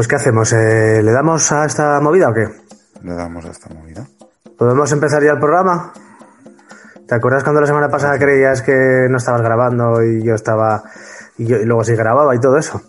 Pues 0.00 0.08
¿qué 0.08 0.16
hacemos? 0.16 0.50
Eh, 0.54 1.02
¿Le 1.02 1.12
damos 1.12 1.52
a 1.52 1.66
esta 1.66 2.00
movida 2.00 2.30
o 2.30 2.32
qué? 2.32 2.48
Le 3.02 3.14
damos 3.14 3.44
a 3.44 3.50
esta 3.50 3.68
movida. 3.68 4.08
¿Podemos 4.56 4.90
empezar 4.92 5.22
ya 5.22 5.32
el 5.32 5.38
programa? 5.38 5.92
¿Te 7.06 7.16
acuerdas 7.16 7.42
cuando 7.42 7.60
la 7.60 7.66
semana 7.66 7.90
pasada 7.90 8.18
creías 8.18 8.62
que 8.62 9.08
no 9.10 9.18
estabas 9.18 9.42
grabando 9.42 10.02
y 10.02 10.24
yo 10.24 10.34
estaba... 10.34 10.84
Y, 11.36 11.44
yo, 11.44 11.58
y 11.58 11.66
luego 11.66 11.84
sí 11.84 11.92
grababa 11.92 12.34
y 12.34 12.40
todo 12.40 12.56
eso? 12.56 12.80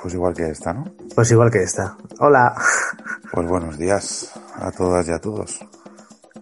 Pues 0.00 0.14
igual 0.14 0.32
que 0.32 0.48
esta, 0.48 0.72
¿no? 0.72 0.86
Pues 1.14 1.30
igual 1.30 1.50
que 1.50 1.62
esta. 1.62 1.98
Hola. 2.20 2.54
Pues 3.30 3.46
buenos 3.46 3.76
días 3.76 4.32
a 4.54 4.70
todas 4.70 5.06
y 5.08 5.12
a 5.12 5.18
todos. 5.18 5.60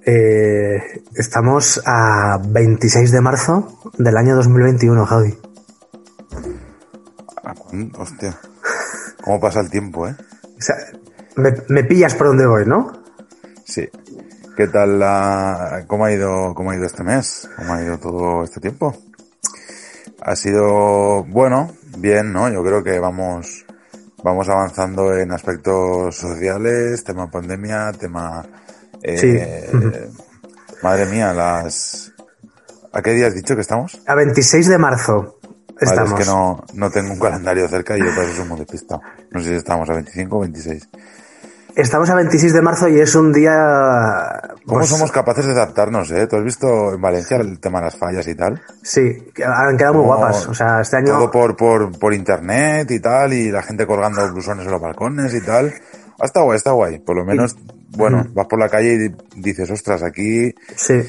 Eh, 0.07 1.03
estamos 1.17 1.83
a 1.85 2.39
26 2.41 3.11
de 3.11 3.21
marzo 3.21 3.81
del 3.99 4.17
año 4.17 4.37
2021, 4.37 5.07
Javi. 5.07 5.37
Ah, 7.43 7.55
mm, 7.73 7.91
Hostia. 7.99 8.39
¿Cómo 9.23 9.41
pasa 9.41 9.61
el 9.61 9.71
tiempo, 9.71 10.09
eh? 10.09 10.15
O 10.59 10.61
sea, 10.61 10.77
me, 11.37 11.53
me 11.69 11.85
pillas 11.85 12.15
por 12.15 12.29
donde 12.29 12.47
voy, 12.47 12.67
¿no? 12.67 12.93
Sí. 13.65 13.89
¿Qué 14.57 14.67
tal 14.67 14.99
la... 14.99 15.85
cómo 15.87 16.05
ha 16.05 16.13
ido, 16.13 16.53
cómo 16.55 16.73
ha 16.73 16.77
ido 16.77 16.87
este 16.87 17.05
mes? 17.05 17.49
¿Cómo 17.57 17.75
ha 17.75 17.83
ido 17.83 17.99
todo 17.99 18.43
este 18.43 18.61
tiempo? 18.61 18.97
Ha 20.21 20.35
sido 20.35 21.23
bueno, 21.25 21.71
bien, 21.99 22.33
¿no? 22.33 22.51
Yo 22.51 22.65
creo 22.65 22.83
que 22.83 22.99
vamos, 22.99 23.65
vamos 24.25 24.49
avanzando 24.49 25.17
en 25.17 25.31
aspectos 25.31 26.17
sociales, 26.17 27.05
tema 27.05 27.31
pandemia, 27.31 27.93
tema, 27.93 28.45
eh, 29.01 30.11
madre 30.83 31.07
mía, 31.07 31.33
las, 31.33 32.13
¿a 32.93 33.01
qué 33.01 33.13
día 33.13 33.29
has 33.29 33.35
dicho 33.35 33.55
que 33.55 33.61
estamos? 33.61 34.03
A 34.09 34.17
26 34.17 34.67
de 34.67 34.79
marzo 34.79 35.38
Vale, 35.87 35.91
estamos. 36.03 36.21
es 36.21 36.27
que 36.27 36.33
no, 36.33 36.65
no 36.75 36.91
tengo 36.91 37.13
un 37.13 37.19
calendario 37.21 37.69
cerca 37.69 37.97
y 37.97 38.01
yo 38.01 38.15
por 38.15 38.25
eso 38.25 38.37
soy 38.37 38.49
muy 38.49 38.59
despistado. 38.59 39.01
No 39.31 39.41
sé 39.41 39.51
si 39.51 39.55
estamos 39.55 39.89
a 39.91 39.95
25 39.95 40.37
o 40.37 40.41
26. 40.41 40.89
Estamos 41.77 42.11
a 42.11 42.15
26 42.17 42.53
de 42.55 42.63
marzo 42.63 42.89
y 42.89 42.99
es 42.99 43.15
un 43.15 43.33
día... 43.33 43.53
¿Cómo 44.67 44.81
pues, 44.81 44.89
somos 44.91 45.13
capaces 45.13 45.47
de 45.47 45.53
adaptarnos, 45.53 46.11
eh? 46.11 46.27
¿Tú 46.27 46.37
has 46.37 46.43
visto 46.43 46.93
en 46.93 47.01
Valencia 47.01 47.37
el 47.37 47.61
tema 47.61 47.79
de 47.79 47.85
las 47.85 47.97
fallas 47.97 48.27
y 48.27 48.35
tal? 48.35 48.61
Sí, 48.83 49.01
han 49.47 49.77
quedado 49.77 49.95
muy 49.95 50.05
guapas. 50.05 50.49
O 50.49 50.55
sea, 50.55 50.81
este 50.81 50.97
año... 50.97 51.13
Todo 51.13 51.31
por, 51.31 51.57
por, 51.57 51.97
por 51.97 52.13
internet 52.15 52.91
y 52.91 52.99
tal, 52.99 53.33
y 53.33 53.53
la 53.53 53.63
gente 53.63 53.87
colgando 53.87 54.29
blusones 54.33 54.67
en 54.67 54.73
los 54.73 54.81
balcones 54.81 55.33
y 55.35 55.41
tal. 55.41 55.73
Ah, 56.19 56.25
está 56.25 56.41
guay, 56.43 56.57
está 56.57 56.73
guay. 56.73 56.99
Por 56.99 57.15
lo 57.17 57.25
menos, 57.25 57.57
bueno, 57.91 58.27
vas 58.35 58.47
por 58.49 58.59
la 58.59 58.69
calle 58.69 58.95
y 58.95 58.99
di- 58.99 59.15
dices, 59.37 59.71
ostras, 59.71 60.03
aquí 60.03 60.53
Sí. 60.75 61.01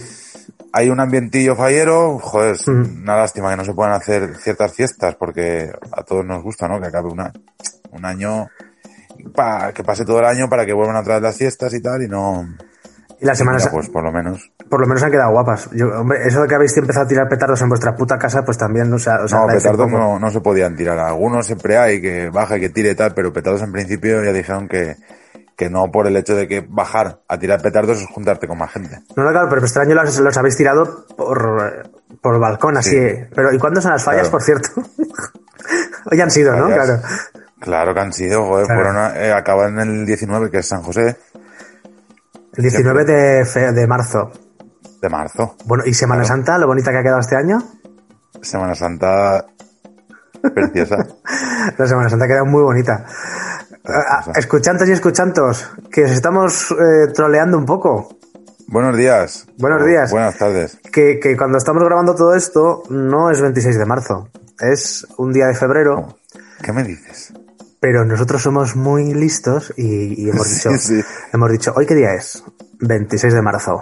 Hay 0.73 0.89
un 0.89 0.99
ambientillo 0.99 1.55
fallero. 1.55 2.19
Joder, 2.19 2.55
una 2.67 3.17
lástima 3.17 3.49
que 3.51 3.57
no 3.57 3.65
se 3.65 3.73
puedan 3.73 3.93
hacer 3.93 4.35
ciertas 4.37 4.73
fiestas 4.73 5.15
porque 5.15 5.71
a 5.91 6.03
todos 6.03 6.25
nos 6.25 6.43
gusta, 6.43 6.67
¿no? 6.67 6.79
Que 6.79 6.87
acabe 6.87 7.09
una, 7.09 7.31
un 7.91 8.05
año, 8.05 8.47
pa, 9.33 9.71
que 9.73 9.83
pase 9.83 10.05
todo 10.05 10.19
el 10.19 10.25
año 10.25 10.49
para 10.49 10.65
que 10.65 10.73
vuelvan 10.73 10.97
a 10.97 11.03
traer 11.03 11.21
las 11.21 11.37
fiestas 11.37 11.73
y 11.73 11.81
tal, 11.81 12.03
y 12.03 12.07
no... 12.07 12.47
Y 13.21 13.25
las 13.25 13.37
semanas, 13.37 13.63
Mira, 13.63 13.73
pues 13.73 13.89
por 13.89 14.01
lo 14.01 14.13
menos. 14.13 14.49
por 14.69 14.79
lo 14.79 14.87
menos 14.87 15.03
han 15.03 15.11
quedado 15.11 15.31
guapas. 15.31 15.69
Yo, 15.73 15.87
hombre, 15.99 16.19
eso 16.25 16.41
de 16.41 16.47
que 16.47 16.55
habéis 16.55 16.77
empezado 16.77 17.03
a 17.03 17.07
tirar 17.09 17.27
petardos 17.27 17.61
en 17.61 17.67
vuestra 17.67 17.93
puta 17.93 18.17
casa, 18.17 18.45
pues 18.45 18.57
también, 18.57 18.93
o 18.93 18.97
sea, 18.97 19.15
os 19.25 19.33
No, 19.33 19.39
agradece 19.39 19.67
un 19.67 19.75
petardos 19.75 19.91
no, 19.91 20.19
no 20.19 20.31
se 20.31 20.39
podían 20.39 20.77
tirar. 20.77 20.97
Algunos 20.99 21.45
siempre 21.45 21.77
hay 21.77 21.99
que 21.99 22.29
baja 22.29 22.55
y 22.55 22.61
que 22.61 22.69
tire 22.69 22.91
y 22.91 22.95
tal, 22.95 23.13
pero 23.13 23.33
petardos 23.33 23.61
en 23.61 23.73
principio 23.73 24.23
ya 24.23 24.31
dijeron 24.31 24.69
que, 24.69 24.95
que 25.59 25.69
no 25.69 25.91
por 25.91 26.07
el 26.07 26.15
hecho 26.15 26.35
de 26.37 26.47
que 26.47 26.65
bajar 26.67 27.19
a 27.27 27.37
tirar 27.37 27.61
petardos 27.61 27.99
es 28.01 28.07
juntarte 28.07 28.47
con 28.47 28.57
más 28.57 28.71
gente. 28.71 28.97
No, 29.17 29.23
no, 29.25 29.31
claro, 29.31 29.49
pero 29.49 29.65
este 29.65 29.81
año 29.81 29.93
los, 29.93 30.17
los 30.17 30.37
habéis 30.37 30.55
tirado 30.55 31.05
por, 31.17 31.89
por 32.21 32.39
balcón, 32.39 32.77
así. 32.77 32.91
Sí. 32.91 32.95
eh. 32.95 33.29
Pero, 33.35 33.51
¿y 33.53 33.59
cuándo 33.59 33.81
son 33.81 33.91
las 33.91 34.01
fallas, 34.01 34.29
Claro. 34.29 34.31
por 34.31 34.41
cierto? 34.41 34.69
Hoy 36.11 36.21
han 36.21 36.31
sido, 36.31 36.55
¿no? 36.55 36.67
Claro. 36.67 37.01
Claro 37.59 37.93
que 37.93 37.99
han 37.99 38.13
sido, 38.13 38.45
joder, 38.47 38.67
Claro. 38.67 38.81
fueron 38.83 38.97
a- 39.03 39.15
eh, 39.17 39.33
acaban 39.33 39.77
el 39.79 40.05
19, 40.05 40.49
que 40.49 40.59
es 40.59 40.65
San 40.65 40.81
José, 40.81 41.17
El 42.53 42.63
19 42.63 43.03
de, 43.03 43.43
fe- 43.45 43.73
de 43.73 43.85
marzo. 43.85 44.31
de 45.01 45.09
marzo. 45.09 45.57
Bueno, 45.65 45.83
¿y 45.85 45.93
Semana 45.93 46.21
Claro. 46.23 46.35
Santa, 46.37 46.57
lo 46.57 46.67
bonita 46.67 46.91
que 46.91 46.97
ha 46.99 47.03
quedado 47.03 47.19
este 47.19 47.35
año? 47.35 47.57
Semana 48.41 48.75
Santa 48.75 49.45
preciosa. 50.53 50.95
La 51.77 51.85
Semana 51.85 52.09
Santa 52.09 52.23
ha 52.23 52.27
quedado 52.29 52.45
muy 52.45 52.63
bonita. 52.63 53.05
Ah, 53.85 54.23
ah, 54.27 54.31
escuchantes 54.35 54.87
y 54.89 54.91
escuchantos, 54.91 55.69
que 55.91 56.03
os 56.03 56.11
estamos 56.11 56.71
eh, 56.71 57.11
troleando 57.13 57.57
un 57.57 57.65
poco. 57.65 58.17
Buenos 58.67 58.95
días. 58.97 59.47
Buenos 59.57 59.85
días. 59.85 60.11
Buenas 60.11 60.37
tardes. 60.37 60.77
Que, 60.91 61.19
que 61.19 61.35
cuando 61.35 61.57
estamos 61.57 61.83
grabando 61.83 62.13
todo 62.13 62.35
esto, 62.35 62.83
no 62.89 63.31
es 63.31 63.41
26 63.41 63.79
de 63.79 63.85
marzo, 63.85 64.29
es 64.59 65.07
un 65.17 65.33
día 65.33 65.47
de 65.47 65.55
febrero, 65.55 66.17
¿Qué 66.61 66.73
me 66.73 66.83
dices? 66.83 67.33
pero 67.81 68.03
nosotros 68.03 68.41
somos 68.41 68.75
muy 68.75 69.13
listos 69.13 69.73
y, 69.77 70.25
y 70.25 70.29
hemos 70.29 70.47
Sí, 70.47 70.55
dicho, 70.55 70.77
sí. 70.77 71.01
hemos 71.31 71.49
dicho, 71.51 71.73
¿hoy 71.75 71.85
qué 71.85 71.95
día 71.95 72.13
es? 72.13 72.43
26 72.81 73.33
de 73.33 73.41
marzo. 73.41 73.81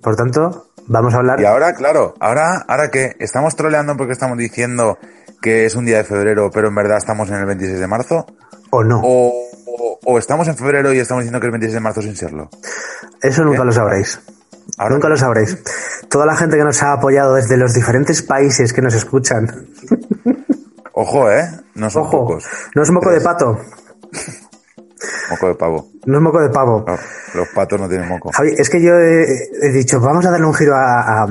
Por 0.00 0.16
tanto, 0.16 0.70
vamos 0.86 1.12
a 1.14 1.18
hablar... 1.18 1.38
Y 1.40 1.44
ahora, 1.44 1.74
claro, 1.74 2.14
ahora, 2.18 2.64
ahora 2.66 2.90
que 2.90 3.14
estamos 3.20 3.54
troleando 3.54 3.96
porque 3.96 4.12
estamos 4.14 4.38
diciendo 4.38 4.98
que 5.42 5.66
es 5.66 5.74
un 5.74 5.84
día 5.84 5.98
de 5.98 6.04
febrero, 6.04 6.50
pero 6.52 6.68
en 6.68 6.74
verdad 6.74 6.96
estamos 6.96 7.28
en 7.28 7.36
el 7.36 7.44
26 7.46 7.78
de 7.78 7.86
marzo, 7.86 8.26
¿O 8.74 8.82
no? 8.82 9.00
o, 9.04 9.28
o- 9.66 9.98
o 10.04 10.18
estamos 10.18 10.48
en 10.48 10.56
febrero 10.56 10.92
y 10.92 10.98
estamos 10.98 11.22
diciendo 11.22 11.38
que 11.40 11.46
es 11.46 11.48
el 11.48 11.52
26 11.52 11.74
de 11.74 11.80
marzo 11.80 12.00
sin 12.02 12.16
serlo. 12.16 12.48
Eso 13.20 13.44
nunca 13.44 13.64
lo 13.64 13.72
sabréis. 13.72 14.18
Ahora- 14.78 14.94
Nunca 14.94 15.08
lo 15.08 15.16
sabréis. 15.16 15.58
Toda 16.08 16.24
la 16.26 16.34
gente 16.36 16.56
que 16.56 16.64
nos 16.64 16.82
ha 16.82 16.92
apoyado 16.94 17.34
desde 17.34 17.56
los 17.56 17.74
diferentes 17.74 18.22
países 18.22 18.72
que 18.72 18.80
nos 18.80 18.94
escuchan. 18.94 19.68
Ojo, 20.94 21.30
¿eh? 21.30 21.48
No 21.74 21.90
son 21.90 22.02
Ojo, 22.02 22.10
pocos. 22.26 22.44
no 22.74 22.82
es 22.82 22.90
moco 22.90 23.10
de 23.10 23.20
pato, 23.20 23.58
Moco 25.30 25.46
de 25.48 25.54
pavo. 25.54 25.88
no 26.06 26.16
es 26.16 26.22
moco 26.22 26.40
de 26.40 26.48
pavo. 26.50 26.84
No, 26.86 26.96
los 27.34 27.48
patos 27.54 27.80
no 27.80 27.88
tienen 27.88 28.08
moco. 28.08 28.30
Javi, 28.32 28.54
es 28.56 28.68
que 28.70 28.80
yo 28.80 28.94
he, 28.94 29.24
he 29.62 29.72
dicho, 29.72 30.00
vamos 30.00 30.24
a 30.26 30.30
darle 30.30 30.46
un 30.46 30.54
giro 30.54 30.74
a, 30.76 31.22
a- 31.22 31.26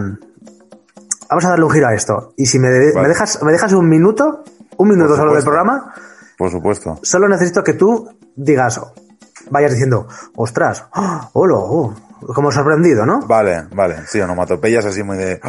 Vamos 1.29 1.45
a 1.45 1.49
darle 1.49 1.63
un 1.65 1.71
giro 1.71 1.87
a 1.87 1.93
esto. 1.93 2.33
Y 2.37 2.45
si 2.45 2.59
me, 2.59 2.69
de- 2.69 2.91
Vale. 2.91 3.03
me 3.03 3.07
dejas, 3.09 3.41
me 3.43 3.51
dejas 3.53 3.71
un 3.73 3.87
minuto, 3.87 4.43
un 4.77 4.89
minuto 4.89 5.15
solo 5.15 5.33
del 5.33 5.43
programa, 5.43 5.93
Por 6.41 6.49
supuesto. 6.49 6.97
solo 7.03 7.27
necesito 7.29 7.63
que 7.63 7.73
tú 7.73 8.09
digas, 8.35 8.81
vayas 9.51 9.73
diciendo, 9.73 10.07
ostras, 10.35 10.85
¡ah! 10.91 11.29
hola, 11.33 11.53
oh", 11.55 11.93
como 12.33 12.51
sorprendido, 12.51 13.05
¿no? 13.05 13.19
Vale, 13.27 13.67
vale. 13.75 14.07
Sí, 14.07 14.19
onomatopeyas 14.19 14.83
así 14.85 15.03
muy 15.03 15.17
de... 15.17 15.39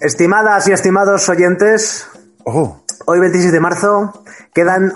Estimadas 0.00 0.66
y 0.68 0.72
estimados 0.72 1.28
oyentes, 1.28 2.06
Oh, 2.46 2.80
hoy 3.04 3.20
26 3.20 3.52
de 3.52 3.60
marzo 3.60 4.22
quedan 4.54 4.94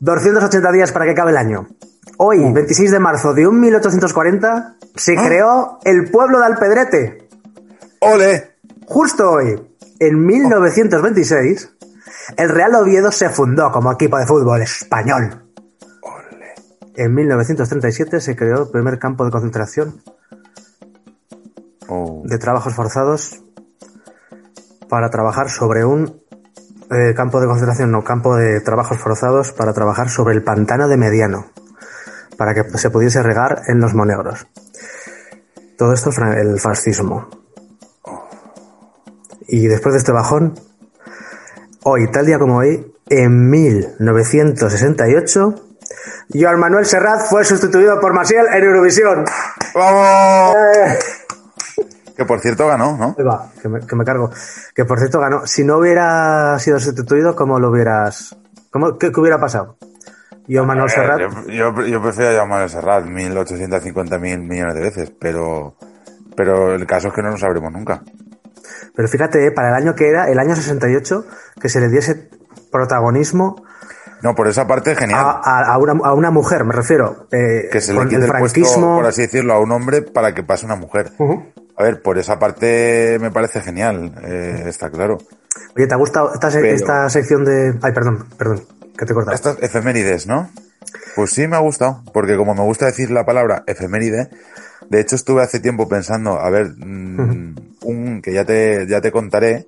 280 0.00 0.72
días 0.72 0.92
para 0.92 1.04
que 1.04 1.10
acabe 1.10 1.32
el 1.32 1.36
año. 1.36 1.68
Hoy, 2.16 2.38
Uh. 2.40 2.54
26 2.54 2.90
de 2.92 2.98
marzo 2.98 3.34
de 3.34 3.46
un 3.46 3.60
1840, 3.60 4.76
se 4.94 5.18
Ah. 5.18 5.22
creó 5.26 5.78
el 5.84 6.10
pueblo 6.10 6.38
de 6.40 6.46
Alpedrete. 6.46 7.28
¡ole! 8.00 8.52
Justo 8.86 9.30
hoy, 9.32 9.60
en 9.98 10.24
1926, 10.24 11.75
el 12.36 12.48
Real 12.48 12.74
Oviedo 12.74 13.10
se 13.12 13.28
fundó 13.28 13.70
como 13.70 13.92
equipo 13.92 14.18
de 14.18 14.26
fútbol 14.26 14.62
español. 14.62 15.42
En 16.94 17.14
1937 17.14 18.20
se 18.20 18.34
creó 18.34 18.62
el 18.62 18.70
primer 18.70 18.98
campo 18.98 19.24
de 19.24 19.30
concentración 19.30 20.02
Oh. 21.88 22.22
de 22.24 22.38
trabajos 22.38 22.74
forzados 22.74 23.40
para 24.88 25.08
trabajar 25.08 25.50
sobre 25.50 25.84
un 25.84 26.20
eh, 26.90 27.14
campo 27.14 27.40
de 27.40 27.46
concentración, 27.46 27.92
no, 27.92 28.02
campo 28.02 28.34
de 28.34 28.60
trabajos 28.60 28.98
forzados 28.98 29.52
para 29.52 29.72
trabajar 29.72 30.08
sobre 30.08 30.34
el 30.34 30.42
pantano 30.42 30.88
de 30.88 30.96
Mediano, 30.96 31.46
para 32.36 32.54
que 32.54 32.76
se 32.76 32.90
pudiese 32.90 33.22
regar 33.22 33.62
en 33.68 33.80
los 33.80 33.94
monegros. 33.94 34.48
Todo 35.78 35.92
esto 35.92 36.10
el 36.10 36.58
fascismo. 36.58 37.28
Y 39.46 39.68
después 39.68 39.92
de 39.92 39.98
este 39.98 40.12
bajón, 40.12 40.58
hoy, 41.88 42.10
tal 42.10 42.26
día 42.26 42.36
como 42.38 42.58
hoy, 42.58 42.92
en 43.08 43.48
1968, 43.48 45.54
Joan 46.34 46.58
Manuel 46.58 46.84
Serrat 46.84 47.28
fue 47.28 47.44
sustituido 47.44 48.00
por 48.00 48.12
Maciel 48.12 48.46
en 48.52 48.64
Eurovisión. 48.64 49.24
¡Vamos! 49.72 50.56
¡Eh! 50.56 50.98
Que 52.16 52.24
por 52.24 52.40
cierto 52.40 52.66
ganó, 52.66 52.96
¿no? 52.96 53.14
Va, 53.24 53.52
que 53.62 53.68
me, 53.68 53.86
que 53.86 53.94
me 53.94 54.04
cargo. 54.04 54.30
Que 54.74 54.84
por 54.84 54.98
cierto 54.98 55.20
ganó. 55.20 55.46
Si 55.46 55.62
no 55.62 55.78
hubiera 55.78 56.58
sido 56.58 56.80
sustituido, 56.80 57.36
¿cómo 57.36 57.60
lo 57.60 57.70
hubieras. 57.70 58.34
¿Cómo, 58.70 58.98
qué, 58.98 59.12
qué 59.12 59.20
hubiera 59.20 59.38
pasado? 59.38 59.76
Yo, 60.48 60.64
Manuel 60.64 60.90
Serrat. 60.90 61.20
Yo, 61.20 61.28
yo, 61.46 61.72
yo 61.86 62.02
prefiero 62.02 62.42
a 62.42 62.68
Serrat 62.68 63.04
1850 63.04 64.18
mil 64.18 64.40
millones 64.40 64.74
de 64.74 64.80
veces, 64.80 65.12
pero, 65.20 65.76
pero 66.34 66.74
el 66.74 66.84
caso 66.86 67.08
es 67.08 67.14
que 67.14 67.22
no 67.22 67.30
lo 67.30 67.36
sabremos 67.36 67.70
nunca. 67.70 68.02
Pero 68.96 69.08
fíjate, 69.08 69.46
eh, 69.46 69.50
para 69.52 69.68
el 69.68 69.74
año 69.74 69.94
que 69.94 70.08
era, 70.08 70.28
el 70.30 70.38
año 70.38 70.56
68, 70.56 71.26
que 71.60 71.68
se 71.68 71.80
le 71.80 71.88
diese 71.88 72.28
protagonismo 72.72 73.62
No, 74.22 74.34
por 74.34 74.48
esa 74.48 74.66
parte, 74.66 74.96
genial. 74.96 75.20
a, 75.42 75.76
una, 75.78 75.92
a 76.04 76.14
una 76.14 76.30
mujer, 76.30 76.64
me 76.64 76.72
refiero. 76.72 77.26
eh, 77.32 77.68
que 77.70 77.80
se 77.80 77.92
le 77.92 78.00
quite 78.04 78.16
el 78.16 78.22
el, 78.24 78.28
puesto, 78.30 78.60
franquismo. 78.60 78.96
por 78.96 79.06
así 79.06 79.22
decirlo, 79.22 79.52
a 79.54 79.60
un 79.60 79.70
hombre 79.72 80.02
para 80.02 80.34
que 80.34 80.42
pase 80.42 80.64
una 80.66 80.76
mujer. 80.76 81.12
A 81.78 81.82
ver, 81.82 82.00
por 82.00 82.16
esa 82.18 82.38
parte 82.38 83.18
me 83.20 83.30
parece 83.30 83.60
genial, 83.60 84.14
eh, 84.24 84.64
está 84.66 84.88
claro. 84.90 85.18
Oye, 85.76 85.86
¿te 85.86 85.92
ha 85.94 85.98
gustado 85.98 86.32
esta, 86.32 86.48
Pero- 86.50 86.66
esta 86.68 87.08
sección 87.10 87.44
de. 87.44 87.74
Ay, 87.82 87.92
perdón, 87.92 88.26
perdón, 88.38 88.62
que 88.96 89.04
te 89.04 89.12
he 89.12 89.14
cortado. 89.14 89.34
Estas 89.34 89.58
efemérides, 89.62 90.26
¿no? 90.26 90.48
Pues 91.14 91.30
sí 91.32 91.46
me 91.46 91.56
ha 91.56 91.60
gustado, 91.60 92.02
porque 92.14 92.36
como 92.36 92.54
me 92.54 92.62
gusta 92.62 92.86
decir 92.86 93.10
la 93.10 93.26
palabra 93.26 93.62
efeméride, 93.66 94.30
de 94.88 95.00
hecho 95.00 95.16
estuve 95.16 95.42
hace 95.42 95.60
tiempo 95.60 95.86
pensando, 95.88 96.38
a 96.40 96.48
ver, 96.48 96.72
mm, 96.78 97.54
que 98.22 98.32
ya 98.32 98.44
te, 98.44 98.86
ya 98.88 99.00
te 99.00 99.10
contaré, 99.12 99.66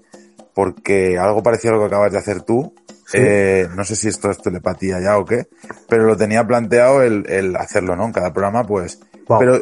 porque 0.55 1.19
algo 1.19 1.43
parecido 1.43 1.75
a 1.75 1.77
lo 1.77 1.83
que 1.83 1.87
acabas 1.95 2.13
de 2.13 2.19
hacer 2.19 2.43
tú, 2.43 2.75
Sí. 3.07 3.17
eh, 3.21 3.67
no 3.75 3.85
sé 3.85 3.97
si 3.97 4.09
esto 4.09 4.31
es 4.31 4.37
telepatía 4.37 5.01
ya 5.01 5.17
o 5.17 5.25
qué, 5.25 5.49
pero 5.89 6.05
lo 6.05 6.15
tenía 6.17 6.47
planteado 6.47 7.03
el, 7.03 7.25
el 7.31 7.57
hacerlo, 7.57 7.97
¿no? 7.97 8.05
En 8.05 8.13
cada 8.13 8.33
programa, 8.35 8.65
pues. 8.65 9.01
Wow. 9.29 9.39
Pero, 9.39 9.61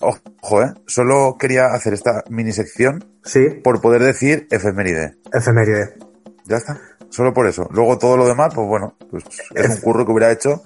ojo, 0.00 0.62
eh, 0.62 0.72
solo 0.86 1.36
quería 1.38 1.66
hacer 1.66 1.94
esta 1.94 2.22
mini 2.30 2.52
sección 2.52 3.04
Sí, 3.24 3.48
por 3.64 3.80
poder 3.80 4.02
decir 4.04 4.46
efeméride. 4.52 5.16
efeméride. 5.32 5.94
Ya 6.44 6.58
está. 6.58 6.78
Solo 7.08 7.32
por 7.34 7.48
eso. 7.48 7.68
Luego 7.72 7.98
todo 7.98 8.16
lo 8.16 8.28
demás, 8.28 8.54
pues 8.54 8.68
bueno, 8.68 8.94
pues 9.10 9.24
es 9.54 9.68
un 9.68 9.76
curro 9.78 10.06
que 10.06 10.12
hubiera 10.12 10.30
hecho, 10.30 10.62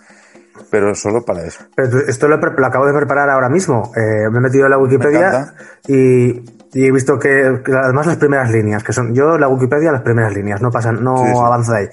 pero 0.70 0.94
solo 0.94 1.25
para 1.25 1.43
eso. 1.47 1.64
Pero 1.75 2.00
esto 2.06 2.29
lo, 2.29 2.35
acabo 2.37 2.87
de 2.87 2.93
preparar 2.93 3.31
ahora 3.31 3.49
mismo. 3.49 3.93
Eh, 3.97 4.29
me 4.31 4.38
he 4.38 4.43
metido 4.43 4.64
en 4.67 4.70
la 4.73 4.79
Wikipedia 4.79 5.29
encanta. 5.29 5.55
y, 5.88 6.40
y 6.75 6.87
he 6.87 6.93
visto 6.93 7.19
que, 7.19 7.62
que 7.65 7.73
además 7.73 8.06
las 8.06 8.17
primeras 8.17 8.50
líneas, 8.50 8.82
que 8.82 8.93
son 8.93 9.15
yo 9.15 9.38
la 9.38 9.49
Wikipedia 9.49 9.93
las 9.93 10.03
primeras 10.03 10.35
líneas, 10.35 10.61
no 10.61 10.71
pasan, 10.71 11.03
no 11.03 11.17
Sí, 11.19 11.32
sí. 11.32 11.38
avanzo 11.38 11.73
de 11.73 11.79
ahí. 11.79 11.88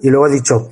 Y 0.00 0.10
luego 0.10 0.26
he 0.26 0.30
dicho, 0.30 0.70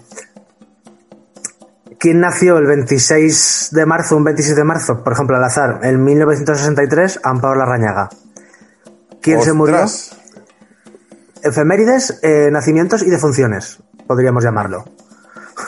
¿quién 1.99 2.21
nació 2.21 2.59
el 2.59 2.67
26 2.67 3.71
de 3.73 3.87
marzo, 3.87 4.17
un 4.17 4.25
26 4.25 4.57
de 4.57 4.65
marzo, 4.65 5.03
por 5.05 5.13
ejemplo, 5.13 5.37
al 5.37 5.45
azar, 5.45 5.81
en 5.83 6.03
1963, 6.05 7.21
Amparo 7.23 7.55
Larrañaga? 7.55 8.09
¿Quién 9.21 9.43
se 9.43 9.53
murió? 9.53 9.85
Efemérides, 11.43 12.19
eh, 12.23 12.49
nacimientos 12.51 13.03
y 13.03 13.11
defunciones, 13.11 13.79
podríamos 14.07 14.43
llamarlo. 14.43 14.85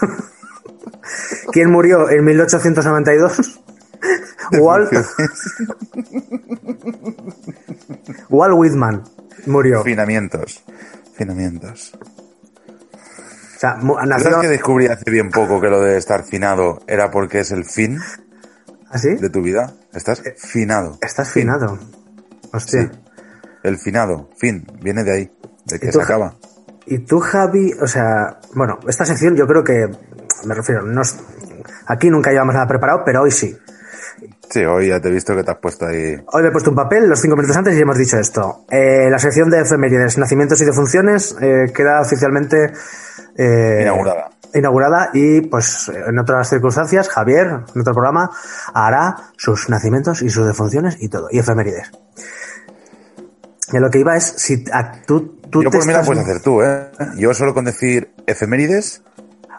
¿Quién 1.53 1.71
murió 1.71 2.09
en 2.11 2.25
1892? 2.25 3.60
Walt, 4.59 4.91
Walt 8.29 8.55
Whitman 8.57 9.03
murió. 9.47 9.83
Finamientos. 9.83 10.63
Finamientos. 11.15 11.93
O 13.57 13.61
sea, 13.61 13.77
mu- 13.77 13.95
¿Sabes 13.95 14.09
nació 14.09 14.41
que 14.41 14.49
descubrí 14.49 14.87
hace 14.87 15.11
bien 15.11 15.31
poco 15.31 15.61
que 15.61 15.69
lo 15.69 15.81
de 15.81 15.99
estar 15.99 16.25
finado 16.25 16.81
era 16.87 17.11
porque 17.11 17.41
es 17.41 17.51
el 17.51 17.65
fin 17.65 17.99
así. 18.91 19.17
de 19.17 19.29
tu 19.29 19.43
vida? 19.43 19.75
Estás 19.93 20.23
finado. 20.37 20.99
Estás 21.03 21.31
finado. 21.31 21.79
Hostia. 22.53 22.83
Sí. 22.83 22.99
El 23.63 23.77
finado, 23.79 24.31
fin, 24.39 24.67
viene 24.81 25.05
de 25.05 25.13
ahí, 25.13 25.31
de 25.67 25.79
que 25.79 25.89
tú, 25.89 25.99
se 25.99 26.05
acaba. 26.05 26.35
Y 26.87 27.01
tú, 27.01 27.21
Javi, 27.21 27.75
o 27.83 27.87
sea, 27.87 28.41
bueno, 28.55 28.79
esta 28.89 29.05
sección 29.05 29.37
yo 29.37 29.47
creo 29.47 29.63
que, 29.63 29.87
me 30.47 30.55
refiero, 30.55 30.83
no 30.83 31.03
aquí 31.87 32.09
nunca 32.09 32.31
llevamos 32.31 32.55
nada 32.55 32.67
preparado, 32.67 33.03
pero 33.05 33.21
hoy 33.21 33.31
sí. 33.31 33.55
Sí, 34.51 34.65
hoy 34.65 34.89
ya 34.89 35.01
te 35.01 35.09
he 35.09 35.13
visto 35.13 35.35
que 35.35 35.45
te 35.45 35.51
has 35.51 35.59
puesto 35.59 35.87
ahí. 35.87 36.17
Hoy 36.33 36.43
me 36.43 36.49
he 36.49 36.51
puesto 36.53 36.71
un 36.71 36.77
papel 36.77 37.09
los 37.09 37.21
cinco 37.21 37.37
minutos 37.37 37.57
antes 37.57 37.77
y 37.77 37.81
hemos 37.81 37.97
dicho 37.99 38.19
esto. 38.19 38.65
Eh, 38.71 39.09
la 39.11 39.19
sección 39.19 39.49
de 39.51 39.61
efemérides, 39.61 40.19
nacimientos 40.19 40.61
y 40.61 40.65
defunciones 40.65 41.37
eh, 41.41 41.67
queda 41.75 42.01
oficialmente 42.01 42.73
eh, 43.37 43.79
Inaugurada. 43.83 44.31
inaugurada 44.55 45.11
y 45.15 45.43
pues 45.43 45.91
en 45.95 46.19
otras 46.19 46.49
circunstancias 46.49 47.09
Javier, 47.09 47.47
en 47.75 47.81
otro 47.81 47.95
programa, 47.95 48.31
hará 48.75 49.17
sus 49.37 49.69
nacimientos 49.69 50.23
y 50.23 50.31
sus 50.31 50.47
defunciones 50.47 50.97
y 51.01 51.09
todo, 51.09 51.29
y 51.31 51.39
efemérides. 51.39 51.91
Y 53.73 53.79
lo 53.79 53.89
que 53.91 53.99
iba 54.01 54.17
es, 54.17 54.25
si 54.25 54.65
a, 54.73 55.01
tú, 55.03 55.39
tú 55.49 55.63
Yo 55.63 55.71
te 55.71 55.79
la 55.79 55.85
estás- 55.85 56.07
puedes 56.07 56.23
hacer 56.25 56.43
tú, 56.43 56.61
¿eh? 56.63 56.89
Yo 57.17 57.33
solo 57.35 57.55
con 57.55 57.65
decir 57.65 58.11
efemérides, 58.27 59.03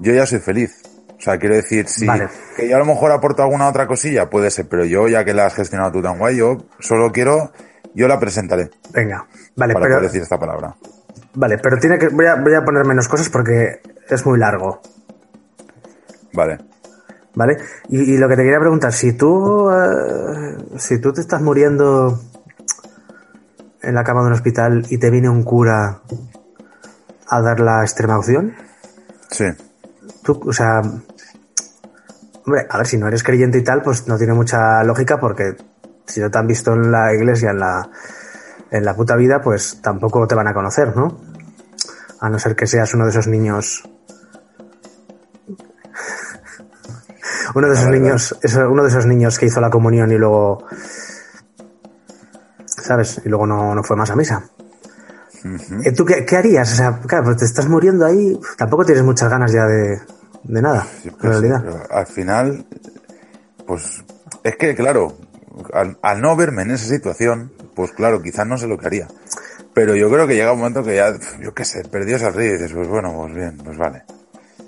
yo 0.01 0.13
ya 0.13 0.25
soy 0.25 0.39
feliz. 0.39 0.81
O 1.21 1.23
sea, 1.23 1.37
quiero 1.37 1.53
decir, 1.55 1.87
si 1.87 2.07
Vale. 2.07 2.27
que 2.57 2.67
yo 2.67 2.75
a 2.75 2.79
lo 2.79 2.85
mejor 2.85 3.11
aporto 3.11 3.43
alguna 3.43 3.69
otra 3.69 3.85
cosilla, 3.85 4.27
puede 4.27 4.49
ser, 4.49 4.67
pero 4.67 4.85
yo 4.85 5.07
ya 5.07 5.23
que 5.23 5.35
la 5.35 5.45
has 5.45 5.53
gestionado 5.53 5.91
tú 5.91 6.01
tan 6.01 6.17
guay, 6.17 6.37
yo 6.37 6.65
solo 6.79 7.11
quiero, 7.11 7.51
yo 7.93 8.07
la 8.07 8.19
presentaré 8.19 8.71
Venga, 8.91 9.27
vale, 9.55 9.73
para 9.75 9.85
pero, 9.85 9.95
poder 9.97 10.09
decir 10.09 10.23
esta 10.23 10.39
palabra. 10.39 10.75
vale, 11.35 11.59
pero 11.59 11.77
tiene 11.77 11.99
que, 11.99 12.07
voy 12.09 12.25
a, 12.25 12.35
voy 12.35 12.55
a 12.55 12.65
poner 12.65 12.85
menos 12.85 13.07
cosas 13.07 13.29
porque 13.29 13.81
es 14.09 14.25
muy 14.25 14.39
largo. 14.39 14.81
Vale. 16.33 16.57
¿Vale? 17.35 17.57
Y, 17.89 18.13
y 18.15 18.17
lo 18.17 18.27
que 18.27 18.35
te 18.35 18.41
quería 18.43 18.59
preguntar, 18.59 18.91
si 18.91 19.13
tú, 19.13 19.69
eh, 19.69 20.57
si 20.77 20.99
tú 20.99 21.13
te 21.13 21.21
estás 21.21 21.39
muriendo 21.41 22.19
en 23.83 23.93
la 23.95 24.03
cama 24.03 24.21
de 24.21 24.27
un 24.27 24.33
hospital 24.33 24.85
y 24.89 24.97
te 24.97 25.09
viene 25.11 25.29
un 25.29 25.43
cura 25.43 26.01
a 27.27 27.41
dar 27.41 27.59
la 27.59 27.81
extrema 27.83 28.17
opción, 28.17 28.53
Sí. 29.29 29.45
tú, 30.23 30.41
o 30.45 30.51
sea, 30.53 30.81
hombre, 32.45 32.65
a 32.69 32.77
ver, 32.77 32.87
si 32.87 32.97
no 32.97 33.07
eres 33.07 33.23
creyente 33.23 33.57
y 33.57 33.63
tal, 33.63 33.81
pues 33.81 34.07
no 34.07 34.17
tiene 34.17 34.33
mucha 34.33 34.83
lógica 34.83 35.19
porque 35.19 35.55
si 36.05 36.19
no 36.19 36.29
te 36.29 36.37
han 36.37 36.47
visto 36.47 36.73
en 36.73 36.91
la 36.91 37.13
iglesia, 37.13 37.51
en 37.51 37.59
la, 37.59 37.89
en 38.69 38.85
la 38.85 38.95
puta 38.95 39.15
vida, 39.15 39.41
pues 39.41 39.81
tampoco 39.81 40.27
te 40.27 40.35
van 40.35 40.47
a 40.47 40.53
conocer, 40.53 40.95
¿no? 40.95 41.19
A 42.19 42.29
no 42.29 42.39
ser 42.39 42.55
que 42.55 42.67
seas 42.67 42.93
uno 42.93 43.05
de 43.05 43.11
esos 43.11 43.27
niños 43.27 43.83
uno 47.55 47.67
de 47.67 47.73
esos 47.73 47.89
niños, 47.89 48.37
uno 48.69 48.83
de 48.83 48.89
esos 48.89 49.05
niños 49.05 49.39
que 49.39 49.47
hizo 49.47 49.61
la 49.61 49.69
comunión 49.69 50.11
y 50.11 50.17
luego, 50.17 50.65
¿sabes? 52.65 53.21
Y 53.23 53.29
luego 53.29 53.47
no, 53.47 53.75
no 53.75 53.83
fue 53.83 53.95
más 53.95 54.09
a 54.11 54.15
misa. 54.15 54.43
Eh, 55.83 55.91
¿Tú 55.91 56.05
qué, 56.05 56.23
qué 56.23 56.37
harías? 56.37 56.71
O 56.71 56.75
sea, 56.75 56.99
claro, 56.99 57.25
pues 57.25 57.37
te 57.37 57.45
estás 57.45 57.67
muriendo 57.67 58.05
ahí, 58.05 58.39
tampoco 58.57 58.85
tienes 58.85 59.03
muchas 59.03 59.29
ganas 59.29 59.51
ya 59.51 59.65
de, 59.65 59.99
de 60.43 60.61
nada, 60.61 60.87
en 61.03 61.11
pues 61.11 61.23
realidad. 61.23 61.61
pero 61.63 61.83
al 61.91 62.07
final, 62.07 62.65
pues 63.65 64.03
es 64.43 64.55
que, 64.57 64.75
claro, 64.75 65.17
al, 65.73 65.97
al 66.01 66.21
no 66.21 66.35
verme 66.35 66.63
en 66.63 66.71
esa 66.71 66.85
situación, 66.87 67.51
pues 67.75 67.91
claro, 67.91 68.21
quizás 68.21 68.45
no 68.47 68.57
sé 68.57 68.67
lo 68.67 68.77
que 68.77 68.87
haría. 68.87 69.07
Pero 69.73 69.95
yo 69.95 70.09
creo 70.09 70.27
que 70.27 70.35
llega 70.35 70.51
un 70.51 70.59
momento 70.59 70.83
que 70.83 70.95
ya, 70.95 71.13
yo 71.41 71.53
qué 71.53 71.63
sé, 71.63 71.83
perdidos 71.83 72.23
al 72.23 72.33
río 72.33 72.49
y 72.49 72.53
dices, 72.53 72.73
pues 72.73 72.87
bueno, 72.87 73.13
pues 73.15 73.33
bien, 73.33 73.57
pues 73.63 73.77
vale. 73.77 74.03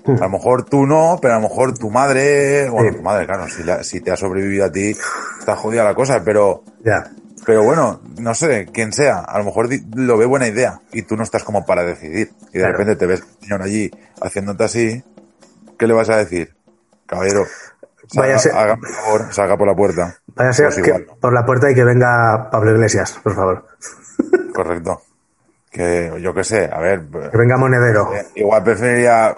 A 0.06 0.10
lo 0.24 0.28
mejor 0.30 0.64
tú 0.66 0.84
no, 0.86 1.18
pero 1.20 1.34
a 1.34 1.36
lo 1.38 1.42
mejor 1.48 1.76
tu 1.78 1.90
madre, 1.90 2.68
bueno, 2.68 2.90
Sí. 2.90 2.96
tu 2.96 3.02
madre, 3.02 3.26
claro, 3.26 3.48
si, 3.48 3.62
la- 3.62 3.82
si 3.82 4.00
te 4.00 4.10
ha 4.10 4.16
sobrevivido 4.16 4.66
a 4.66 4.72
ti, 4.72 4.94
está 5.38 5.56
jodida 5.56 5.82
la 5.82 5.94
cosa, 5.94 6.22
pero, 6.22 6.62
Ya. 6.84 7.10
pero 7.46 7.62
bueno, 7.64 8.02
no 8.18 8.34
sé, 8.34 8.66
quien 8.70 8.92
sea, 8.92 9.20
a 9.20 9.38
lo 9.38 9.44
mejor 9.44 9.68
lo 9.96 10.18
ve 10.18 10.26
buena 10.26 10.46
idea 10.46 10.80
y 10.92 11.02
tú 11.02 11.16
no 11.16 11.22
estás 11.22 11.42
como 11.42 11.64
para 11.64 11.84
decidir. 11.84 12.32
Y 12.50 12.58
de 12.58 12.60
Claro. 12.60 12.72
repente 12.72 12.96
te 12.96 13.06
ves 13.06 13.22
señor 13.40 13.62
allí 13.62 13.90
haciéndote 14.20 14.64
así, 14.64 15.02
¿qué 15.84 15.88
le 15.88 15.94
vas 15.94 16.08
a 16.08 16.16
decir? 16.16 16.54
Caballero, 17.06 17.44
Vaya 18.16 18.36
salga, 18.36 18.36
a 18.36 18.38
ser- 18.38 18.52
haga, 18.54 18.76
por 18.76 18.88
favor, 18.88 19.34
salga 19.34 19.56
por 19.58 19.66
la 19.68 19.74
puerta. 19.74 20.16
Vaya 20.28 20.50
a 20.50 20.52
ser 20.54 20.66
Pues 20.66 20.76
que 20.82 20.88
igual, 20.90 21.06
por 21.20 21.32
la 21.34 21.44
puerta 21.44 21.70
y 21.70 21.74
que 21.74 21.84
venga 21.84 22.48
Pablo 22.50 22.72
Iglesias, 22.72 23.18
por 23.22 23.34
favor. 23.34 23.66
correcto. 24.54 25.02
Que 25.70 26.10
yo 26.22 26.32
qué 26.32 26.44
sé, 26.44 26.70
a 26.72 26.78
ver, 26.80 27.02
Que 27.30 27.36
venga 27.36 27.56
Monedero. 27.58 28.14
eh, 28.14 28.26
igual 28.36 28.62
preferiría, 28.62 29.36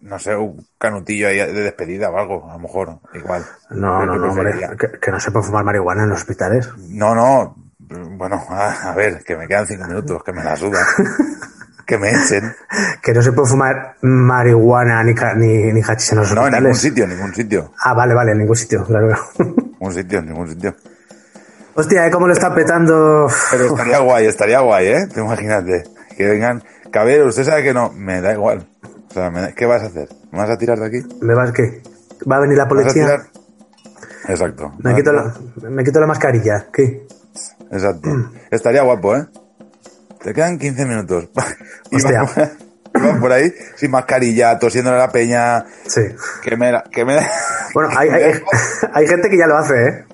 no 0.00 0.18
sé, 0.18 0.36
un 0.36 0.66
canutillo 0.78 1.28
ahí 1.28 1.36
de 1.36 1.52
despedida 1.52 2.08
o 2.10 2.16
algo, 2.18 2.48
a 2.48 2.54
lo 2.54 2.58
mejor, 2.60 2.98
igual. 3.14 3.44
No, 3.70 4.06
no, 4.06 4.16
no, 4.16 4.30
hombre. 4.30 4.54
Que, 4.78 4.92
que 5.00 5.10
no 5.10 5.18
se 5.20 5.30
puede 5.32 5.44
fumar 5.46 5.64
marihuana 5.64 6.04
en 6.04 6.10
los 6.10 6.20
hospitales. 6.20 6.70
No, 6.88 7.14
no, 7.14 7.56
bueno, 8.16 8.42
a, 8.48 8.90
a 8.92 8.94
ver, 8.94 9.22
que 9.24 9.36
me 9.36 9.46
quedan 9.48 9.66
cinco 9.66 9.86
minutos, 9.88 10.22
que 10.24 10.32
me 10.32 10.42
la 10.44 10.56
suda. 10.56 10.86
que 11.86 11.98
me 11.98 12.10
echen. 12.10 12.54
Que 13.02 13.12
no 13.12 13.20
se 13.22 13.32
puede 13.32 13.48
fumar 13.48 13.96
marihuana 14.02 15.02
ni, 15.02 15.12
ni, 15.36 15.72
ni 15.72 15.80
hachís 15.82 16.12
en 16.12 16.18
los 16.18 16.32
No, 16.34 16.46
en 16.46 16.52
ningún 16.54 16.74
sitio, 16.74 17.04
en 17.04 17.10
ningún 17.10 17.34
sitio. 17.34 17.72
Ah, 17.84 17.94
vale, 17.94 18.14
vale, 18.14 18.32
en 18.32 18.38
ningún 18.38 18.54
sitio, 18.56 18.84
claro. 18.84 19.08
Ningún 19.38 19.92
sitio, 19.94 20.18
en 20.20 20.26
ningún 20.26 20.48
sitio. 20.48 20.74
Hostia, 21.74 22.06
¿eh? 22.06 22.10
¿cómo 22.10 22.26
lo 22.28 22.32
está 22.32 22.54
petando? 22.54 23.28
Pero 23.50 23.66
estaría 23.74 23.98
guay, 23.98 24.26
estaría 24.26 24.60
guay, 24.60 24.86
¿eh? 24.86 25.06
Te 25.12 25.20
imagínate. 25.20 25.84
Que 26.16 26.26
vengan. 26.28 26.62
Cabero, 26.92 27.26
usted 27.26 27.44
sabe 27.44 27.62
que 27.64 27.74
no. 27.74 27.90
Me 27.92 28.20
da 28.20 28.32
igual. 28.32 28.68
O 29.10 29.12
sea, 29.14 29.30
me 29.30 29.40
da- 29.40 29.52
¿qué 29.52 29.66
vas 29.66 29.82
a 29.82 29.86
hacer? 29.86 30.08
¿Me 30.30 30.38
vas 30.38 30.50
a 30.50 30.58
tirar 30.58 30.78
de 30.78 30.86
aquí? 30.86 31.02
¿Me 31.20 31.34
vas 31.34 31.50
qué? 31.52 31.82
¿Va 32.30 32.36
a 32.36 32.40
venir 32.40 32.56
la 32.58 32.66
¿Me 32.66 32.74
vas 32.74 32.82
a 32.82 32.84
policía? 32.84 33.04
tirar? 33.04 33.22
Exacto. 34.28 34.72
Me 34.78 34.94
quito, 34.94 35.12
la, 35.12 35.34
me 35.68 35.82
quito 35.82 35.98
la 35.98 36.06
mascarilla. 36.06 36.66
¿Qué? 36.72 37.06
Exacto. 37.72 38.08
Estaría 38.50 38.82
guapo, 38.82 39.16
¿eh? 39.16 39.26
Te 40.22 40.32
quedan 40.34 40.58
15 40.58 40.84
minutos. 40.86 41.28
Hostia. 41.92 42.24
por 43.20 43.32
ahí 43.32 43.52
sin 43.76 43.90
mascarilla, 43.90 44.58
tosiéndole 44.58 44.96
a 44.96 45.06
la 45.06 45.12
peña. 45.12 45.64
Sí. 45.86 46.02
Que 46.42 46.56
me 46.56 46.70
la- 46.72 46.84
que 46.84 47.04
me 47.04 47.18
Bueno, 47.74 47.88
hay, 47.96 48.08
hay, 48.10 48.32
hay 48.92 49.06
gente 49.06 49.28
que 49.30 49.38
ya 49.38 49.46
lo 49.46 49.56
hace, 49.56 49.86
¿eh? 49.88 50.04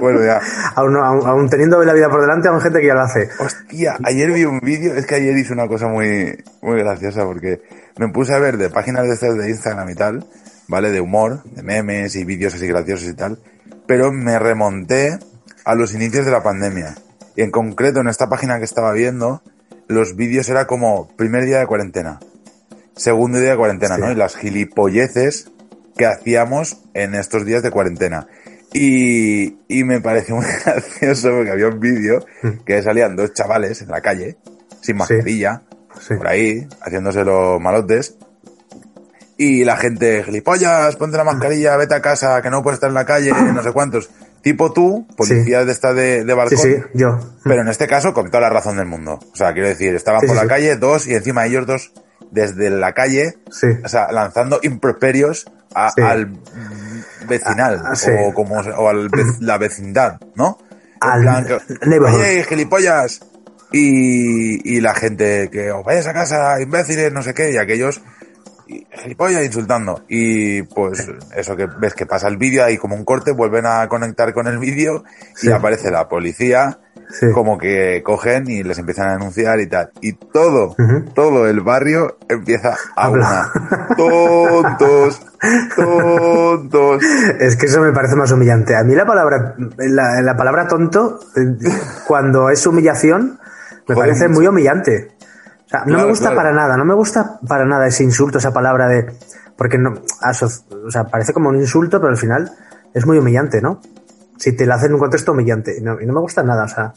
Bueno, 0.00 0.22
ya. 0.24 0.40
Aún, 0.74 0.92
no- 0.92 1.04
aún- 1.04 1.26
aún 1.26 1.48
teniendo 1.48 1.82
la 1.84 1.92
vida 1.94 2.08
por 2.10 2.20
delante, 2.20 2.48
hay 2.48 2.60
gente 2.60 2.80
que 2.80 2.86
ya 2.86 2.94
lo 2.94 3.00
hace. 3.02 3.28
Hostia, 3.38 3.96
ayer 4.04 4.30
vi 4.32 4.44
un 4.44 4.60
vídeo, 4.60 4.94
es 4.94 5.06
que 5.06 5.14
ayer 5.16 5.36
hice 5.36 5.52
una 5.52 5.66
cosa 5.68 5.86
muy, 5.88 6.36
muy 6.60 6.78
graciosa 6.78 7.24
porque 7.24 7.62
me 7.98 8.08
puse 8.10 8.34
a 8.34 8.38
ver 8.38 8.58
de 8.58 8.68
páginas 8.70 9.04
de 9.06 9.14
estas 9.14 9.36
de 9.38 9.48
Instagram 9.48 9.88
y 9.90 9.94
tal, 9.94 10.26
¿vale? 10.68 10.90
De 10.90 11.00
humor, 11.00 11.42
de 11.44 11.62
memes 11.62 12.14
y 12.16 12.24
vídeos 12.24 12.54
así 12.54 12.66
graciosos 12.66 13.08
y 13.08 13.14
tal, 13.14 13.38
pero 13.86 14.12
me 14.12 14.38
remonté 14.38 15.18
a 15.64 15.74
los 15.74 15.94
inicios 15.94 16.26
de 16.26 16.32
la 16.32 16.42
pandemia. 16.42 16.94
Y 17.38 17.42
en 17.42 17.52
concreto 17.52 18.00
en 18.00 18.08
esta 18.08 18.28
página 18.28 18.58
que 18.58 18.64
estaba 18.64 18.90
viendo, 18.92 19.42
los 19.86 20.16
vídeos 20.16 20.48
era 20.48 20.66
como 20.66 21.06
primer 21.16 21.44
día 21.44 21.60
de 21.60 21.66
cuarentena, 21.68 22.18
segundo 22.96 23.38
día 23.38 23.50
de 23.52 23.56
cuarentena, 23.56 23.94
Sí. 23.94 24.00
¿no? 24.00 24.10
Y 24.10 24.16
las 24.16 24.34
gilipolleces 24.34 25.52
que 25.96 26.04
hacíamos 26.06 26.78
en 26.94 27.14
estos 27.14 27.46
días 27.46 27.62
de 27.62 27.70
cuarentena. 27.70 28.26
Y, 28.72 29.56
y 29.68 29.84
me 29.84 30.00
pareció 30.00 30.34
muy 30.34 30.46
gracioso 30.64 31.30
porque 31.30 31.52
había 31.52 31.68
un 31.68 31.78
vídeo 31.78 32.26
que 32.66 32.82
salían 32.82 33.14
dos 33.14 33.32
chavales 33.34 33.82
en 33.82 33.88
la 33.90 34.00
calle, 34.00 34.36
sin 34.80 34.96
mascarilla, 34.96 35.62
Sí. 36.00 36.14
por 36.16 36.26
ahí, 36.26 36.66
haciéndose 36.80 37.22
los 37.24 37.60
malotes. 37.60 38.16
Y 39.36 39.62
la 39.64 39.76
gente, 39.76 40.24
gilipollas, 40.24 40.96
ponte 40.96 41.16
la 41.16 41.22
mascarilla, 41.22 41.76
vete 41.76 41.94
a 41.94 42.02
casa, 42.02 42.42
que 42.42 42.50
no 42.50 42.64
puedes 42.64 42.78
estar 42.78 42.88
en 42.88 42.94
la 42.94 43.04
calle, 43.06 43.30
no 43.30 43.62
sé 43.62 43.70
cuántos. 43.72 44.10
Tipo 44.48 44.72
tú, 44.72 45.06
policía 45.14 45.66
de 45.66 45.72
esta 45.72 45.92
de, 45.92 46.24
de 46.24 46.32
Sí, 46.32 46.36
balcón. 46.38 46.58
sí, 46.58 46.74
yo. 46.94 47.18
Pero 47.44 47.60
en 47.60 47.68
este 47.68 47.86
caso, 47.86 48.14
con 48.14 48.28
toda 48.30 48.40
la 48.40 48.48
razón 48.48 48.78
del 48.78 48.86
mundo. 48.86 49.18
O 49.30 49.36
sea, 49.36 49.52
quiero 49.52 49.68
decir, 49.68 49.94
estaban 49.94 50.22
Sí, 50.22 50.26
por 50.26 50.36
sí, 50.36 50.38
la 50.38 50.42
sí. 50.44 50.48
calle 50.48 50.76
dos 50.76 51.06
y 51.06 51.14
encima 51.14 51.44
ellos 51.44 51.66
dos, 51.66 51.92
desde 52.30 52.70
la 52.70 52.94
calle, 52.94 53.34
Sí. 53.50 53.66
o 53.84 53.88
sea, 53.88 54.10
lanzando 54.10 54.58
improperios 54.62 55.44
a- 55.74 55.90
Sí. 55.90 56.00
al 56.00 56.32
vecinal, 57.28 57.82
Ah, 57.84 57.94
sí. 57.94 58.10
o 58.18 58.32
como, 58.32 58.54
o 58.58 58.88
al 58.88 59.10
ve- 59.10 59.22
la 59.40 59.58
vecindad, 59.58 60.18
¿no? 60.34 60.56
En 61.02 61.08
Al 61.10 61.20
plan 61.20 61.44
que, 61.46 61.58
neighborhood. 61.86 62.20
Oye, 62.20 62.44
gilipollas. 62.44 63.20
Y, 63.70 64.76
y 64.76 64.80
la 64.80 64.94
gente 64.94 65.50
que 65.52 65.70
os 65.72 65.84
vayáis 65.84 66.06
a 66.06 66.14
casa, 66.14 66.58
imbéciles, 66.62 67.12
no 67.12 67.22
sé 67.22 67.34
qué, 67.34 67.52
y 67.52 67.58
aquellos 67.58 68.00
y 68.68 68.86
gilipollas 69.02 69.44
insultando. 69.44 70.02
Y 70.08 70.62
pues 70.62 71.08
eso 71.34 71.56
que 71.56 71.66
ves 71.80 71.94
que 71.94 72.06
pasa 72.06 72.28
el 72.28 72.36
vídeo, 72.36 72.64
ahí 72.64 72.76
como 72.76 72.94
un 72.94 73.04
corte, 73.04 73.32
vuelven 73.32 73.66
a 73.66 73.88
conectar 73.88 74.32
con 74.34 74.46
el 74.46 74.58
vídeo 74.58 75.04
y 75.42 75.50
aparece 75.50 75.90
la 75.90 76.08
policía, 76.08 76.78
Sí. 77.10 77.26
como 77.32 77.56
que 77.56 78.02
cogen 78.04 78.50
y 78.50 78.62
les 78.62 78.76
empiezan 78.78 79.08
a 79.08 79.12
denunciar 79.12 79.58
y 79.60 79.66
tal. 79.66 79.90
Y 80.02 80.12
todo, 80.12 80.76
todo 81.14 81.48
el 81.48 81.62
barrio 81.62 82.18
empieza 82.28 82.76
a 82.96 83.08
una. 83.08 83.50
Tontos, 83.96 85.20
tontos. 85.74 87.02
Es 87.40 87.56
que 87.56 87.66
eso 87.66 87.80
me 87.80 87.92
parece 87.92 88.14
más 88.14 88.30
humillante. 88.30 88.76
A 88.76 88.82
mí 88.84 88.94
la 88.94 89.06
palabra, 89.06 89.54
la, 89.78 90.20
la 90.20 90.36
palabra 90.36 90.66
tonto, 90.68 91.18
eh, 91.36 91.56
cuando 92.06 92.50
es 92.50 92.66
humillación, 92.66 93.38
me 93.88 93.94
Joder 93.94 94.10
parece 94.10 94.28
mucho. 94.28 94.40
muy 94.40 94.46
humillante. 94.48 95.12
O 95.68 95.70
sea, 95.70 95.80
no 95.80 95.86
Claro, 95.86 96.02
me 96.04 96.08
gusta 96.10 96.24
claro. 96.30 96.36
para 96.36 96.52
nada, 96.52 96.76
no 96.78 96.84
me 96.84 96.94
gusta 96.94 97.38
para 97.46 97.64
nada 97.66 97.86
ese 97.86 98.02
insulto, 98.02 98.38
esa 98.38 98.52
palabra 98.52 98.88
de. 98.88 99.06
Porque 99.56 99.76
no. 99.78 99.90
o 99.94 100.90
sea, 100.90 101.04
parece 101.04 101.32
como 101.32 101.50
un 101.50 101.56
insulto, 101.56 102.00
pero 102.00 102.10
al 102.10 102.16
final 102.18 102.50
es 102.94 103.06
muy 103.06 103.18
humillante, 103.18 103.60
¿no? 103.60 103.80
Si 104.38 104.52
te 104.52 104.64
lo 104.66 104.74
hacen 104.74 104.88
en 104.88 104.94
un 104.94 105.00
contexto 105.00 105.32
humillante. 105.32 105.76
Y 105.78 105.82
no, 105.82 106.00
y 106.00 106.06
no 106.06 106.12
me 106.14 106.20
gusta 106.20 106.42
nada, 106.42 106.64
o 106.64 106.68
sea. 106.68 106.92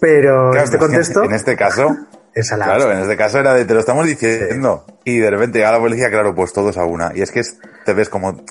Pero 0.00 0.52
en 0.54 0.60
este 0.62 0.78
contexto. 0.78 1.22
En 1.24 1.32
este 1.32 1.56
caso, 1.56 1.96
es 2.34 2.50
a 2.52 2.56
la 2.56 2.64
claro, 2.64 2.90
en 2.90 2.98
este 2.98 3.16
caso 3.16 3.38
era 3.38 3.52
de 3.54 3.64
te 3.64 3.74
lo 3.74 3.80
estamos 3.80 4.06
diciendo. 4.06 4.84
Y 5.04 5.18
de 5.18 5.30
repente 5.30 5.58
llega 5.58 5.72
la 5.72 5.78
policía, 5.78 6.10
claro, 6.10 6.34
pues 6.34 6.52
todos 6.52 6.76
a 6.78 6.84
una. 6.84 7.12
Y 7.14 7.20
es 7.22 7.30
que 7.30 7.40
es- 7.40 7.58
te 7.84 7.92
ves 7.92 8.08
como 8.08 8.42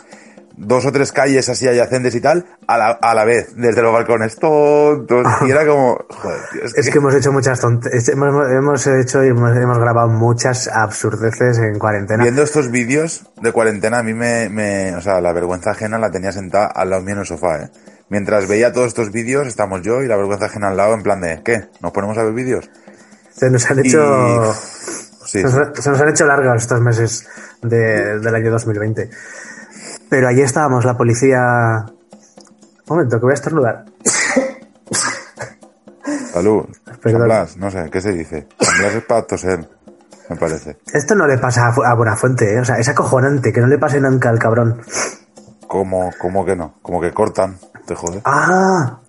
dos 0.61 0.85
o 0.85 0.91
tres 0.91 1.11
calles 1.13 1.47
así 1.47 1.67
adyacentes 1.67 2.13
y 2.15 2.21
tal, 2.21 2.45
a 2.67 2.77
la, 2.77 2.87
a 3.01 3.15
la 3.15 3.23
vez, 3.23 3.55
desde 3.55 3.81
los 3.81 3.93
balcones, 3.93 4.35
tontos. 4.35 5.25
Y 5.47 5.51
era 5.51 5.65
como, 5.65 5.97
joder, 6.09 6.39
tío, 6.51 6.63
es, 6.65 6.77
Es 6.77 6.89
que, 6.89 6.97
hemos 6.97 7.15
hecho 7.15 7.31
muchas 7.31 7.59
tonterías. 7.61 8.09
Hemos, 8.09 8.51
hemos 8.51 8.85
hecho 8.87 9.23
y 9.23 9.29
hemos, 9.29 9.55
hemos 9.55 9.79
grabado 9.79 10.09
muchas 10.09 10.67
absurdeces 10.67 11.57
en 11.59 11.79
cuarentena. 11.79 12.21
viendo 12.23 12.43
estos 12.43 12.69
vídeos 12.69 13.23
de 13.41 13.51
cuarentena, 13.53 13.99
a 13.99 14.03
mí 14.03 14.13
me, 14.13 14.49
me, 14.49 14.95
o 14.95 15.01
sea, 15.01 15.21
la 15.21 15.31
vergüenza 15.31 15.71
ajena 15.71 15.97
la 15.97 16.11
tenía 16.11 16.31
sentada 16.33 16.67
al 16.67 16.89
lado 16.89 17.01
mío 17.03 17.13
en 17.15 17.19
el 17.21 17.25
sofá, 17.25 17.63
eh. 17.63 17.69
Mientras 18.09 18.47
veía 18.47 18.73
todos 18.73 18.87
estos 18.87 19.11
vídeos, 19.11 19.47
estamos 19.47 19.81
yo 19.83 20.01
y 20.03 20.07
la 20.07 20.17
vergüenza 20.17 20.47
ajena 20.47 20.69
al 20.69 20.77
lado, 20.77 20.93
en 20.95 21.03
plan 21.03 21.21
de, 21.21 21.41
¿qué? 21.43 21.67
¿Nos 21.79 21.91
ponemos 21.91 22.17
a 22.17 22.23
ver 22.23 22.33
vídeos? 22.33 22.69
Se 23.31 23.49
nos 23.49 23.69
han 23.71 23.77
Y- 23.77 23.87
hecho. 23.87 24.53
Sí, 25.25 25.41
Se, 25.41 25.43
nos, 25.43 25.69
se 25.79 25.89
nos 25.91 26.01
han 26.01 26.09
hecho 26.09 26.25
largos 26.25 26.63
estos 26.63 26.81
meses 26.81 27.27
de- 27.61 28.19
del 28.19 28.33
año 28.35 28.49
2020. 28.51 29.09
Pero 30.09 30.27
allí 30.27 30.41
estábamos, 30.41 30.85
la 30.85 30.97
policía. 30.97 31.39
Un 31.87 32.95
momento, 32.97 33.17
que 33.19 33.23
voy 33.25 33.31
a 33.31 33.35
estornudar. 33.35 33.85
salud. 36.33 36.65
Perdón. 37.01 37.19
San 37.21 37.23
Blas, 37.27 37.57
no 37.57 37.71
sé, 37.71 37.89
¿qué 37.91 38.01
se 38.01 38.11
dice? 38.11 38.47
San 38.59 38.77
Blas 38.79 38.95
es 38.95 39.03
para 39.03 39.21
toser, 39.23 39.69
me 40.29 40.35
parece. 40.35 40.77
Esto 40.93 41.15
no 41.15 41.27
le 41.27 41.37
pasa 41.37 41.67
a, 41.67 41.73
Fu- 41.73 41.83
a 41.83 41.93
Buenafuente, 41.93 42.53
¿eh? 42.53 42.59
O 42.59 42.65
sea, 42.65 42.77
es 42.77 42.89
acojonante 42.89 43.53
que 43.53 43.61
no 43.61 43.67
le 43.67 43.77
pase 43.77 44.01
nunca 44.01 44.29
al 44.29 44.39
cabrón. 44.39 44.81
¿Cómo, 45.67 46.11
cómo 46.19 46.45
que 46.45 46.55
no? 46.55 46.75
Como 46.81 46.99
que 46.99 47.11
cortan, 47.13 47.57
te 47.85 47.95
jode. 47.95 48.21
¡Ah! 48.25 48.99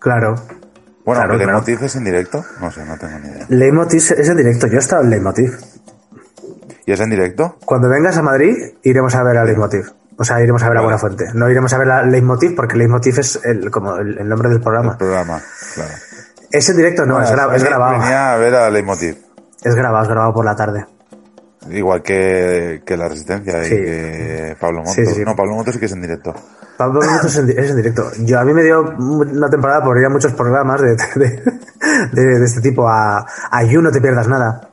Claro. 0.00 0.34
Bueno, 1.04 1.20
claro, 1.20 1.32
¿el 1.34 1.38
claro. 1.38 1.52
Leitmotiv 1.52 1.84
es 1.84 1.96
en 1.96 2.04
directo? 2.04 2.44
No 2.60 2.70
sé, 2.70 2.84
no 2.84 2.96
tengo 2.98 3.18
ni 3.20 3.28
idea. 3.28 3.46
Leitmotiv 3.48 3.98
es 4.18 4.28
en 4.28 4.36
directo. 4.36 4.66
Yo 4.66 4.76
he 4.76 4.78
estado 4.78 5.02
en 5.02 5.10
Leitmotiv. 5.10 5.56
¿Y 6.86 6.92
es 6.92 7.00
en 7.00 7.10
directo? 7.10 7.56
Cuando 7.64 7.88
vengas 7.88 8.16
a 8.18 8.22
Madrid, 8.22 8.54
iremos 8.82 9.14
a 9.14 9.22
ver 9.22 9.38
a 9.38 9.44
Leitmotiv. 9.44 9.84
O 10.16 10.24
sea, 10.24 10.40
iremos 10.40 10.62
a 10.62 10.68
ver 10.68 10.78
a 10.78 10.80
Vale. 10.80 10.84
Buenafuente. 10.86 11.26
No 11.34 11.48
iremos 11.50 11.72
a 11.72 11.78
ver 11.78 11.90
a 11.90 12.02
Leitmotiv 12.02 12.54
porque 12.54 12.76
Leitmotiv 12.76 13.18
es 13.18 13.40
el, 13.44 13.70
como 13.70 13.96
el, 13.96 14.18
el 14.18 14.28
nombre 14.28 14.48
del 14.48 14.58
El 14.58 14.62
programa. 14.62 14.96
programa, 14.96 15.40
claro. 15.74 15.90
Es 16.50 16.68
en 16.68 16.76
directo, 16.76 17.04
no, 17.04 17.18
Ah, 17.18 17.24
es, 17.24 17.30
gra- 17.32 17.46
es 17.46 17.62
venía- 17.62 17.68
grabado. 17.68 17.98
Venía 18.00 18.32
a 18.32 18.36
ver 18.36 18.54
a 18.54 18.70
Leitmotiv. 18.70 19.16
Es 19.62 19.74
grabado, 19.74 20.04
es 20.04 20.08
grabado 20.08 20.32
por 20.34 20.44
la 20.44 20.54
tarde. 20.54 20.86
Igual 21.70 22.02
que, 22.02 22.82
que 22.84 22.96
La 22.96 23.08
Resistencia 23.08 23.64
y 23.66 23.70
que 23.70 24.56
Pablo 24.60 24.80
Motos. 24.80 24.94
Sí, 24.94 25.06
sí, 25.06 25.14
sí. 25.14 25.24
No, 25.24 25.34
Pablo 25.34 25.54
Motos 25.54 25.72
sí 25.74 25.80
que 25.80 25.86
es 25.86 25.92
en 25.92 26.02
directo. 26.02 26.32
Pablo 26.76 27.00
Motos 27.00 27.34
es 27.34 27.38
en, 27.70 27.76
directo. 27.76 28.10
Yo 28.20 28.38
a 28.38 28.44
mí 28.44 28.52
me 28.52 28.62
dio 28.62 28.82
una 28.98 29.48
temporada 29.48 29.82
por 29.82 29.98
ir 29.98 30.04
a 30.04 30.10
muchos 30.10 30.32
programas 30.34 30.80
de, 30.82 30.94
de, 31.16 31.42
de- 32.12 32.38
de 32.38 32.44
este 32.44 32.60
tipo. 32.60 32.86
A, 32.88 33.26
a 33.50 33.62
You 33.64 33.80
No 33.80 33.90
Te 33.90 34.00
Pierdas 34.00 34.28
Nada. 34.28 34.68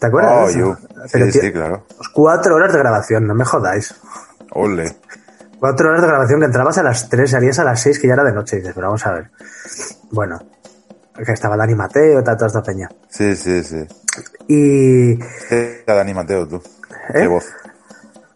¿Te 0.00 0.06
acuerdas? 0.06 0.32
Oh? 0.34 0.50
You. 0.58 0.76
Pero, 1.12 1.26
Sí, 1.26 1.32
tío, 1.32 1.42
sí, 1.42 1.52
claro. 1.52 1.84
Cuatro 2.14 2.54
horas 2.56 2.72
de 2.72 2.78
grabación, 2.78 3.26
no 3.26 3.34
me 3.34 3.44
jodáis. 3.44 3.94
Ole. 4.54 4.96
Cuatro 5.58 5.88
horas 5.90 6.02
de 6.02 6.08
grabación 6.08 6.40
que 6.40 6.46
entrabas 6.46 6.78
a 6.78 6.82
las 6.82 7.08
tres, 7.08 7.30
salías 7.30 7.58
a 7.58 7.64
las 7.64 7.80
seis, 7.80 7.98
que 7.98 8.08
ya 8.08 8.14
era 8.14 8.24
de 8.24 8.32
noche. 8.32 8.56
Y 8.56 8.58
dices, 8.60 8.74
pero 8.74 8.88
vamos 8.88 9.06
a 9.06 9.12
ver. 9.12 9.30
Bueno, 10.10 10.38
que 11.24 11.32
estaba 11.32 11.56
Dani 11.56 11.74
Mateo, 11.74 12.22
tal, 12.22 12.36
toda 12.36 12.48
esta 12.48 12.62
peña. 12.62 12.88
Sí, 13.08 13.36
sí, 13.36 13.62
sí. 13.62 13.86
Y 14.48 15.18
Era 15.50 15.94
Dani 15.94 16.14
Mateo, 16.14 16.48
tú. 16.48 16.56
¿Eh? 17.14 17.20
Qué 17.20 17.26
voz. 17.28 17.46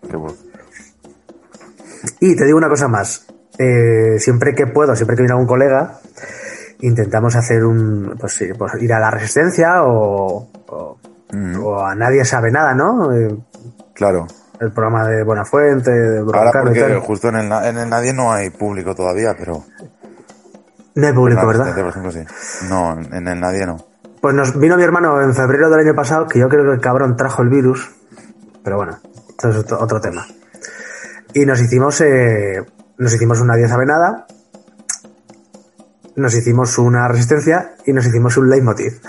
Qué 0.09 0.17
voz. 0.17 0.37
Y 2.21 2.37
te 2.37 2.45
digo 2.45 2.59
una 2.59 2.69
cosa 2.69 2.87
más. 2.87 3.27
Eh, 3.59 4.19
siempre 4.19 4.55
que 4.55 4.67
puedo, 4.67 4.95
siempre 4.95 5.17
que 5.17 5.23
viene 5.23 5.33
algún 5.33 5.49
colega, 5.49 5.99
intentamos 6.81 7.35
hacer 7.35 7.65
un. 7.65 8.17
Pues 8.19 8.35
sí, 8.35 8.49
pues 8.57 8.73
ir 8.81 8.93
a 8.93 9.01
la 9.01 9.11
resistencia 9.11 9.83
o, 9.83 10.49
o, 10.69 10.99
Mm, 11.33 11.65
o 11.65 11.85
a 11.85 11.95
Nadie 11.95 12.25
Sabe 12.25 12.51
Nada, 12.51 12.75
¿no? 12.75 13.13
Eh, 13.13 13.37
claro. 13.95 14.27
El 14.61 14.73
programa 14.73 15.07
de 15.07 15.23
Buenafuente, 15.23 15.91
de 15.91 16.19
Ahora 16.19 16.51
Broncano 16.51 16.71
y 16.71 16.75
porque 16.75 16.81
tal. 16.81 17.01
justo 17.01 17.29
en 17.29 17.37
el, 17.37 17.53
en 17.53 17.79
el 17.79 17.91
Nadie 17.91 18.13
no 18.13 18.33
hay 18.33 18.51
público 18.51 18.95
todavía, 18.95 19.35
pero... 19.39 19.65
No 20.95 21.07
hay 21.07 21.13
público, 21.13 21.47
¿verdad? 21.47 21.75
Por 21.75 21.89
ejemplo, 21.89 22.11
sí. 22.11 22.21
No, 22.69 22.99
en 22.99 23.29
el 23.29 23.39
Nadie 23.39 23.67
no. 23.67 23.77
Pues 24.21 24.35
nos 24.35 24.59
vino 24.59 24.77
mi 24.77 24.83
hermano 24.83 25.21
en 25.21 25.35
febrero 25.35 25.69
del 25.69 25.81
año 25.81 25.95
pasado, 25.95 26.27
que 26.27 26.39
yo 26.39 26.49
creo 26.49 26.65
que 26.65 26.73
el 26.73 26.81
cabrón 26.81 27.17
trajo 27.17 27.43
el 27.43 27.51
virus. 27.51 27.91
Pero 28.65 28.77
bueno, 28.77 28.99
esto 29.29 29.51
es 29.51 29.73
otro, 29.73 30.01
tema. 30.01 30.27
Y 31.35 31.45
nos 31.45 31.61
hicimos, 31.61 32.01
eh, 32.01 32.65
nos 32.97 33.13
hicimos 33.13 33.41
una 33.41 33.57
10 33.57 33.69
sabe 33.69 33.85
nada, 33.85 34.27
nos 36.17 36.35
hicimos 36.35 36.79
una 36.79 37.07
resistencia 37.09 37.75
y 37.85 37.93
nos 37.93 38.07
hicimos 38.07 38.37
un 38.39 38.49
leitmotiv. 38.49 39.01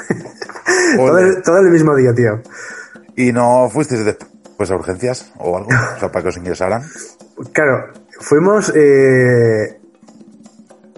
todo, 0.97 1.17
el, 1.17 1.41
todo 1.41 1.57
el 1.59 1.69
mismo 1.69 1.95
día, 1.95 2.13
tío. 2.13 2.41
¿Y 3.15 3.31
no 3.31 3.69
fuisteis 3.71 4.03
después 4.03 4.36
a 4.71 4.75
urgencias 4.75 5.31
o 5.39 5.57
algo? 5.57 5.69
O 5.69 5.99
sea, 5.99 6.11
para 6.11 6.23
que 6.23 6.29
os 6.29 6.37
ingresaran. 6.37 6.83
Claro, 7.53 7.93
fuimos. 8.19 8.71
eh, 8.75 9.79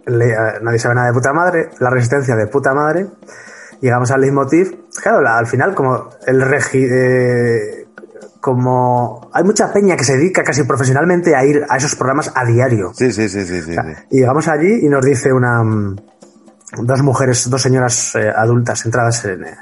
le- 0.07 0.35
nadie 0.61 0.79
sabe 0.79 0.95
nada 0.95 1.07
de 1.07 1.13
puta 1.13 1.33
madre. 1.33 1.69
La 1.79 1.89
resistencia 1.89 2.35
de 2.35 2.47
puta 2.47 2.73
madre. 2.73 3.07
Llegamos 3.81 4.11
al 4.11 4.21
leitmotiv. 4.21 4.85
Claro, 5.01 5.21
la- 5.21 5.37
al 5.37 5.47
final, 5.47 5.75
como 5.75 6.09
el 6.25 6.41
regi. 6.41 6.85
eh, 6.89 7.85
como 8.41 9.29
hay 9.33 9.43
mucha 9.43 9.71
peña 9.73 9.97
que 9.97 10.05
se 10.05 10.15
dedica 10.15 10.43
casi 10.45 10.63
profesionalmente 10.63 11.35
a 11.35 11.43
ir 11.43 11.65
a 11.67 11.75
esos 11.75 11.95
programas 11.95 12.31
a 12.33 12.45
diario. 12.45 12.93
Sí, 12.93 13.11
sí, 13.11 13.27
sí, 13.27 13.45
sí, 13.45 13.61
sí. 13.61 13.73
sí. 13.73 13.79
Y 14.11 14.19
llegamos 14.21 14.47
allí 14.47 14.79
y 14.85 14.87
nos 14.89 15.03
dice 15.05 15.33
una. 15.33 15.61
mm, 15.63 15.95
Dos 16.83 17.01
mujeres, 17.01 17.49
dos 17.49 17.61
señoras 17.63 18.15
eh, 18.15 18.29
adultas 18.33 18.85
entradas 18.85 19.25
en, 19.25 19.43
eh, 19.43 19.57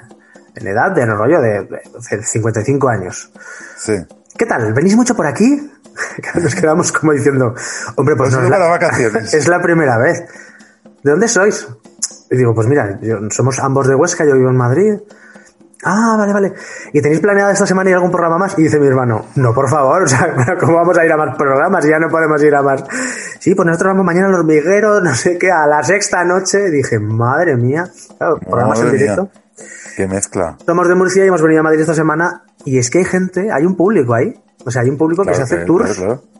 en 0.58 0.68
edad, 0.68 0.92
de 0.92 1.06
rollo 1.06 1.40
de, 1.42 1.64
de 2.12 2.24
55 2.24 2.90
años. 2.90 3.32
Sí. 3.78 3.94
¿Qué 4.38 4.46
tal? 4.46 4.74
¿Venís 4.74 4.96
mucho 4.96 5.16
por 5.16 5.26
aquí? 5.28 5.72
Nos 6.42 6.54
quedamos 6.56 6.92
como 6.92 7.14
diciendo, 7.14 7.56
hombre, 7.96 8.16
pues, 8.16 8.34
no 8.34 8.44
es 8.44 8.50
la- 8.50 8.58
vacaciones. 8.60 9.34
es 9.34 9.48
la 9.48 9.62
primera 9.62 9.98
vez. 9.98 10.24
¿De 11.04 11.12
dónde 11.12 11.28
sois? 11.28 11.68
Y 12.30 12.38
digo, 12.38 12.54
pues 12.54 12.68
mira, 12.68 13.00
yo- 13.02 13.20
somos 13.30 13.60
ambos 13.60 13.88
de 13.88 13.96
Huesca, 13.96 14.26
yo 14.26 14.36
vivo 14.36 14.50
en 14.50 14.58
Madrid. 14.58 14.94
Ah, 15.84 16.16
vale, 16.18 16.34
vale. 16.34 16.54
¿Y 16.92 17.02
tenéis 17.02 17.22
planeado 17.22 17.52
esta 17.52 17.68
semana 17.68 17.90
ir 17.90 17.94
a 17.94 17.98
algún 17.98 18.12
programa 18.12 18.40
más? 18.40 18.58
Y 18.58 18.64
dice 18.64 18.80
mi 18.80 18.88
hermano, 18.88 19.28
no, 19.36 19.54
por 19.54 19.70
favor, 19.70 20.04
o 20.06 20.08
sea, 20.08 20.58
¿cómo 20.60 20.74
vamos 20.76 20.98
a 20.98 21.06
ir 21.06 21.12
a 21.12 21.18
más 21.18 21.38
programas? 21.38 21.86
Ya 21.86 22.00
no 22.00 22.10
podemos 22.10 22.42
ir 22.44 22.54
a 22.56 22.62
más. 22.64 22.84
Sí, 23.40 23.54
pues 23.56 23.66
nosotros 23.68 23.92
vamos 23.94 24.06
mañana 24.06 24.28
al 24.28 24.34
hormiguero, 24.34 25.00
no 25.02 25.14
sé 25.16 25.38
qué, 25.38 25.52
a 25.52 25.66
la 25.68 25.84
sexta 25.84 26.24
noche. 26.26 26.70
Dije, 26.72 27.00
madre 27.00 27.56
mía, 27.56 27.88
claro, 28.18 28.40
programas 28.40 28.80
en 28.80 28.86
Madre 28.88 29.00
mía. 29.00 29.16
Qué 29.98 30.08
mezcla. 30.08 30.56
Somos 30.64 30.88
de 30.88 30.94
Murcia 30.94 31.26
y 31.26 31.28
hemos 31.28 31.42
venido 31.42 31.62
a 31.62 31.64
Madrid 31.64 31.80
esta 31.82 31.96
semana. 31.96 32.44
Y 32.64 32.78
es 32.78 32.92
que 32.92 33.00
hay 33.00 33.06
gente, 33.06 33.48
hay 33.52 33.66
un 33.66 33.76
público 33.76 34.14
ahí. 34.14 34.32
O 34.64 34.70
sea, 34.70 34.84
hay 34.84 34.90
un 34.90 34.98
público 34.98 35.24
que 35.24 35.34
se 35.34 35.42
hace 35.42 35.66
tours. 35.66 35.96
Claro, 35.96 36.22
claro. 36.22 36.38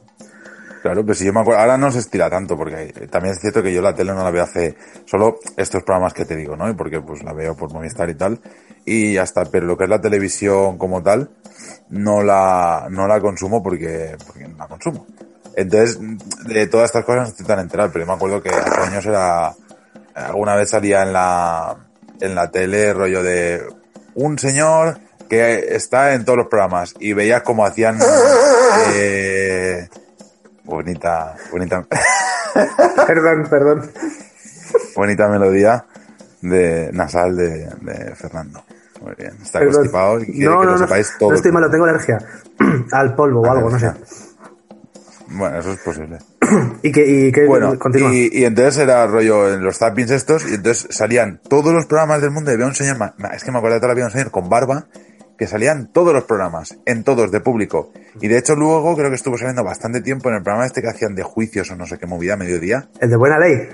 Claro, 0.84 1.04
pues 1.04 1.18
si 1.18 1.26
yo 1.26 1.34
me 1.34 1.40
acuerdo, 1.40 1.62
ahora 1.62 1.76
no 1.76 1.92
se 1.92 1.98
estira 1.98 2.30
tanto, 2.30 2.56
porque 2.56 2.94
también 3.10 3.34
es 3.34 3.42
cierto 3.42 3.64
que 3.64 3.74
yo 3.74 3.82
la 3.82 3.96
tele 3.96 4.14
no 4.14 4.24
la 4.24 4.30
veo 4.30 4.44
hace 4.44 4.78
solo 5.06 5.40
estos 5.58 5.82
programas 5.82 6.14
que 6.14 6.26
te 6.26 6.36
digo, 6.36 6.56
¿no? 6.56 6.70
Y 6.70 6.76
porque 6.76 7.02
pues 7.02 7.24
la 7.24 7.34
veo 7.34 7.56
por 7.56 7.74
Movistar 7.74 8.12
y 8.12 8.14
tal, 8.14 8.40
y 8.86 9.14
ya 9.14 9.24
está, 9.24 9.44
pero 9.46 9.66
lo 9.66 9.76
que 9.76 9.86
es 9.86 9.90
la 9.90 10.00
televisión 10.00 10.78
como 10.78 11.02
tal, 11.02 11.32
no 11.90 12.22
la, 12.22 12.88
no 12.92 13.08
la 13.08 13.20
consumo 13.20 13.64
porque, 13.64 14.16
porque 14.28 14.48
no 14.48 14.56
la 14.56 14.68
consumo. 14.68 15.08
Entonces, 15.56 16.00
de 16.46 16.68
todas 16.68 16.86
estas 16.86 17.04
cosas 17.04 17.24
no 17.24 17.30
estoy 17.30 17.46
tan 17.48 17.60
enterado, 17.60 17.90
pero 17.92 18.06
yo 18.06 18.12
me 18.12 18.16
acuerdo 18.16 18.44
que 18.44 18.50
hace 18.50 18.82
años 18.82 19.06
era, 19.08 19.56
alguna 20.14 20.56
vez 20.56 20.70
salía 20.70 21.02
en 21.02 21.12
la, 21.12 21.87
en 22.22 22.36
la 22.36 22.50
tele 22.52 22.94
rollo 22.94 23.24
de 23.24 23.66
un 24.16 24.38
señor 24.40 25.00
que 25.30 25.76
está 25.76 26.14
en 26.14 26.24
todos 26.26 26.38
los 26.38 26.48
programas 26.48 26.94
y 27.00 27.14
veías 27.14 27.42
cómo 27.44 27.66
hacían, 27.66 28.00
eh, 28.94 29.88
bonita, 30.64 31.36
bonita, 31.52 31.86
Perdón, 33.08 33.48
perdón. 33.50 33.92
bonita 34.96 35.28
melodía 35.28 35.86
de 36.42 36.90
nasal 36.94 37.36
de, 37.36 37.68
de 37.82 38.16
Fernando. 38.16 38.64
Muy 39.02 39.14
bien, 39.16 39.38
está 39.44 39.60
Perdón. 39.60 39.76
constipado 39.76 40.20
y 40.22 40.26
no, 40.26 40.28
que 40.28 40.44
no, 40.46 40.64
lo 40.64 40.72
no, 40.72 40.78
sepáis 40.80 41.12
no 41.14 41.18
todo. 41.20 41.34
estoy 41.36 41.52
malo, 41.52 41.70
tengo 41.70 41.86
alergia 41.86 42.18
al 42.92 43.14
polvo 43.16 43.42
o 43.42 43.52
algo, 43.52 43.70
no 43.70 43.78
sé. 43.80 43.92
Bueno, 45.30 45.60
eso 45.60 45.72
es 45.74 45.80
posible. 45.80 46.18
Y 46.84 46.92
que, 46.92 47.06
y 47.06 47.32
que 47.32 47.46
Bueno, 47.46 47.78
continúa. 47.80 48.14
y, 48.14 48.30
y 48.32 48.46
entonces 48.46 48.78
era 48.78 49.06
rollo 49.08 49.54
en 49.54 49.64
los 49.64 49.78
zappings 49.78 50.12
estos, 50.12 50.50
y 50.50 50.56
entonces 50.56 50.88
salían 50.96 51.40
todos 51.48 51.74
los 51.74 51.86
programas 51.86 52.22
del 52.22 52.32
mundo 52.32 52.52
y 52.52 52.54
había 52.56 52.66
un 52.68 52.76
señor, 52.76 52.98
es 53.34 53.44
que 53.44 53.52
me 53.52 53.58
acuerdo 53.58 53.76
de 53.76 53.80
toda 53.82 53.90
la 53.90 53.96
vida, 53.96 54.06
un 54.06 54.12
señor 54.12 54.32
con 54.32 54.50
barba, 54.50 54.88
que 55.38 55.48
salían 55.48 55.92
todos 55.94 56.14
los 56.14 56.24
programas, 56.24 56.78
en 56.86 57.04
todos, 57.04 57.32
de 57.32 57.40
público. 57.42 57.92
Y 58.20 58.28
de 58.28 58.38
hecho 58.38 58.56
luego 58.56 58.96
creo 58.96 59.10
que 59.10 59.16
estuvo 59.16 59.38
saliendo 59.38 59.64
bastante 59.64 60.02
tiempo 60.02 60.30
en 60.30 60.36
el 60.36 60.44
programa 60.44 60.66
este 60.66 60.82
que 60.82 60.90
hacían 60.90 61.16
de 61.16 61.24
juicios 61.24 61.70
o 61.70 61.76
no 61.76 61.86
sé 61.86 61.98
qué 62.00 62.08
movida, 62.08 62.34
a 62.34 62.38
mediodía. 62.38 62.90
El 63.00 63.10
de 63.12 63.18
buena 63.18 63.38
ley. 63.38 63.70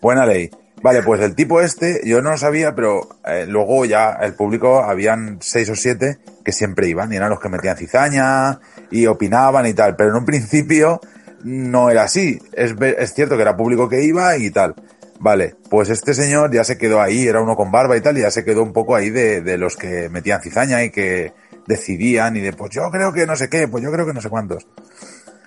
Buena 0.00 0.24
ley. 0.24 0.50
Vale, 0.82 1.02
pues 1.02 1.20
el 1.22 1.34
tipo 1.34 1.60
este, 1.62 2.02
yo 2.04 2.20
no 2.20 2.30
lo 2.30 2.36
sabía, 2.36 2.74
pero 2.74 3.08
eh, 3.24 3.46
luego 3.48 3.86
ya 3.86 4.18
el 4.20 4.34
público, 4.34 4.84
habían 4.84 5.38
seis 5.40 5.70
o 5.70 5.74
siete 5.74 6.18
que 6.44 6.52
siempre 6.52 6.88
iban, 6.88 7.10
y 7.12 7.16
eran 7.16 7.30
los 7.30 7.40
que 7.40 7.48
metían 7.48 7.76
cizaña 7.76 8.60
y 8.90 9.06
opinaban 9.06 9.66
y 9.66 9.72
tal, 9.72 9.96
pero 9.96 10.10
en 10.10 10.16
un 10.16 10.26
principio 10.26 11.00
no 11.44 11.90
era 11.90 12.02
así. 12.02 12.40
Es, 12.52 12.74
es 12.80 13.14
cierto 13.14 13.36
que 13.36 13.42
era 13.42 13.56
público 13.56 13.88
que 13.88 14.02
iba 14.02 14.36
y 14.36 14.50
tal. 14.50 14.74
Vale, 15.20 15.54
pues 15.70 15.88
este 15.90 16.12
señor 16.12 16.52
ya 16.52 16.64
se 16.64 16.76
quedó 16.76 17.00
ahí, 17.00 17.26
era 17.28 17.40
uno 17.40 17.54
con 17.56 17.70
barba 17.70 17.96
y 17.96 18.00
tal, 18.00 18.18
y 18.18 18.22
ya 18.22 18.30
se 18.30 18.44
quedó 18.44 18.62
un 18.62 18.72
poco 18.72 18.96
ahí 18.96 19.10
de, 19.10 19.40
de 19.40 19.56
los 19.56 19.76
que 19.76 20.08
metían 20.10 20.42
cizaña 20.42 20.82
y 20.82 20.90
que 20.90 21.32
decidían 21.66 22.36
y 22.36 22.40
de, 22.40 22.52
pues 22.52 22.70
yo 22.72 22.90
creo 22.90 23.12
que 23.12 23.24
no 23.24 23.36
sé 23.36 23.48
qué, 23.48 23.68
pues 23.68 23.82
yo 23.82 23.90
creo 23.92 24.04
que 24.04 24.12
no 24.12 24.20
sé 24.20 24.28
cuántos. 24.28 24.66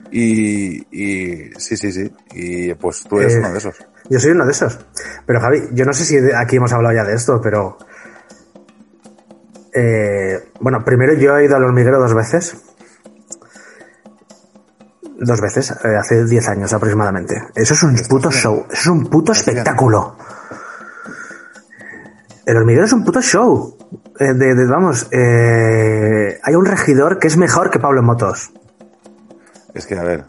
Y, 0.10 0.78
y 0.90 1.52
sí, 1.58 1.76
sí, 1.76 1.92
sí. 1.92 2.10
Y 2.34 2.74
pues 2.76 3.04
tú 3.04 3.20
eres 3.20 3.36
Eh, 3.36 3.40
uno 3.40 3.52
de 3.52 3.58
esos. 3.58 3.76
Yo 4.10 4.20
soy 4.20 4.32
uno 4.32 4.46
de 4.46 4.52
esos. 4.52 4.80
Pero 5.26 5.42
Javi, 5.42 5.64
yo 5.74 5.84
no 5.84 5.92
sé 5.94 6.06
si 6.06 6.18
aquí 6.34 6.56
hemos 6.56 6.72
hablado 6.72 6.96
ya 6.96 7.04
de 7.04 7.14
esto, 7.14 7.42
pero... 7.42 7.78
eh, 9.74 10.40
bueno, 10.62 10.84
primero 10.84 11.14
yo 11.14 11.38
he 11.38 11.46
ido 11.46 11.58
al 11.58 11.66
hormiguero 11.66 12.00
dos 12.00 12.14
veces. 12.14 12.56
Dos 15.19 15.41
veces, 15.41 15.71
eh, 15.84 15.95
hace 15.99 16.25
10 16.25 16.47
años 16.49 16.73
aproximadamente. 16.73 17.36
Eso 17.56 17.73
es 17.73 17.84
un 17.84 17.95
puto 18.08 18.30
show, 18.32 18.65
eso 18.69 18.80
es 18.82 18.88
un 18.88 19.06
puto 19.10 19.32
espectáculo. 19.32 20.15
El 22.45 22.58
hormiguero 22.58 22.86
es 22.86 22.93
un 22.93 23.03
puto 23.03 23.21
show. 23.21 23.75
Eh, 24.19 24.34
de, 24.34 24.56
de- 24.56 24.65
vamos, 24.67 25.08
eh, 25.12 26.39
hay 26.43 26.56
un 26.56 26.65
regidor 26.65 27.19
que 27.19 27.27
es 27.27 27.38
mejor 27.38 27.69
que 27.69 27.80
Pablo 27.80 28.01
Motos. 28.03 28.51
Es 29.73 29.86
que, 29.86 29.97
a 29.97 30.03
ver, 30.03 30.25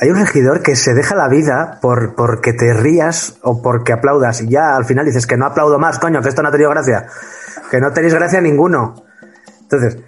Hay 0.00 0.10
un 0.10 0.16
regidor 0.18 0.60
que 0.62 0.74
se 0.74 0.92
deja 0.92 1.14
la 1.14 1.28
vida 1.28 1.78
por 1.80 2.16
porque 2.16 2.52
te 2.52 2.72
rías 2.74 3.38
o 3.42 3.62
porque 3.62 3.92
aplaudas 3.92 4.40
y 4.40 4.48
ya 4.48 4.74
al 4.74 4.84
final 4.84 5.06
dices 5.06 5.24
que 5.26 5.36
no 5.36 5.46
aplaudo 5.46 5.78
más, 5.78 6.00
coño, 6.00 6.20
que 6.20 6.28
esto 6.30 6.42
no 6.42 6.48
ha 6.48 6.52
tenido 6.52 6.70
gracia. 6.70 7.06
Que 7.70 7.80
no 7.80 7.92
tenéis 7.92 8.12
gracia 8.14 8.40
ninguno. 8.40 8.96
Entonces, 9.62 9.98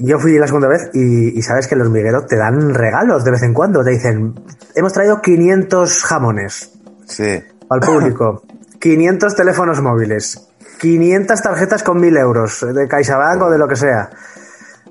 yo 0.00 0.18
fui 0.18 0.38
la 0.38 0.46
segunda 0.46 0.68
vez 0.68 0.90
y, 0.92 1.38
y 1.38 1.42
sabes 1.42 1.66
que 1.66 1.74
el 1.74 1.82
hormiguero 1.82 2.26
te 2.26 2.36
dan 2.36 2.74
regalos 2.74 3.24
de 3.24 3.30
vez 3.30 3.42
en 3.42 3.54
cuando. 3.54 3.82
Te 3.84 3.90
dicen, 3.90 4.34
hemos 4.74 4.92
traído 4.92 5.20
500 5.20 6.04
jamones 6.04 6.72
sí. 7.06 7.42
al 7.70 7.80
público, 7.80 8.42
500 8.80 9.34
teléfonos 9.34 9.80
móviles, 9.80 10.48
500 10.80 11.42
tarjetas 11.42 11.82
con 11.82 12.00
1000 12.00 12.16
euros 12.16 12.66
de 12.74 12.86
CaixaBank 12.88 13.42
o 13.42 13.50
de 13.50 13.58
lo 13.58 13.68
que 13.68 13.76
sea. 13.76 14.10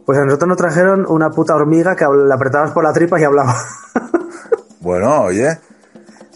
Pues 0.06 0.18
a 0.18 0.26
nosotros 0.26 0.48
nos 0.48 0.58
trajeron 0.58 1.06
una 1.08 1.30
puta 1.30 1.56
hormiga 1.56 1.96
que 1.96 2.06
la 2.06 2.36
apretabas 2.36 2.72
por 2.72 2.84
la 2.84 2.94
tripa 2.94 3.20
y 3.20 3.24
hablaba. 3.24 3.56
Bueno, 4.80 5.24
oye, 5.24 5.50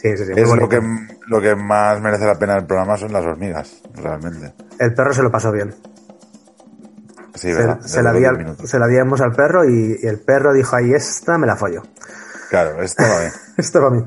Sí, 0.01 0.17
sí, 0.17 0.25
sí. 0.25 0.34
es 0.36 0.49
lo 0.49 0.67
que, 0.67 0.81
lo 1.27 1.39
que 1.39 1.55
más 1.55 2.01
merece 2.01 2.25
la 2.25 2.38
pena 2.38 2.55
del 2.55 2.65
programa 2.65 2.97
son 2.97 3.13
las 3.13 3.23
hormigas, 3.23 3.81
realmente. 3.93 4.51
El 4.79 4.95
perro 4.95 5.13
se 5.13 5.21
lo 5.21 5.31
pasó 5.31 5.51
bien. 5.51 5.75
Sí, 7.36 7.48
Se, 7.52 7.54
¿verdad? 7.54 7.80
se 7.82 7.98
De 7.98 8.04
la 8.04 8.13
di 8.13 8.26
al- 8.26 8.38
minutos. 8.38 8.70
se 8.70 8.78
la 8.80 8.88
dimos 8.88 9.22
al 9.22 9.32
perro 9.34 9.63
y, 9.65 10.00
y 10.02 10.08
el 10.08 10.20
perro 10.20 10.54
dijo, 10.54 10.76
ahí 10.76 10.94
esta 10.94 11.38
me 11.38 11.48
la 11.48 11.56
follo. 11.56 11.82
Claro, 12.50 12.82
esto 12.82 13.04
va 13.04 13.20
bien. 13.20 13.32
Esto 13.58 13.80
para 13.80 13.91
mí. 13.91 14.06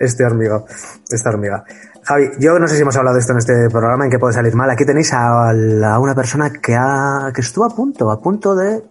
Este 0.00 0.24
hormigo. 0.24 0.66
Esta 1.10 1.28
hormiga. 1.30 1.64
Javi, 2.04 2.30
yo 2.40 2.58
no 2.58 2.66
sé 2.66 2.74
si 2.74 2.82
hemos 2.82 2.96
hablado 2.96 3.14
de 3.14 3.20
esto 3.20 3.32
en 3.32 3.38
este 3.38 3.70
programa, 3.70 4.04
en 4.06 4.10
qué 4.10 4.18
puede 4.18 4.34
salir 4.34 4.54
mal. 4.56 4.68
Aquí 4.70 4.84
tenéis 4.84 5.12
a, 5.12 5.52
la- 5.52 5.94
a 5.94 5.98
una 6.00 6.14
persona 6.16 6.50
que, 6.52 6.74
ha, 6.74 7.30
que 7.32 7.40
estuvo 7.42 7.64
a 7.64 7.70
punto, 7.70 8.10
a 8.10 8.20
punto 8.20 8.56
de 8.56 8.82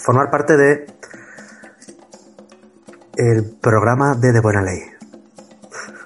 formar 0.00 0.30
parte 0.30 0.56
de 0.56 0.86
el 3.16 3.44
programa 3.60 4.14
de 4.14 4.32
De 4.32 4.40
Buena 4.40 4.62
Ley. 4.62 4.82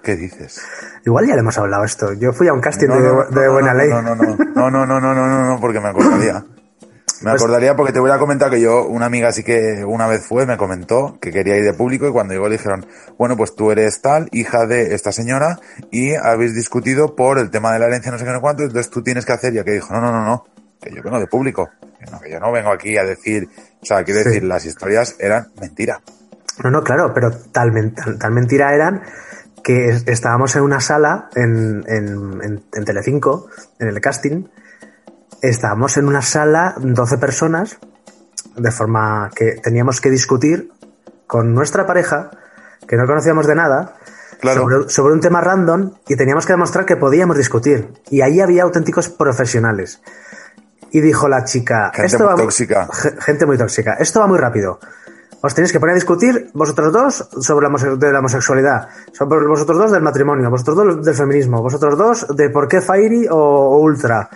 ¿Qué 0.03 0.17
dices? 0.17 0.61
Igual 1.07 1.27
ya 1.27 1.35
le 1.35 1.41
hemos 1.41 1.59
hablado 1.59 1.85
esto. 1.85 2.13
Yo 2.15 2.33
fui 2.33 2.49
a 2.49 2.53
un 2.53 2.61
casting 2.61 2.89
No, 2.89 2.95
de, 2.97 3.03
no, 3.09 3.25
de 3.25 3.47
no, 3.47 3.53
Buena 3.53 3.73
no, 3.75 3.79
Ley. 3.79 3.91
No, 3.91 4.03
no, 4.03 4.15
no, 4.15 4.25
no, 4.55 4.71
no, 4.71 4.87
no, 4.87 5.01
no, 5.01 5.15
no, 5.15 5.47
no, 5.55 5.61
porque 5.61 5.81
me 5.81 5.89
acordaría. 5.89 6.45
Me 7.23 7.31
Pues- 7.31 7.43
acordaría 7.43 7.77
porque 7.77 7.93
te 7.93 8.01
voy 8.01 8.11
a 8.11 8.19
comentar 8.19 8.51
que 8.51 8.61
yo, 8.61 8.87
una 8.87 9.07
amiga 9.07 9.31
sí 9.33 9.45
que 9.45 9.85
una 9.87 10.07
vez 10.07 10.27
fue, 10.27 10.47
me 10.47 10.57
comentó 10.57 11.19
que 11.21 11.31
quería 11.31 11.57
ir 11.57 11.65
de 11.65 11.73
público 11.73 12.07
y 12.09 12.13
cuando 12.13 12.35
llegó 12.35 12.49
le 12.49 12.57
dijeron, 12.57 12.85
bueno, 13.19 13.37
pues 13.37 13.55
tú 13.55 13.71
eres 13.71 14.01
tal, 14.03 14.29
hija 14.33 14.67
de 14.67 14.95
esta 14.95 15.13
señora 15.13 15.59
y 15.91 16.15
habéis 16.15 16.55
discutido 16.55 17.15
por 17.15 17.39
el 17.39 17.51
tema 17.51 17.73
de 17.73 17.79
la 17.79 17.87
herencia 17.87 18.11
no 18.11 18.19
sé 18.19 18.25
qué 18.25 18.31
no 18.33 18.41
cuánto, 18.41 18.63
entonces 18.65 18.91
tú 18.91 19.03
tienes 19.03 19.25
que 19.25 19.33
hacer, 19.33 19.53
ya 19.55 19.65
que 19.65 19.71
dijo, 19.73 19.95
no, 19.95 20.01
no, 20.01 20.11
no, 20.13 20.25
no, 20.25 20.45
que 20.83 20.91
yo 20.95 21.03
vengo 21.03 21.19
de 21.21 21.27
público, 21.27 21.71
que 21.99 22.11
no, 22.11 22.21
que 22.21 22.31
yo 22.31 22.41
no 22.41 22.51
vengo 22.53 22.71
aquí 22.73 22.99
a 22.99 23.05
decir, 23.05 23.49
o 23.81 23.87
sea, 23.87 24.03
quiero 24.05 24.21
Sí. 24.21 24.27
decir, 24.29 24.45
las 24.45 24.65
historias 24.67 25.17
eran 25.19 25.47
mentira. 25.61 26.01
No, 26.63 26.71
no, 26.71 26.83
claro, 26.83 27.13
pero 27.15 27.31
tal, 27.53 27.73
men- 27.73 27.95
tal, 27.95 28.19
tal 28.19 28.33
mentira 28.33 28.75
eran 28.75 29.03
que 29.65 29.89
es- 29.89 30.05
estábamos 30.07 30.55
en 30.55 30.63
una 30.63 30.81
sala 30.81 31.29
en, 31.35 31.83
en, 31.89 32.41
en, 32.43 32.65
en 32.73 32.85
Telecinco, 32.85 33.49
en 33.81 33.89
el 33.89 34.01
casting, 34.01 34.45
estábamos 35.43 35.97
en 35.97 36.07
una 36.07 36.23
sala, 36.23 36.75
12 36.79 37.19
personas, 37.19 37.79
de 38.57 38.71
forma 38.71 39.31
que 39.35 39.57
teníamos 39.63 40.01
que 40.01 40.11
discutir 40.11 40.71
con 41.27 41.55
nuestra 41.55 41.87
pareja, 41.87 42.31
que 42.87 42.97
no 42.97 43.07
conocíamos 43.07 43.47
de 43.47 43.55
nada, 43.55 43.97
Claro. 44.41 44.63
sobre, 44.63 44.89
sobre 44.91 45.15
un 45.15 45.21
tema 45.21 45.41
random 45.41 45.95
y 46.07 46.17
teníamos 46.17 46.45
que 46.45 46.53
demostrar 46.53 46.85
que 46.85 46.97
podíamos 46.97 47.39
discutir. 47.39 47.89
Y 48.11 48.21
ahí 48.21 48.41
había 48.41 48.65
auténticos 48.65 49.09
profesionales. 49.09 50.03
Y 50.91 51.01
dijo 51.01 51.29
la 51.29 51.45
chica, 51.45 51.91
Gente 51.95 52.07
esto 52.07 52.19
muy 52.25 52.27
va 52.27 52.35
tóxica. 52.37 52.89
Ge- 52.93 53.15
Gente 53.21 53.47
muy 53.47 53.57
tóxica. 53.57 53.95
Esto 53.95 54.21
va 54.21 54.27
muy 54.27 54.39
rápido. 54.39 54.81
Os 55.45 55.53
tenéis 55.53 55.73
que 55.73 55.79
poner 55.79 55.93
a 55.93 56.01
discutir 56.01 56.49
vosotros 56.55 56.91
dos 56.91 57.29
sobre 57.45 57.69
la, 57.69 58.19
homosexualidad, 58.19 58.89
sobre 59.13 59.47
vosotros 59.47 59.77
dos 59.77 59.93
del 59.93 60.01
matrimonio, 60.01 60.49
vosotros 60.49 60.75
dos 60.75 61.05
del 61.05 61.15
feminismo, 61.15 61.61
vosotros 61.61 61.99
dos 61.99 62.27
de 62.35 62.49
por 62.49 62.67
qué 62.67 62.81
Fairy 62.81 63.27
o, 63.31 63.77
Ultra. 63.77 64.27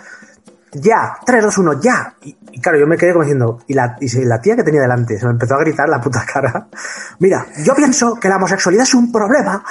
Ya, 0.71 1.17
3, 1.25 1.45
2, 1.45 1.57
1, 1.57 1.81
ya. 1.81 2.13
Y, 2.21 2.37
y 2.51 2.61
claro, 2.61 2.77
yo 2.77 2.85
me 2.85 2.95
quedé 2.95 3.13
como 3.13 3.23
diciendo, 3.23 3.57
y 3.65 3.73
la, 3.73 3.97
y 3.99 4.07
la 4.23 4.39
tía 4.39 4.55
que 4.55 4.61
tenía 4.61 4.81
delante 4.81 5.17
se 5.17 5.25
me 5.25 5.31
empezó 5.31 5.55
a 5.55 5.59
gritar 5.61 5.89
la 5.89 5.99
puta 5.99 6.23
cara. 6.31 6.67
Mira, 7.17 7.43
yo 7.65 7.73
pienso 7.73 8.13
que 8.13 8.29
la 8.29 8.35
homosexualidad 8.35 8.83
es 8.83 8.93
un 8.93 9.11
problema. 9.11 9.63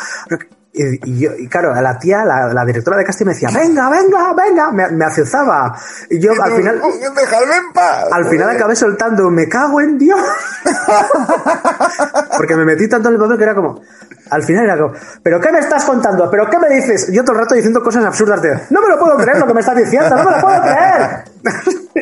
Y, 0.78 1.10
y 1.10 1.18
yo, 1.18 1.30
y 1.36 1.48
claro, 1.48 1.74
a 1.74 1.82
la 1.82 1.98
tía, 1.98 2.24
la, 2.24 2.54
la 2.54 2.64
directora 2.64 2.96
de 2.96 3.04
casting 3.04 3.26
me 3.26 3.32
decía, 3.32 3.48
venga, 3.52 3.90
venga, 3.90 4.32
venga, 4.32 4.70
me, 4.70 4.88
me. 4.90 5.06
Y 6.10 6.20
yo 6.20 6.30
al 6.40 6.52
final, 6.52 6.80
¡Dejadme 7.16 7.56
en 7.56 7.72
paz! 7.72 8.04
al 8.12 8.24
final 8.26 8.50
acabé 8.50 8.76
soltando, 8.76 9.28
me 9.28 9.48
cago 9.48 9.80
en 9.80 9.98
Dios. 9.98 10.20
Porque 12.36 12.54
me 12.54 12.64
metí 12.64 12.88
tanto 12.88 13.08
en 13.08 13.14
el 13.16 13.20
papel 13.20 13.38
que 13.38 13.42
era 13.44 13.54
como. 13.54 13.80
Al 14.30 14.42
final 14.42 14.64
era 14.64 14.76
como, 14.78 14.92
¿pero 15.22 15.40
qué 15.40 15.50
me 15.50 15.58
estás 15.58 15.84
contando? 15.84 16.30
¿Pero 16.30 16.48
qué 16.48 16.58
me 16.58 16.68
dices? 16.68 17.10
Yo 17.12 17.24
todo 17.24 17.32
el 17.32 17.40
rato 17.42 17.54
diciendo 17.54 17.82
cosas 17.82 18.04
absurdas 18.04 18.40
de, 18.42 18.50
no 18.70 18.80
me 18.80 18.88
lo 18.88 18.98
puedo 18.98 19.16
creer 19.16 19.38
lo 19.38 19.46
que 19.46 19.54
me 19.54 19.60
estás 19.60 19.76
diciendo, 19.76 20.10
no 20.10 20.24
me 20.24 20.30
lo 20.36 20.40
puedo 20.40 20.62
creer. 20.62 21.24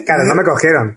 claro, 0.05 0.25
no 0.25 0.35
me 0.35 0.45
cogieron. 0.45 0.97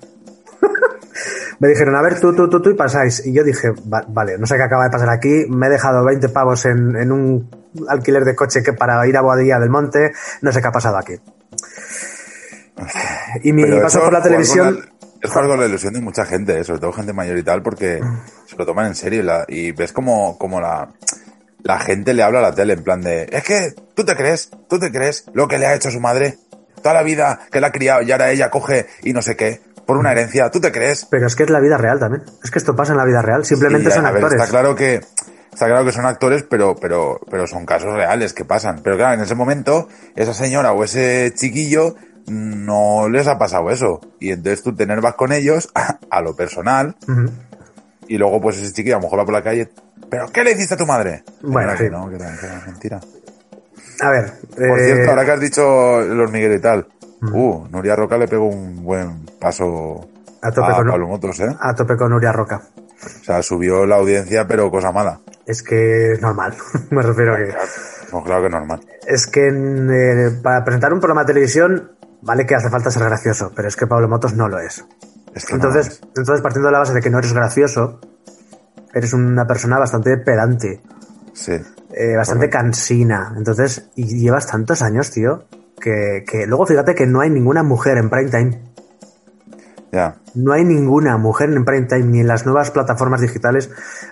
me 1.60 1.68
dijeron, 1.70 1.96
a 1.96 2.02
ver, 2.02 2.20
tú, 2.20 2.34
tú, 2.36 2.50
tú, 2.50 2.62
tú 2.62 2.72
y 2.72 2.74
pasáis. 2.74 3.26
Y 3.26 3.32
yo 3.34 3.44
dije, 3.44 3.70
"Va- 3.92 4.04
vale, 4.08 4.38
no 4.38 4.46
sé 4.48 4.56
qué 4.58 4.64
acaba 4.64 4.86
de 4.86 4.90
pasar 4.90 5.10
aquí, 5.10 5.46
me 5.50 5.68
he 5.68 5.70
dejado 5.70 6.04
20 6.04 6.30
pavos 6.30 6.66
en, 6.66 6.96
en 6.96 7.12
un 7.12 7.50
alquiler 7.88 8.24
de 8.26 8.36
coche 8.36 8.62
que 8.64 8.74
para 8.74 9.06
ir 9.08 9.16
a 9.18 9.22
Boadilla 9.22 9.60
del 9.60 9.70
Monte, 9.70 10.12
no 10.42 10.52
sé 10.52 10.62
qué 10.62 10.68
ha 10.68 10.72
pasado 10.72 10.98
aquí. 10.98 11.14
Y 13.44 13.54
mi 13.54 13.64
Pero 13.64 13.82
paso 13.82 14.02
por 14.02 14.14
la 14.14 14.22
televisión... 14.22 14.76
la- 14.80 15.00
es 15.22 15.32
con 15.32 15.60
la 15.60 15.66
ilusión 15.66 15.94
de 15.94 16.00
mucha 16.00 16.26
gente, 16.26 16.58
eh, 16.58 16.64
sobre 16.64 16.80
todo 16.80 16.94
gente 16.94 17.12
mayor 17.12 17.38
y 17.38 17.44
tal, 17.44 17.62
porque 17.62 18.00
se 18.48 18.56
lo 18.56 18.66
toman 18.66 18.86
en 18.86 18.96
serio 18.96 19.20
y, 19.20 19.24
la- 19.24 19.44
y 19.50 19.74
ves 19.74 19.92
como, 19.92 20.38
como 20.38 20.62
la, 20.62 20.88
la 21.62 21.78
gente 21.80 22.14
le 22.14 22.24
habla 22.24 22.40
a 22.40 22.44
la 22.44 22.56
tele 22.56 22.72
en 22.72 22.84
plan 22.86 23.02
de, 23.02 23.28
es 23.30 23.44
que 23.44 23.74
tú 23.96 24.06
te 24.06 24.16
crees, 24.16 24.50
tú 24.70 24.80
te 24.80 24.94
crees 24.94 25.26
lo 25.34 25.50
que 25.50 25.58
le 25.58 25.66
ha 25.68 25.76
hecho 25.76 25.90
a 25.90 25.92
su 25.92 26.00
madre, 26.00 26.38
toda 26.82 26.94
la 26.94 27.04
vida 27.04 27.42
que 27.52 27.60
la 27.60 27.68
ha 27.68 27.72
criado 27.74 28.02
y 28.02 28.10
ahora 28.14 28.32
ella 28.32 28.50
coge 28.50 28.88
y 29.04 29.12
no 29.12 29.22
sé 29.22 29.36
qué, 29.36 29.60
por 29.86 29.98
una 29.98 30.14
herencia, 30.14 30.50
tú 30.52 30.62
te 30.62 30.72
crees. 30.72 31.06
Pero 31.12 31.28
es 31.28 31.36
que 31.36 31.44
es 31.44 31.50
la 31.50 31.60
vida 31.60 31.76
real 31.76 32.00
también. 32.00 32.24
Es 32.42 32.50
que 32.50 32.60
esto 32.60 32.74
pasa 32.74 32.94
en 32.94 33.00
la 33.00 33.06
vida 33.06 33.22
real. 33.22 33.44
Simplemente 33.44 33.90
Sí, 33.90 33.96
son 33.98 34.06
a 34.06 34.12
ver, 34.12 34.24
actores. 34.24 34.40
está 34.42 34.50
claro 34.50 34.74
que 34.76 35.02
está 35.60 35.68
claro 35.68 35.84
que 35.84 35.92
son 35.92 36.06
actores, 36.06 36.44
pero 36.44 36.74
pero 36.76 37.20
pero 37.30 37.46
son 37.46 37.66
casos 37.66 37.94
reales 37.94 38.32
que 38.32 38.46
pasan. 38.46 38.80
Pero 38.82 38.96
claro, 38.96 39.16
en 39.16 39.20
ese 39.20 39.36
momento 39.36 39.90
esa 40.16 40.34
señora 40.34 40.72
o 40.72 40.86
ese 40.86 41.34
chiquillo 41.36 41.96
no 42.28 43.10
les 43.10 43.28
ha 43.28 43.38
pasado 43.38 43.70
eso 43.70 44.00
y 44.22 44.32
entonces 44.32 44.64
tú 44.64 44.74
te 44.74 44.84
enervas 44.84 45.16
con 45.16 45.34
ellos 45.34 45.70
a, 46.10 46.22
lo 46.22 46.34
personal 46.34 46.96
y 48.08 48.18
luego 48.18 48.40
pues 48.40 48.58
ese 48.58 48.72
chiquillo 48.72 48.96
a 48.96 49.00
lo 49.00 49.04
mejor 49.04 49.20
va 49.20 49.26
por 49.26 49.34
la 49.34 49.44
calle. 49.44 49.70
¿Pero 50.10 50.28
qué 50.32 50.46
le 50.46 50.52
hiciste 50.52 50.76
a 50.76 50.78
tu 50.78 50.86
madre? 50.86 51.26
Bueno, 51.42 51.74
sí. 51.74 51.84
que 51.84 51.90
no, 51.90 52.10
que 52.10 52.16
era, 52.16 52.64
mentira. 52.66 53.02
A 54.02 54.12
ver. 54.12 54.32
Por 54.56 54.80
eh, 54.80 54.86
cierto, 54.86 55.10
ahora 55.10 55.26
que 55.26 55.32
has 55.32 55.42
dicho 55.42 56.00
los 56.00 56.32
Miguel 56.32 56.54
y 56.54 56.62
tal, 56.62 56.88
uh, 57.22 57.68
Nuria 57.70 57.98
Roca 57.98 58.18
le 58.18 58.30
pegó 58.30 58.48
un 58.48 58.82
buen 58.82 59.26
paso 59.42 60.08
A 60.42 60.52
tope 60.52 60.72
con- 60.74 60.88
Pablo 60.88 61.08
Motos, 61.10 61.42
¿eh? 61.42 61.54
A 61.60 61.76
tope 61.76 61.98
con 61.98 62.12
Nuria 62.12 62.32
Roca. 62.32 62.62
O 63.04 63.24
sea, 63.24 63.44
subió 63.44 63.86
la 63.86 63.98
audiencia, 63.98 64.48
pero 64.48 64.72
cosa 64.72 64.92
mala. 64.92 65.20
Es 65.50 65.64
que 65.64 66.12
es 66.14 66.22
normal. 66.22 66.54
Me 66.92 67.02
refiero 67.02 67.34
a 67.34 67.38
que. 67.38 67.52
Pues 68.12 68.24
claro 68.24 68.42
que 68.42 68.48
es 68.48 68.52
normal. 68.54 68.80
Es 69.08 69.26
que 69.26 69.48
en, 69.48 69.90
eh, 69.92 70.30
para 70.44 70.64
presentar 70.64 70.94
un 70.94 71.00
programa 71.00 71.22
de 71.24 71.28
televisión, 71.34 71.92
vale 72.22 72.46
que 72.46 72.54
hace 72.54 72.70
falta 72.70 72.92
ser 72.92 73.04
gracioso, 73.04 73.52
pero 73.56 73.68
es 73.68 73.76
que 73.76 73.88
Pablo 73.88 74.08
Motos 74.08 74.36
no 74.36 74.48
lo 74.48 74.60
es. 74.60 74.86
Es 75.34 75.46
que 75.46 75.54
no 75.54 75.56
Entonces, 75.58 76.02
entonces 76.06 76.42
partiendo 76.42 76.68
de 76.68 76.74
la 76.74 76.80
base 76.80 76.94
de 76.94 77.02
que 77.02 77.10
no 77.10 77.18
eres 77.18 77.34
gracioso, 77.34 78.00
eres 78.94 79.12
una 79.14 79.48
persona 79.48 79.80
bastante 79.80 80.18
pedante, 80.18 80.84
Sí. 81.34 81.54
eh, 81.94 82.16
bastante 82.16 82.48
cansina. 82.48 83.34
Entonces, 83.36 83.90
y 83.96 84.20
llevas 84.20 84.46
tantos 84.46 84.84
años, 84.84 85.10
tío, 85.10 85.46
que, 85.82 86.26
que 86.30 86.46
luego 86.46 86.68
fíjate 86.68 86.94
que 86.94 87.08
no 87.08 87.22
hay 87.22 87.32
ninguna 87.32 87.64
mujer 87.64 87.98
en 87.98 88.12
prime 88.12 88.30
time. 88.30 88.62
Ya. 89.92 90.18
No 90.36 90.54
hay 90.54 90.64
ninguna 90.64 91.18
mujer 91.18 91.50
en 91.50 91.66
prime 91.66 91.88
time 91.88 92.04
ni 92.04 92.20
en 92.20 92.28
las 92.28 92.46
nuevas 92.46 92.70
plataformas 92.70 93.22
digitales 93.22 93.72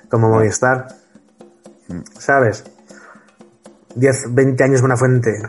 como 0.10 0.30
Movistar. 0.30 0.88
¿Sabes? 2.20 2.64
10, 3.96 4.34
20 4.34 4.64
años 4.64 4.82
Buena 4.82 4.98
Fuente, 4.98 5.42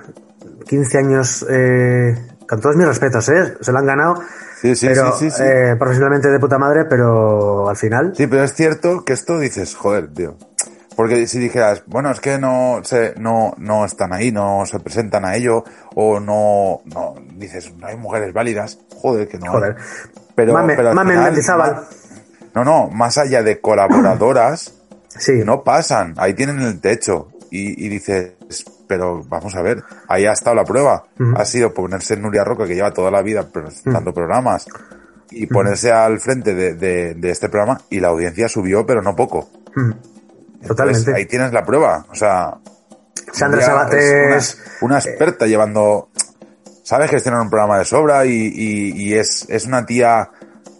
15 0.66 0.98
años, 0.98 1.46
eh, 1.50 2.16
con 2.48 2.60
todos 2.60 2.76
mis 2.76 2.86
respetos, 2.86 3.28
¿eh? 3.28 3.56
Se 3.60 3.72
lo 3.72 3.78
han 3.78 3.86
ganado. 3.86 4.22
Sí, 4.60 4.74
sí, 4.74 4.86
pero, 4.88 5.12
sí, 5.16 5.28
eh, 5.40 5.76
profesionalmente 5.78 6.28
de 6.28 6.38
puta 6.40 6.58
madre, 6.58 6.84
pero 6.86 7.68
al 7.68 7.76
final. 7.76 8.12
Sí, 8.16 8.26
pero 8.26 8.42
es 8.44 8.54
cierto 8.54 9.04
que 9.04 9.12
esto 9.12 9.38
dices, 9.38 9.74
joder, 9.76 10.12
tío. 10.12 10.36
Porque 10.96 11.28
si 11.28 11.38
dijeras, 11.38 11.84
bueno, 11.86 12.10
es 12.10 12.18
que 12.18 12.38
no 12.38 12.80
se, 12.82 13.14
no, 13.18 13.54
no 13.58 13.84
están 13.84 14.12
ahí, 14.12 14.32
no 14.32 14.64
se 14.66 14.80
presentan 14.80 15.24
a 15.24 15.36
ello, 15.36 15.62
o 15.94 16.18
no, 16.18 16.80
no, 16.86 17.14
dices, 17.36 17.72
no 17.76 17.86
hay 17.86 17.96
mujeres 17.96 18.32
válidas, 18.32 18.78
joder, 18.96 19.28
que 19.28 19.38
no. 19.38 19.46
hay. 19.46 19.52
Joder. 19.52 19.76
Pero, 20.34 20.52
Mame- 20.54 20.74
pero 20.74 20.88
al 20.88 20.94
Mame 20.96 21.12
final, 21.12 21.86
No, 22.54 22.64
no, 22.64 22.88
más 22.88 23.16
allá 23.18 23.44
de 23.44 23.60
colaboradoras, 23.60 24.74
Sí. 25.18 25.32
no 25.44 25.62
pasan, 25.62 26.14
ahí 26.16 26.34
tienen 26.34 26.60
el 26.60 26.80
techo. 26.80 27.28
Y, 27.50 27.86
y 27.86 27.88
dices, 27.88 28.32
pero 28.86 29.22
vamos 29.24 29.54
a 29.56 29.62
ver, 29.62 29.82
ahí 30.08 30.26
ha 30.26 30.32
estado 30.32 30.54
la 30.56 30.64
prueba. 30.64 31.04
Ha 31.36 31.44
sido 31.46 31.72
ponerse 31.72 32.14
en 32.14 32.22
Nuria 32.22 32.44
Roca, 32.44 32.66
que 32.66 32.74
lleva 32.74 32.92
toda 32.92 33.10
la 33.10 33.22
vida 33.22 33.48
presentando 33.50 34.12
programas, 34.12 34.66
y 35.30 35.46
ponerse 35.46 35.90
al 35.92 36.20
frente 36.20 36.54
de, 36.54 36.74
de- 36.74 37.14
de 37.14 37.30
este 37.30 37.48
programa, 37.48 37.80
y 37.90 38.00
la 38.00 38.08
audiencia 38.08 38.48
subió, 38.48 38.84
pero 38.86 39.00
no 39.02 39.16
poco. 39.16 39.48
Mm. 39.74 39.90
Totalmente. 40.66 40.98
Entonces, 41.00 41.14
ahí 41.14 41.24
tienes 41.26 41.52
la 41.52 41.64
prueba. 41.64 42.04
O 42.10 42.14
sea, 42.14 42.54
Sandra 43.32 43.60
Sabater 43.62 44.32
es 44.32 44.60
una, 44.82 44.96
una 44.96 44.98
experta 44.98 45.46
llevando, 45.46 46.08
sabe 46.82 47.08
gestionar 47.08 47.40
un 47.40 47.48
programa 47.50 47.78
de 47.78 47.84
sobra 47.86 48.26
y, 48.26 48.30
y- 48.32 48.92
y 48.94 49.14
es, 49.14 49.46
es 49.48 49.64
una 49.66 49.86
tía 49.86 50.30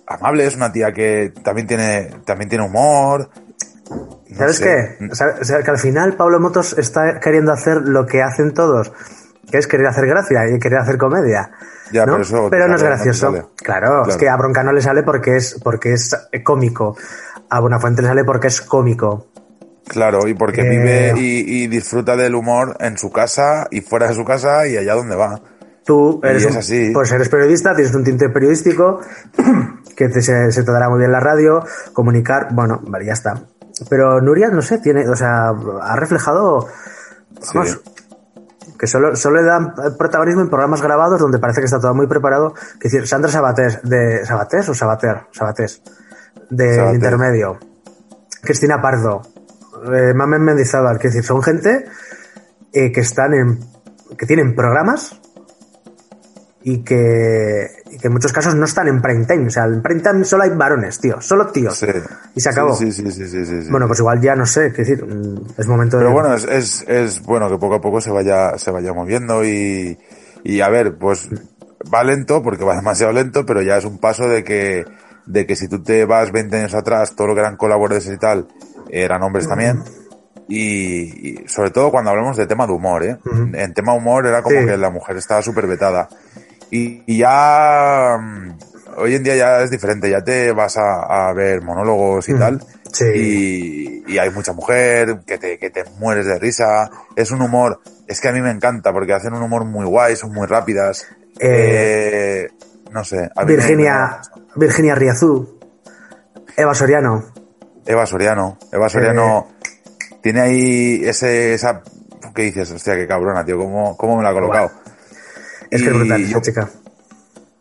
amable, 0.07 0.47
es 0.47 0.57
una 0.57 0.71
tía 0.73 0.93
que 0.93 1.33
también 1.43 1.67
tiene, 1.67 2.11
también 2.27 2.49
tiene 2.51 2.65
humor. 2.67 3.31
¿Sabes 4.39 4.57
sé. 4.57 4.97
qué? 4.99 5.09
O 5.11 5.15
sea, 5.45 5.63
que 5.63 5.71
al 5.71 5.79
final 5.79 6.15
Pablo 6.15 6.41
Motos 6.41 6.77
está 6.79 7.21
queriendo 7.21 7.53
hacer 7.53 7.79
lo 7.83 8.07
que 8.07 8.23
hacen 8.23 8.55
todos, 8.55 8.93
que 9.51 9.59
es 9.59 9.67
querer 9.67 9.87
hacer 9.87 10.07
gracia 10.07 10.49
y 10.49 10.59
querer 10.59 10.79
hacer 10.81 10.97
comedia. 10.99 11.51
Ya, 11.91 12.05
¿no? 12.05 12.13
pero 12.13 12.23
eso 12.23 12.37
no 12.69 12.77
es 12.77 12.83
no 12.83 12.89
gracioso. 12.89 13.51
Claro, 13.57 14.07
es 14.07 14.17
que 14.17 14.29
a 14.29 14.37
Bronca 14.37 14.63
no 14.63 14.73
le 14.73 14.83
sale 14.83 15.03
porque 15.03 15.37
es, 15.37 15.59
porque 15.63 15.95
es 15.95 16.15
cómico. 16.45 16.97
A 17.51 17.61
Buenafuente 17.61 18.03
le 18.03 18.09
sale 18.09 18.25
porque 18.25 18.49
es 18.49 18.61
cómico. 18.61 19.29
Claro, 19.87 20.29
y 20.29 20.35
porque 20.35 20.61
Eh, 20.61 20.69
vive 20.69 21.15
y, 21.17 21.63
y 21.63 21.67
disfruta 21.67 22.15
del 22.15 22.35
humor 22.35 22.77
en 22.81 22.99
su 22.99 23.11
casa 23.11 23.69
y 23.71 23.81
fuera 23.81 24.09
de 24.09 24.15
su 24.15 24.23
casa 24.25 24.67
y 24.67 24.77
allá 24.77 24.95
donde 24.95 25.17
va. 25.17 25.41
Tú 25.83 26.21
eres, 26.23 26.45
un- 26.45 26.59
así. 26.59 26.91
pues 26.93 27.11
eres 27.11 27.31
periodista, 27.31 27.75
tienes 27.75 27.95
un 27.95 28.05
tinte 28.05 28.29
periodístico, 28.29 29.01
que 29.97 30.11
te- 30.11 30.21
se, 30.21 30.53
se 30.53 30.63
te 30.63 30.71
dará 30.71 30.91
muy 30.91 30.99
bien 30.99 31.11
la 31.11 31.21
radio, 31.21 31.65
comunicar, 31.95 32.49
bueno, 32.53 32.83
vale, 32.87 33.07
ya 33.07 33.15
está. 33.15 33.43
Pero 33.89 34.21
Nuria, 34.21 34.49
no 34.49 34.63
sé, 34.63 34.79
tiene, 34.79 35.09
o 35.09 35.17
sea, 35.17 35.51
ha 35.51 35.97
reflejado, 35.97 36.67
vamos, 37.55 37.81
que 38.79 38.87
solo, 38.87 39.17
solo 39.17 39.41
le 39.41 39.47
dan 39.47 39.75
protagonismo 39.99 40.41
en 40.41 40.49
programas 40.49 40.81
grabados 40.81 41.21
donde 41.21 41.39
parece 41.39 41.61
que 41.61 41.67
está 41.67 41.81
todo 41.81 41.95
muy 41.95 42.07
preparado. 42.07 42.55
Que 42.81 42.89
decir, 42.89 43.07
Sandra 43.07 43.31
Sabatés, 43.31 43.81
de 43.83 44.25
Sabatés 44.25 44.69
o 44.69 44.75
Sabater, 44.75 45.27
Sabatés, 45.33 45.83
de 46.49 46.75
Sabater. 46.77 46.95
intermedio. 46.95 47.59
Cristina 48.41 48.81
Pardo, 48.81 49.23
eh, 49.93 50.15
Mamen 50.15 50.43
Mendizábal, 50.43 50.99
que 50.99 51.09
decir, 51.09 51.25
son 51.25 51.43
gente 51.43 51.87
eh, 52.73 52.93
que 52.93 53.01
están 53.01 53.35
en, 53.35 53.59
que 54.17 54.27
tienen 54.27 54.55
programas 54.55 55.21
y 56.63 56.83
que, 56.83 57.67
y 57.91 57.99
que 57.99 58.09
en 58.09 58.13
muchos 58.13 58.33
casos 58.33 58.55
no 58.55 58.65
están 58.65 58.89
en 58.89 59.01
prime 59.01 59.25
time. 59.27 59.47
O 59.47 59.51
sea, 59.51 59.65
en 59.65 59.81
prime 59.81 60.01
time 60.01 60.25
solo 60.25 60.43
hay 60.45 60.51
varones, 60.51 60.99
tío, 61.01 61.21
solo 61.21 61.47
tíos. 61.49 61.79
Sí. 61.79 61.87
Y 62.35 62.41
se 62.41 62.49
acabó. 62.51 62.75
Sí, 62.75 62.91
sí, 62.93 63.11
sí, 63.11 63.27
sí, 63.27 63.45
sí, 63.47 63.63
sí. 63.63 63.71
Bueno, 63.71 63.87
pues 63.87 64.01
igual 64.01 64.21
ya 64.21 64.35
no 64.35 64.45
sé, 64.47 64.73
qué 64.73 64.83
decir, 64.83 65.05
mm, 65.05 65.47
es 65.57 65.67
momento 65.67 65.97
de. 65.99 66.05
Pero 66.05 66.13
bueno, 66.15 66.35
es, 66.35 66.45
es, 66.45 66.85
es 66.89 67.23
bueno 67.23 67.49
que 67.49 67.59
poco 67.59 67.77
a 67.77 67.81
poco 67.81 68.01
se 68.01 68.11
vaya, 68.11 68.59
se 68.59 68.71
vaya 68.71 68.93
moviendo 68.93 69.45
y, 69.45 69.99
y 70.45 70.61
a 70.61 70.69
ver, 70.69 70.97
pues 70.99 71.29
va 71.95 72.03
lento 72.05 72.43
porque 72.43 72.65
va 72.65 72.75
demasiado 72.77 73.13
lento, 73.13 73.47
pero 73.47 73.63
ya 73.63 73.77
es 73.77 73.85
un 73.85 73.99
paso 73.99 74.29
de 74.29 74.43
que, 74.45 74.85
de 75.27 75.47
que 75.47 75.55
si 75.57 75.69
tú 75.69 75.83
te 75.83 76.05
vas 76.07 76.33
20 76.33 76.57
años 76.57 76.75
atrás, 76.75 77.15
todo 77.15 77.29
lo 77.29 77.35
que 77.35 77.41
eran 77.41 77.57
colaboradores 77.57 78.09
y 78.09 78.19
tal, 78.19 78.49
eran 78.91 79.23
hombres 79.23 79.47
también. 79.49 79.83
Y, 80.51 81.43
y 81.43 81.49
sobre 81.49 81.71
todo 81.71 81.91
cuando 81.91 82.11
hablamos 82.11 82.37
de 82.39 82.47
tema 82.47 82.67
de 82.67 82.73
humor, 82.73 83.05
¿eh? 83.05 83.19
En 83.53 83.75
tema 83.75 83.93
humor 83.95 84.27
era 84.27 84.43
como 84.43 84.59
Sí. 84.59 84.65
que 84.67 84.77
la 84.79 84.89
mujer 84.91 85.19
estaba 85.19 85.43
súper 85.43 85.67
vetada. 85.67 86.09
Y, 86.71 87.03
y 87.07 87.19
ya, 87.19 88.17
mm, 88.21 88.59
hoy 88.99 89.15
en 89.15 89.23
día 89.23 89.37
ya 89.37 89.63
es 89.63 89.71
diferente, 89.71 90.11
ya 90.11 90.23
te 90.23 90.53
vas 90.53 90.77
a, 90.77 91.29
a 91.29 91.33
ver 91.33 91.63
monólogos 91.63 92.29
y 92.29 92.35
tal, 92.39 92.63
Sí. 92.93 93.05
Y, 93.15 94.15
y 94.15 94.19
hay 94.19 94.31
mucha 94.31 94.55
mujer 94.55 95.21
que 95.27 95.37
te, 95.37 95.59
que 95.59 95.69
te 95.69 95.85
mueres 95.99 96.25
de 96.25 96.39
risa. 96.39 96.91
Es 97.17 97.31
un 97.31 97.43
humor, 97.43 97.81
es 98.07 98.19
que 98.21 98.29
a 98.29 98.33
mí 98.33 98.41
me 98.41 98.51
encanta 98.51 98.93
porque 98.95 99.13
hacen 99.13 99.35
un 99.35 99.43
humor 99.43 99.65
muy 99.67 99.85
guay, 99.85 100.17
son 100.17 100.33
muy 100.33 100.47
rápidas. 100.47 101.07
Eh, 101.39 102.47
Eh, 102.49 102.49
no 102.91 103.05
sé. 103.05 103.29
a 103.37 103.45
me- 103.45 103.53
Virginia, 103.57 104.21
Virginia 104.57 104.95
Riazú, 104.95 105.59
Eva 106.57 106.75
Soriano. 106.75 107.25
Eva 107.85 108.07
Soriano. 108.07 108.59
Eva 108.73 108.89
Soriano 108.89 109.49
tiene 110.23 110.41
ahí 110.41 111.03
ese, 111.05 111.53
esa, 111.55 111.83
¿qué 112.35 112.43
dices? 112.45 112.71
Hostia, 112.71 112.95
qué 112.97 113.07
cabrona, 113.07 113.45
tío, 113.45 113.59
¿cómo, 113.59 113.97
cómo 113.99 114.17
me 114.17 114.23
la 114.23 114.31
ha 114.31 114.33
colocado? 114.35 114.71
Es 115.71 115.83
que 115.83 115.89
es 115.89 115.95
brutal 115.95 116.23
esa 116.23 116.41
chica. 116.41 116.71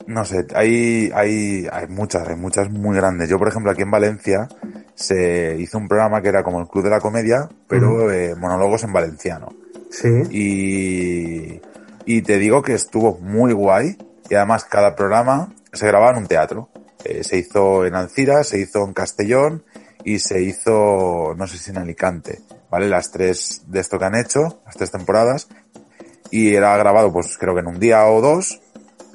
No 0.07 0.23
sé, 0.23 0.47
hay, 0.55 1.11
hay, 1.13 1.67
hay 1.69 1.87
muchas, 1.87 2.27
hay 2.27 2.35
muchas 2.37 2.69
muy 2.69 2.95
grandes. 2.95 3.27
Yo, 3.29 3.37
por 3.37 3.49
ejemplo, 3.49 3.71
aquí 3.71 3.81
en 3.81 3.91
Valencia 3.91 4.47
se 4.95 5.57
hizo 5.59 5.77
un 5.77 5.87
programa 5.87 6.21
que 6.21 6.29
era 6.29 6.43
como 6.43 6.61
el 6.61 6.67
Club 6.67 6.85
de 6.85 6.89
la 6.89 7.01
Comedia, 7.01 7.49
pero 7.67 8.11
eh, 8.11 8.33
monólogos 8.35 8.83
en 8.83 8.93
valenciano. 8.93 9.53
Sí. 9.91 10.07
Y, 10.31 11.61
y 12.05 12.21
te 12.21 12.37
digo 12.37 12.61
que 12.61 12.73
estuvo 12.73 13.17
muy 13.19 13.51
guay 13.51 13.97
y 14.29 14.35
además 14.35 14.63
cada 14.63 14.95
programa 14.95 15.53
se 15.73 15.87
grababa 15.87 16.11
en 16.11 16.19
un 16.19 16.27
teatro. 16.27 16.69
Eh, 17.03 17.23
se 17.23 17.37
hizo 17.37 17.85
en 17.85 17.95
Alcira, 17.95 18.43
se 18.43 18.59
hizo 18.59 18.85
en 18.85 18.93
Castellón 18.93 19.63
y 20.03 20.19
se 20.19 20.41
hizo, 20.41 21.35
no 21.35 21.47
sé 21.47 21.57
si 21.57 21.71
en 21.71 21.77
Alicante, 21.79 22.39
¿vale? 22.71 22.87
Las 22.87 23.11
tres 23.11 23.63
de 23.67 23.81
esto 23.81 23.99
que 23.99 24.05
han 24.05 24.15
hecho, 24.15 24.61
las 24.65 24.75
tres 24.77 24.91
temporadas. 24.91 25.49
Y 26.31 26.53
era 26.55 26.75
grabado 26.77 27.11
pues 27.13 27.37
creo 27.37 27.53
que 27.53 27.61
en 27.61 27.67
un 27.67 27.79
día 27.79 28.05
o 28.07 28.21
dos 28.21 28.59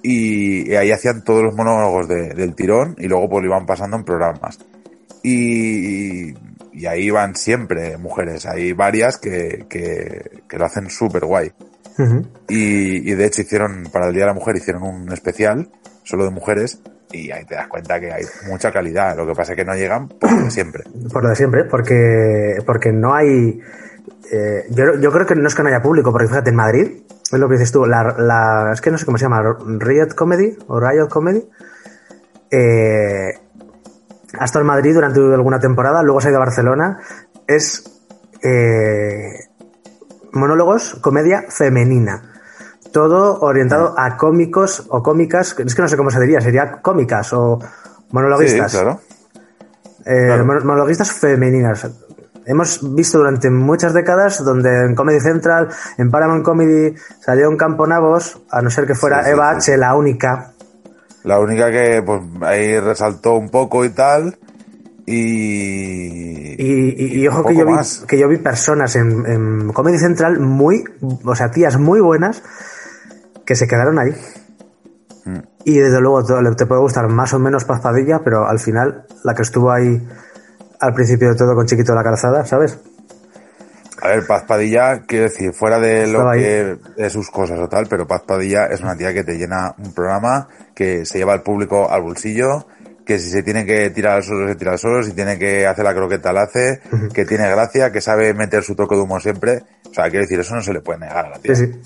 y, 0.02 0.74
ahí 0.74 0.90
hacían 0.90 1.22
todos 1.24 1.42
los 1.42 1.54
monólogos 1.54 2.08
de- 2.08 2.34
del 2.34 2.54
tirón 2.54 2.96
y 2.98 3.06
luego 3.06 3.28
pues 3.28 3.42
lo 3.44 3.48
iban 3.50 3.66
pasando 3.66 3.96
en 3.96 4.04
programas. 4.04 4.58
Y, 5.22 6.34
y 6.72 6.86
ahí 6.86 7.10
van 7.10 7.34
siempre 7.36 7.96
mujeres, 7.98 8.46
hay 8.46 8.72
varias 8.72 9.18
que, 9.18 9.66
que, 9.68 10.42
que 10.48 10.58
lo 10.58 10.64
hacen 10.64 10.90
súper 10.90 11.24
guay. 11.24 11.52
Y, 12.48 13.10
y 13.10 13.14
de 13.14 13.26
hecho 13.26 13.42
hicieron, 13.42 13.84
para 13.92 14.08
el 14.08 14.14
Día 14.14 14.22
de 14.22 14.28
la 14.28 14.34
Mujer, 14.34 14.56
hicieron 14.56 14.82
un 14.82 15.12
especial 15.12 15.68
solo 16.02 16.24
de 16.24 16.30
mujeres 16.30 16.80
y 17.12 17.30
ahí 17.30 17.44
te 17.44 17.54
das 17.54 17.68
cuenta 17.68 18.00
que 18.00 18.10
hay 18.10 18.24
mucha 18.48 18.72
calidad. 18.72 19.16
Lo 19.16 19.26
que 19.26 19.34
pasa 19.34 19.52
es 19.52 19.56
que 19.56 19.64
no 19.64 19.74
llegan 19.74 20.08
por 20.08 20.32
lo 20.32 20.44
de 20.44 20.50
siempre. 20.50 20.82
Por 21.12 21.22
lo 21.22 21.28
de 21.28 21.36
siempre, 21.36 21.64
porque, 21.66 22.56
porque 22.66 22.90
no 22.92 23.14
hay. 23.14 23.60
Eh, 24.30 24.64
yo, 24.70 24.94
yo 25.00 25.10
creo 25.12 25.26
que 25.26 25.34
no 25.34 25.46
es 25.48 25.54
que 25.54 25.62
no 25.62 25.68
haya 25.68 25.82
público, 25.82 26.12
porque 26.12 26.28
fíjate, 26.28 26.50
en 26.50 26.56
Madrid, 26.56 27.02
es 27.30 27.38
lo 27.38 27.48
que 27.48 27.54
dices 27.54 27.72
tú, 27.72 27.84
la, 27.86 28.14
la- 28.18 28.70
es 28.72 28.80
que 28.80 28.90
no 28.90 28.98
sé 28.98 29.04
cómo 29.06 29.18
se 29.18 29.24
llama, 29.24 29.42
Riot 29.78 30.14
Comedy 30.14 30.56
o 30.68 30.78
Riot 30.80 31.08
Comedy. 31.08 31.48
Eh, 32.50 33.32
ha 34.38 34.44
estado 34.44 34.60
en 34.62 34.66
Madrid 34.66 34.94
durante 34.94 35.20
alguna 35.20 35.58
temporada, 35.60 36.02
luego 36.02 36.20
se 36.20 36.28
ha 36.28 36.30
ido 36.30 36.38
a 36.38 36.44
Barcelona. 36.44 36.98
Es 37.46 37.84
eh, 38.42 39.48
monólogos, 40.32 40.96
comedia 41.00 41.44
femenina. 41.48 42.28
Todo 42.92 43.40
orientado 43.40 43.94
a 43.98 44.16
cómicos 44.18 44.86
o 44.90 45.02
cómicas, 45.02 45.56
es 45.58 45.74
que 45.74 45.82
no 45.82 45.88
sé 45.88 45.96
cómo 45.96 46.10
se 46.10 46.20
diría, 46.20 46.40
sería 46.40 46.72
cómicas 46.82 47.32
o 47.32 47.58
Sí, 47.60 47.66
monologuistas. 48.10 48.72
claro. 48.72 49.00
Eh, 50.04 50.26
Claro. 50.26 50.44
mon- 50.44 50.66
monologuistas 50.66 51.12
femeninas. 51.12 51.88
Hemos 52.46 52.94
visto 52.94 53.18
durante 53.18 53.50
muchas 53.50 53.94
décadas 53.94 54.44
donde 54.44 54.86
en 54.86 54.94
Comedy 54.94 55.20
Central, 55.20 55.68
en 55.98 56.10
Paramount 56.10 56.44
Comedy, 56.44 56.94
salió 57.20 57.48
un 57.48 57.56
campo 57.56 57.86
navos, 57.86 58.40
a 58.50 58.60
no 58.62 58.70
ser 58.70 58.86
que 58.86 58.94
fuera 58.94 59.22
Sí, 59.24 59.30
Eva. 59.30 59.50
H, 59.50 59.76
la 59.76 59.94
única. 59.94 60.52
La 61.24 61.38
única 61.38 61.70
que 61.70 62.02
pues 62.04 62.20
ahí 62.42 62.78
resaltó 62.80 63.34
un 63.34 63.48
poco 63.48 63.84
y 63.84 63.90
tal. 63.90 64.36
Y, 65.06 66.54
Y, 66.62 66.94
y- 67.04 67.20
y 67.22 67.28
ojo 67.28 67.44
que 67.44 67.56
yo, 67.56 67.66
vi, 67.66 67.74
que 68.06 68.18
yo 68.18 68.28
vi 68.28 68.36
personas 68.38 68.94
en, 68.96 69.24
en 69.26 69.72
Comedy 69.72 69.98
Central 69.98 70.38
muy, 70.40 70.84
o 71.24 71.34
sea, 71.34 71.50
tías 71.50 71.78
muy 71.78 72.00
buenas 72.00 72.42
que 73.44 73.54
se 73.54 73.66
quedaron 73.66 73.98
ahí. 73.98 74.10
Mm. 75.24 75.38
Y 75.64 75.78
desde 75.78 76.00
luego 76.00 76.24
te, 76.24 76.34
te 76.56 76.66
puede 76.66 76.80
gustar 76.80 77.08
más 77.08 77.32
o 77.34 77.38
menos 77.38 77.64
Pazpadilla, 77.64 78.20
pero 78.24 78.46
al 78.48 78.58
final 78.58 79.06
la 79.24 79.34
que 79.34 79.42
estuvo 79.42 79.70
ahí 79.70 80.00
al 80.82 80.92
principio 80.92 81.28
de 81.28 81.36
todo 81.36 81.54
con 81.54 81.64
Chiquito 81.64 81.92
de 81.92 81.96
la 81.96 82.04
Calzada, 82.04 82.44
¿sabes? 82.44 82.76
A 84.02 84.08
ver, 84.08 84.26
Paz 84.26 84.42
Padilla, 84.48 85.02
quiero 85.06 85.26
decir, 85.26 85.52
fuera 85.52 85.78
de 85.78 86.08
lo 86.08 86.18
Estaba 86.18 86.32
ahí. 86.32 86.40
que 86.40 86.76
de 86.96 87.10
sus 87.10 87.30
cosas 87.30 87.60
o 87.60 87.68
tal, 87.68 87.86
pero 87.88 88.04
Paz 88.04 88.22
Padilla 88.26 88.66
es 88.66 88.80
una 88.80 88.96
tía 88.96 89.14
que 89.14 89.22
te 89.22 89.34
llena 89.38 89.76
un 89.78 89.94
programa, 89.94 90.48
que 90.74 91.06
se 91.06 91.18
lleva 91.18 91.34
al 91.34 91.42
público 91.42 91.88
al 91.88 92.02
bolsillo, 92.02 92.66
que 93.06 93.20
si 93.20 93.30
se 93.30 93.44
tiene 93.44 93.64
que 93.64 93.90
tirar 93.90 94.16
al 94.16 94.24
suelo, 94.24 94.48
se 94.48 94.56
tira 94.56 94.72
al 94.72 94.78
suelo, 94.78 95.04
si 95.04 95.12
tiene 95.12 95.38
que 95.38 95.68
hacer 95.68 95.84
la 95.84 95.94
croqueta, 95.94 96.32
la 96.32 96.42
hace, 96.42 96.80
que 97.14 97.24
tiene 97.24 97.48
gracia, 97.48 97.92
que 97.92 98.00
sabe 98.00 98.34
meter 98.34 98.64
su 98.64 98.74
toque 98.74 98.96
de 98.96 99.02
humor 99.02 99.22
siempre. 99.22 99.62
O 99.88 99.94
sea, 99.94 100.10
quiero 100.10 100.22
decir, 100.24 100.40
eso 100.40 100.56
no 100.56 100.62
se 100.62 100.72
le 100.72 100.80
puede 100.80 100.98
negar 100.98 101.26
a 101.26 101.30
la 101.30 101.38
tía. 101.38 101.54
Sí, 101.54 101.66
sí. 101.66 101.80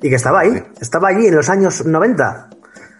Y 0.00 0.08
que 0.08 0.16
estaba 0.16 0.40
ahí, 0.40 0.64
estaba 0.80 1.08
allí 1.08 1.26
en 1.26 1.34
los 1.36 1.50
años 1.50 1.84
90. 1.84 2.48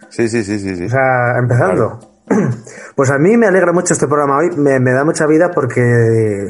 Sí, 0.09 0.29
sí, 0.29 0.43
sí, 0.43 0.59
sí. 0.59 0.75
sí. 0.75 0.85
O 0.85 0.89
sea, 0.89 1.39
empezando. 1.39 2.08
Pues 2.95 3.09
a 3.11 3.17
mí 3.17 3.37
me 3.37 3.47
alegra 3.47 3.71
mucho 3.71 3.93
este 3.93 4.07
programa 4.07 4.37
hoy, 4.39 4.51
me, 4.57 4.79
me 4.79 4.91
da 4.91 5.03
mucha 5.05 5.25
vida 5.25 5.51
porque 5.51 6.49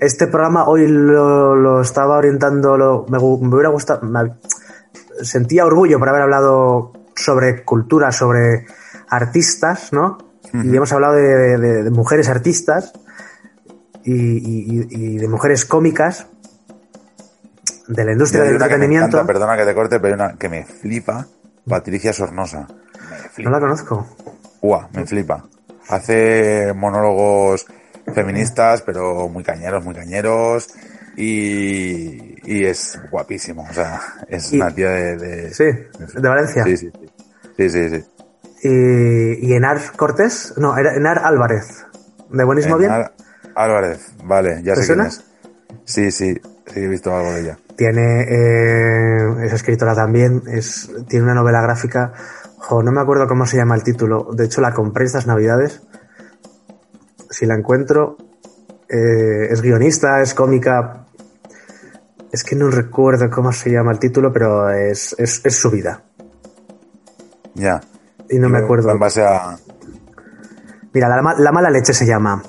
este 0.00 0.26
programa 0.28 0.64
hoy 0.68 0.86
lo, 0.86 1.56
lo 1.56 1.80
estaba 1.80 2.16
orientando, 2.18 2.76
lo- 2.76 3.04
me, 3.08 3.18
hubiera 3.18 3.70
gustado, 3.70 4.02
me- 4.02 4.34
sentía 5.22 5.66
orgullo 5.66 5.98
por 5.98 6.08
haber 6.08 6.22
hablado 6.22 6.92
sobre 7.16 7.64
cultura, 7.64 8.12
sobre 8.12 8.66
artistas, 9.08 9.92
¿no? 9.92 10.18
Y 10.52 10.74
hemos 10.76 10.92
hablado 10.92 11.14
de, 11.14 11.58
de- 11.58 11.82
de 11.82 11.90
mujeres 11.90 12.28
artistas 12.28 12.92
y, 14.04 14.12
y- 14.14 14.86
y 14.88 15.18
de 15.18 15.28
mujeres 15.28 15.64
cómicas 15.64 16.28
de 17.88 18.04
la 18.04 18.12
industria 18.12 18.42
del 18.44 18.52
que 18.56 18.62
entretenimiento. 18.64 19.16
encanta, 19.18 19.26
perdona 19.32 19.56
que 19.56 19.64
te 19.64 19.74
corte, 19.74 19.98
pero 20.00 20.14
una 20.14 20.34
que 20.36 20.48
me 20.48 20.64
flipa, 20.64 21.26
Patricia 21.68 22.12
Sornosa. 22.12 22.68
No 23.38 23.50
la 23.50 23.60
conozco. 23.60 24.06
Me 24.92 25.06
flipa. 25.06 25.44
Hace 25.88 26.72
monólogos 26.74 27.66
feministas, 28.14 28.82
pero 28.82 29.28
muy 29.28 29.42
cañeros, 29.44 29.84
muy 29.84 29.94
cañeros. 29.94 30.68
Y, 31.16 32.36
y 32.44 32.64
es 32.64 33.00
guapísimo. 33.10 33.66
O 33.68 33.72
sea, 33.72 34.00
es 34.28 34.52
Y- 34.52 34.56
una 34.60 34.74
tía 34.74 34.90
de, 34.90 35.16
de- 35.16 35.54
Sí, 35.54 35.64
de 35.64 36.28
Valencia. 36.28 36.64
Sí, 36.64 36.76
sí, 36.76 36.90
sí. 36.92 37.08
Sí, 37.56 37.70
sí, 37.70 37.88
sí. 37.90 38.04
Y, 38.62 39.46
y 39.48 39.52
Enar 39.54 39.78
Cortés, 39.96 40.54
no, 40.56 40.76
Enar 40.76 41.20
Álvarez. 41.24 41.84
¿De 42.30 42.44
buenísimo 42.44 42.76
bien? 42.78 42.90
Enar 42.90 43.12
Álvarez, 43.54 44.12
vale, 44.24 44.60
ya 44.62 44.74
¿Te 44.74 44.80
sé 44.80 44.86
suena? 44.88 45.04
quién 45.08 45.18
es. 45.18 45.24
Sí, 45.84 46.10
sí, 46.10 46.34
sí, 46.66 46.80
he 46.80 46.88
visto 46.88 47.14
algo 47.14 47.32
de 47.32 47.40
ella. 47.42 47.58
Tiene, 47.76 48.22
eh, 48.22 49.44
es 49.46 49.52
escritora 49.52 49.94
también, 49.94 50.42
es, 50.48 50.90
tiene 51.08 51.24
una 51.24 51.34
novela 51.34 51.60
gráfica. 51.62 52.12
Jo, 52.58 52.82
no 52.82 52.90
me 52.90 53.00
acuerdo 53.00 53.26
cómo 53.28 53.46
se 53.46 53.56
llama 53.56 53.74
el 53.74 53.82
título. 53.82 54.28
De 54.32 54.44
hecho, 54.44 54.60
la 54.60 54.72
compré 54.72 55.04
estas 55.04 55.26
navidades. 55.26 55.82
Si 57.30 57.46
la 57.46 57.54
encuentro, 57.54 58.16
eh, 58.88 59.48
es 59.50 59.60
guionista, 59.62 60.20
es 60.22 60.34
cómica. 60.34 61.06
Es 62.32 62.44
que 62.44 62.56
no 62.56 62.68
recuerdo 62.68 63.30
cómo 63.30 63.52
se 63.52 63.70
llama 63.70 63.92
el 63.92 63.98
título, 63.98 64.32
pero 64.32 64.70
es, 64.70 65.14
es, 65.18 65.40
es 65.44 65.54
su 65.54 65.70
vida. 65.70 66.02
Ya. 67.54 67.80
Y 68.28 68.38
no 68.38 68.48
me 68.48 68.58
acuerdo. 68.58 68.90
En 68.90 68.98
base 68.98 69.24
a. 69.24 69.56
Mira, 70.92 71.08
la, 71.08 71.34
La 71.38 71.52
mala 71.52 71.70
leche 71.70 71.92
se 71.92 72.06
llama, 72.06 72.42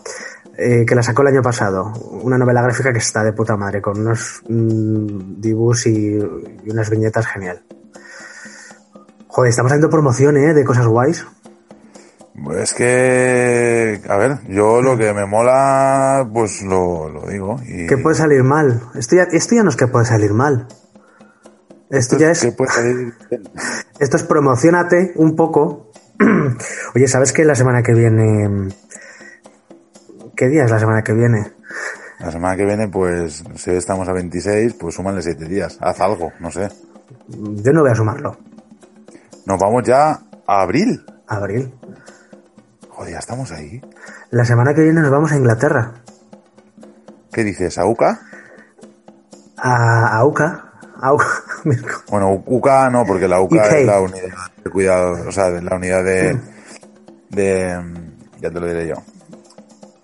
eh, 0.57 0.85
que 0.85 0.95
la 0.95 1.03
sacó 1.03 1.21
el 1.21 1.29
año 1.29 1.41
pasado. 1.41 1.91
Una 2.23 2.37
novela 2.37 2.61
gráfica 2.61 2.91
que 2.91 2.99
está 2.99 3.23
de 3.23 3.33
puta 3.33 3.57
madre, 3.57 3.81
con 3.81 3.99
unos 3.99 4.41
mm, 4.47 5.39
dibujos 5.39 5.85
y, 5.87 6.17
y 6.17 6.69
unas 6.71 6.89
viñetas 6.89 7.27
genial. 7.27 7.61
Joder, 9.27 9.49
estamos 9.49 9.71
haciendo 9.71 9.89
promoción, 9.89 10.37
¿eh? 10.37 10.53
De 10.53 10.63
cosas 10.63 10.87
guays. 10.87 11.25
Es 12.55 12.73
que. 12.73 14.01
A 14.07 14.17
ver, 14.17 14.39
yo 14.47 14.81
lo 14.81 14.97
que 14.97 15.13
me 15.13 15.25
mola, 15.25 16.27
pues 16.31 16.61
lo, 16.61 17.09
lo 17.09 17.27
digo. 17.27 17.59
Y 17.65 17.87
¿Qué 17.87 17.97
puede 17.97 18.15
salir 18.15 18.43
mal? 18.43 18.81
Esto 18.95 19.15
ya, 19.15 19.23
esto 19.23 19.55
ya 19.55 19.63
no 19.63 19.69
es 19.69 19.75
que 19.75 19.87
puede 19.87 20.05
salir 20.05 20.33
mal. 20.33 20.67
Esto 21.89 22.17
ya 22.17 22.31
es, 22.31 22.41
¿Qué 22.41 22.51
puede 22.51 22.71
salir 22.71 23.13
esto 23.99 24.17
es 24.17 24.23
promocionate 24.23 25.13
un 25.15 25.35
poco. 25.35 25.91
Oye, 26.95 27.07
¿sabes 27.07 27.31
que 27.31 27.45
la 27.45 27.55
semana 27.55 27.81
que 27.81 27.93
viene... 27.93 28.69
¿Qué 30.35 30.47
día 30.47 30.65
es 30.65 30.71
la 30.71 30.79
semana 30.79 31.03
que 31.03 31.13
viene? 31.13 31.51
La 32.19 32.31
semana 32.31 32.55
que 32.55 32.65
viene, 32.65 32.87
pues, 32.87 33.43
si 33.55 33.71
estamos 33.71 34.07
a 34.07 34.13
26, 34.13 34.73
pues 34.73 34.95
súmale 34.95 35.21
7 35.21 35.45
días. 35.45 35.77
Haz 35.81 35.99
algo, 36.01 36.31
no 36.39 36.51
sé. 36.51 36.69
Yo 37.27 37.73
no 37.73 37.81
voy 37.81 37.91
a 37.91 37.95
sumarlo. 37.95 38.37
Nos 39.47 39.57
vamos 39.61 39.81
ya 39.85 40.11
a 40.45 40.61
abril. 40.61 41.05
Abril. 41.25 41.73
Joder, 42.89 43.13
ya 43.13 43.19
estamos 43.19 43.49
ahí. 43.53 43.79
La 44.29 44.43
semana 44.43 44.73
que 44.73 44.81
viene 44.81 44.99
nos 44.99 45.09
vamos 45.09 45.31
a 45.31 45.37
Inglaterra. 45.37 45.93
¿Qué 47.31 47.45
dices? 47.45 47.77
¿A 47.77 47.85
UCA? 47.85 48.19
A, 49.57 50.17
a 50.17 50.25
UCA. 50.25 50.73
A 50.99 51.13
UCA. 51.13 51.27
Bueno, 52.11 52.43
UCA 52.45 52.89
no, 52.89 53.05
porque 53.05 53.27
la 53.29 53.39
UCA 53.39 53.55
UK. 53.67 53.71
es 53.71 53.85
la 53.85 54.01
unidad 54.01 54.51
de 54.63 54.69
cuidado, 54.69 55.27
o 55.27 55.31
sea, 55.31 55.49
la 55.49 55.75
unidad 55.77 56.03
de, 56.03 56.37
de, 57.29 57.83
ya 58.41 58.49
te 58.51 58.59
lo 58.59 58.67
diré 58.67 58.87
yo. 58.87 58.95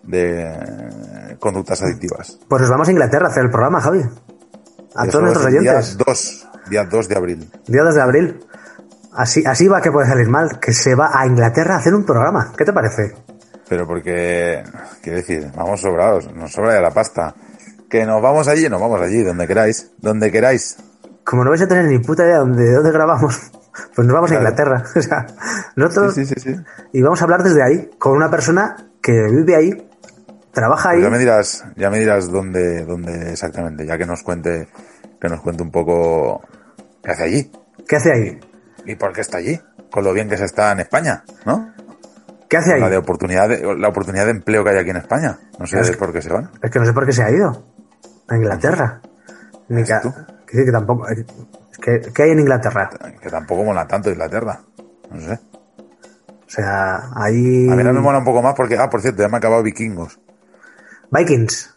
de 0.04 1.36
conductas 1.40 1.82
adictivas. 1.82 2.40
Pues 2.48 2.62
nos 2.62 2.72
vamos 2.72 2.88
a 2.88 2.92
Inglaterra 2.92 3.28
a 3.28 3.30
hacer 3.30 3.44
el 3.44 3.52
programa, 3.52 3.82
Javi. 3.82 4.04
A 4.96 5.04
Eso 5.04 5.12
todos 5.12 5.24
nuestros 5.24 5.46
oyentes. 5.48 5.98
Día 5.98 6.06
2, 6.06 6.48
día 6.70 6.84
2 6.86 7.08
de 7.10 7.16
abril. 7.18 7.52
Día 7.68 7.84
2 7.84 7.96
de 7.96 8.02
abril. 8.02 8.40
Así, 9.16 9.44
así 9.46 9.68
va 9.68 9.82
que 9.82 9.92
puede 9.92 10.08
salir 10.08 10.28
mal, 10.28 10.60
que 10.60 10.74
se 10.74 10.96
va 10.96 11.12
a 11.14 11.26
Inglaterra 11.26 11.76
a 11.76 11.78
hacer 11.78 11.94
un 11.94 12.06
programa. 12.06 12.52
¿Qué 12.58 12.66
te 12.66 12.74
parece? 12.74 13.16
Pero 13.70 13.88
porque, 13.88 14.64
quiero 15.02 15.18
decir, 15.18 15.52
vamos 15.56 15.82
sobrados, 15.82 16.34
nos 16.34 16.52
sobra 16.52 16.74
ya 16.74 16.82
la 16.82 16.92
pasta. 16.92 17.34
Que 17.90 18.06
nos 18.06 18.22
vamos 18.22 18.48
allí, 18.48 18.68
nos 18.70 18.82
vamos 18.82 19.00
allí, 19.02 19.24
donde 19.24 19.48
queráis, 19.48 19.92
donde 20.00 20.32
queráis. 20.32 20.78
Como 21.24 21.44
no 21.44 21.52
vais 21.52 21.62
a 21.62 21.68
tener 21.68 21.86
ni 21.86 22.00
puta 22.00 22.24
idea 22.24 22.44
de 22.44 22.74
dónde 22.74 22.92
grabamos, 22.92 23.52
pues 23.96 24.08
nos 24.08 24.14
vamos 24.14 24.32
a. 24.32 24.36
Inglaterra. 24.36 24.84
O 24.96 25.02
sea, 25.02 25.26
nosotros 25.76 26.16
Sí, 26.16 26.26
sí, 26.26 26.34
sí, 26.38 26.56
sí. 26.56 26.62
y 26.94 27.02
vamos 27.02 27.22
a 27.22 27.26
hablar 27.26 27.44
desde 27.44 27.64
ahí 27.64 27.92
con 28.00 28.14
una 28.14 28.30
persona 28.30 28.76
que 29.02 29.12
vive 29.12 29.56
ahí, 29.56 29.90
trabaja 30.52 30.90
ahí. 30.90 30.98
Pues 30.98 31.06
ya 31.06 31.12
me 31.12 31.20
dirás, 31.20 31.66
ya 31.76 31.90
me 31.90 32.00
dirás 32.00 32.32
dónde, 32.32 32.84
dónde 32.86 33.32
exactamente, 33.32 33.86
ya 33.86 33.98
que 33.98 34.06
nos 34.06 34.24
cuente, 34.24 34.68
que 35.22 35.30
nos 35.30 35.42
cuente 35.42 35.62
un 35.62 35.72
poco 35.72 36.42
qué 37.04 37.12
hace 37.12 37.24
allí 37.24 37.52
¿Qué 37.88 37.96
hace 37.98 38.12
ahí? 38.12 38.40
Y 38.86 38.96
por 38.96 39.14
qué 39.14 39.22
está 39.22 39.38
allí, 39.38 39.60
con 39.92 40.04
lo 40.04 40.14
bien 40.14 40.30
que 40.30 40.38
se 40.38 40.46
está 40.46 40.72
en 40.72 40.80
España, 40.82 41.24
¿no? 41.46 41.74
¿Qué 42.50 42.58
hace 42.58 42.74
ahí? 42.74 42.82
La 42.82 42.90
de 42.90 42.98
oportunidad, 42.98 43.50
de- 43.50 43.76
la 43.78 43.88
oportunidad 43.88 44.26
de 44.26 44.32
empleo 44.32 44.64
que 44.64 44.70
hay 44.72 44.78
aquí 44.78 44.90
en 44.92 44.98
España. 44.98 45.40
No 45.60 45.66
sé 45.66 45.80
Es 45.80 45.92
que- 45.92 45.98
por 45.98 46.14
qué 46.14 46.22
se 46.22 46.30
van. 46.32 46.52
Es 46.62 46.70
que 46.72 46.80
no 46.80 46.86
sé 46.86 46.94
por 46.94 47.06
qué 47.06 47.12
se 47.12 47.24
ha 47.24 47.32
ido 47.32 47.66
a 48.28 48.36
Inglaterra. 48.36 49.02
Ni 49.70 49.84
que, 49.84 49.94
que 50.66 50.72
tampoco. 50.72 51.08
es 51.10 51.26
que, 51.82 52.02
¿Qué 52.14 52.24
hay 52.24 52.32
en 52.32 52.40
Inglaterra? 52.40 52.90
Que 53.22 53.30
tampoco 53.30 53.64
mola 53.64 53.88
tanto 53.88 54.10
Inglaterra. 54.12 54.60
No 55.12 55.20
sé. 55.20 55.40
O 56.46 56.50
sea, 56.56 57.10
ahí. 57.16 57.68
A 57.70 57.76
mí 57.76 57.84
no 57.84 57.94
me 57.94 58.00
mola 58.02 58.20
un 58.20 58.26
poco 58.26 58.42
más 58.44 58.54
porque, 58.54 58.78
ah, 58.78 58.90
por 58.90 59.02
cierto, 59.02 59.22
ya 59.24 59.28
me 59.30 59.36
ha 59.36 59.38
acabado 59.40 59.64
Vikingos. 59.64 60.20
Vikings. 61.10 61.76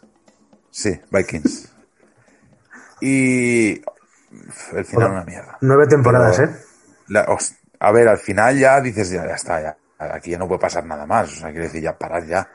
Sí, 0.69 0.99
Vikings. 1.11 1.73
Y 3.01 3.81
el 4.73 4.85
final 4.85 5.11
una 5.11 5.23
mierda. 5.23 5.57
Nueve 5.61 5.87
temporadas, 5.87 6.37
Pero- 6.37 6.51
¿eh? 6.51 6.55
La- 7.07 7.27
a 7.79 7.91
ver, 7.91 8.07
al 8.07 8.17
final 8.17 8.57
ya 8.57 8.81
dices, 8.81 9.09
ya, 9.11 9.25
ya 9.27 9.35
está, 9.35 9.61
ya. 9.61 9.77
Aquí 9.99 10.31
ya 10.31 10.37
no 10.37 10.47
puede 10.47 10.59
pasar 10.61 10.85
nada 10.85 11.05
más. 11.05 11.31
O 11.31 11.35
sea, 11.35 11.49
quiero 11.49 11.63
decir, 11.65 11.81
ya 11.81 11.97
parad 11.97 12.23
ya. 12.23 12.47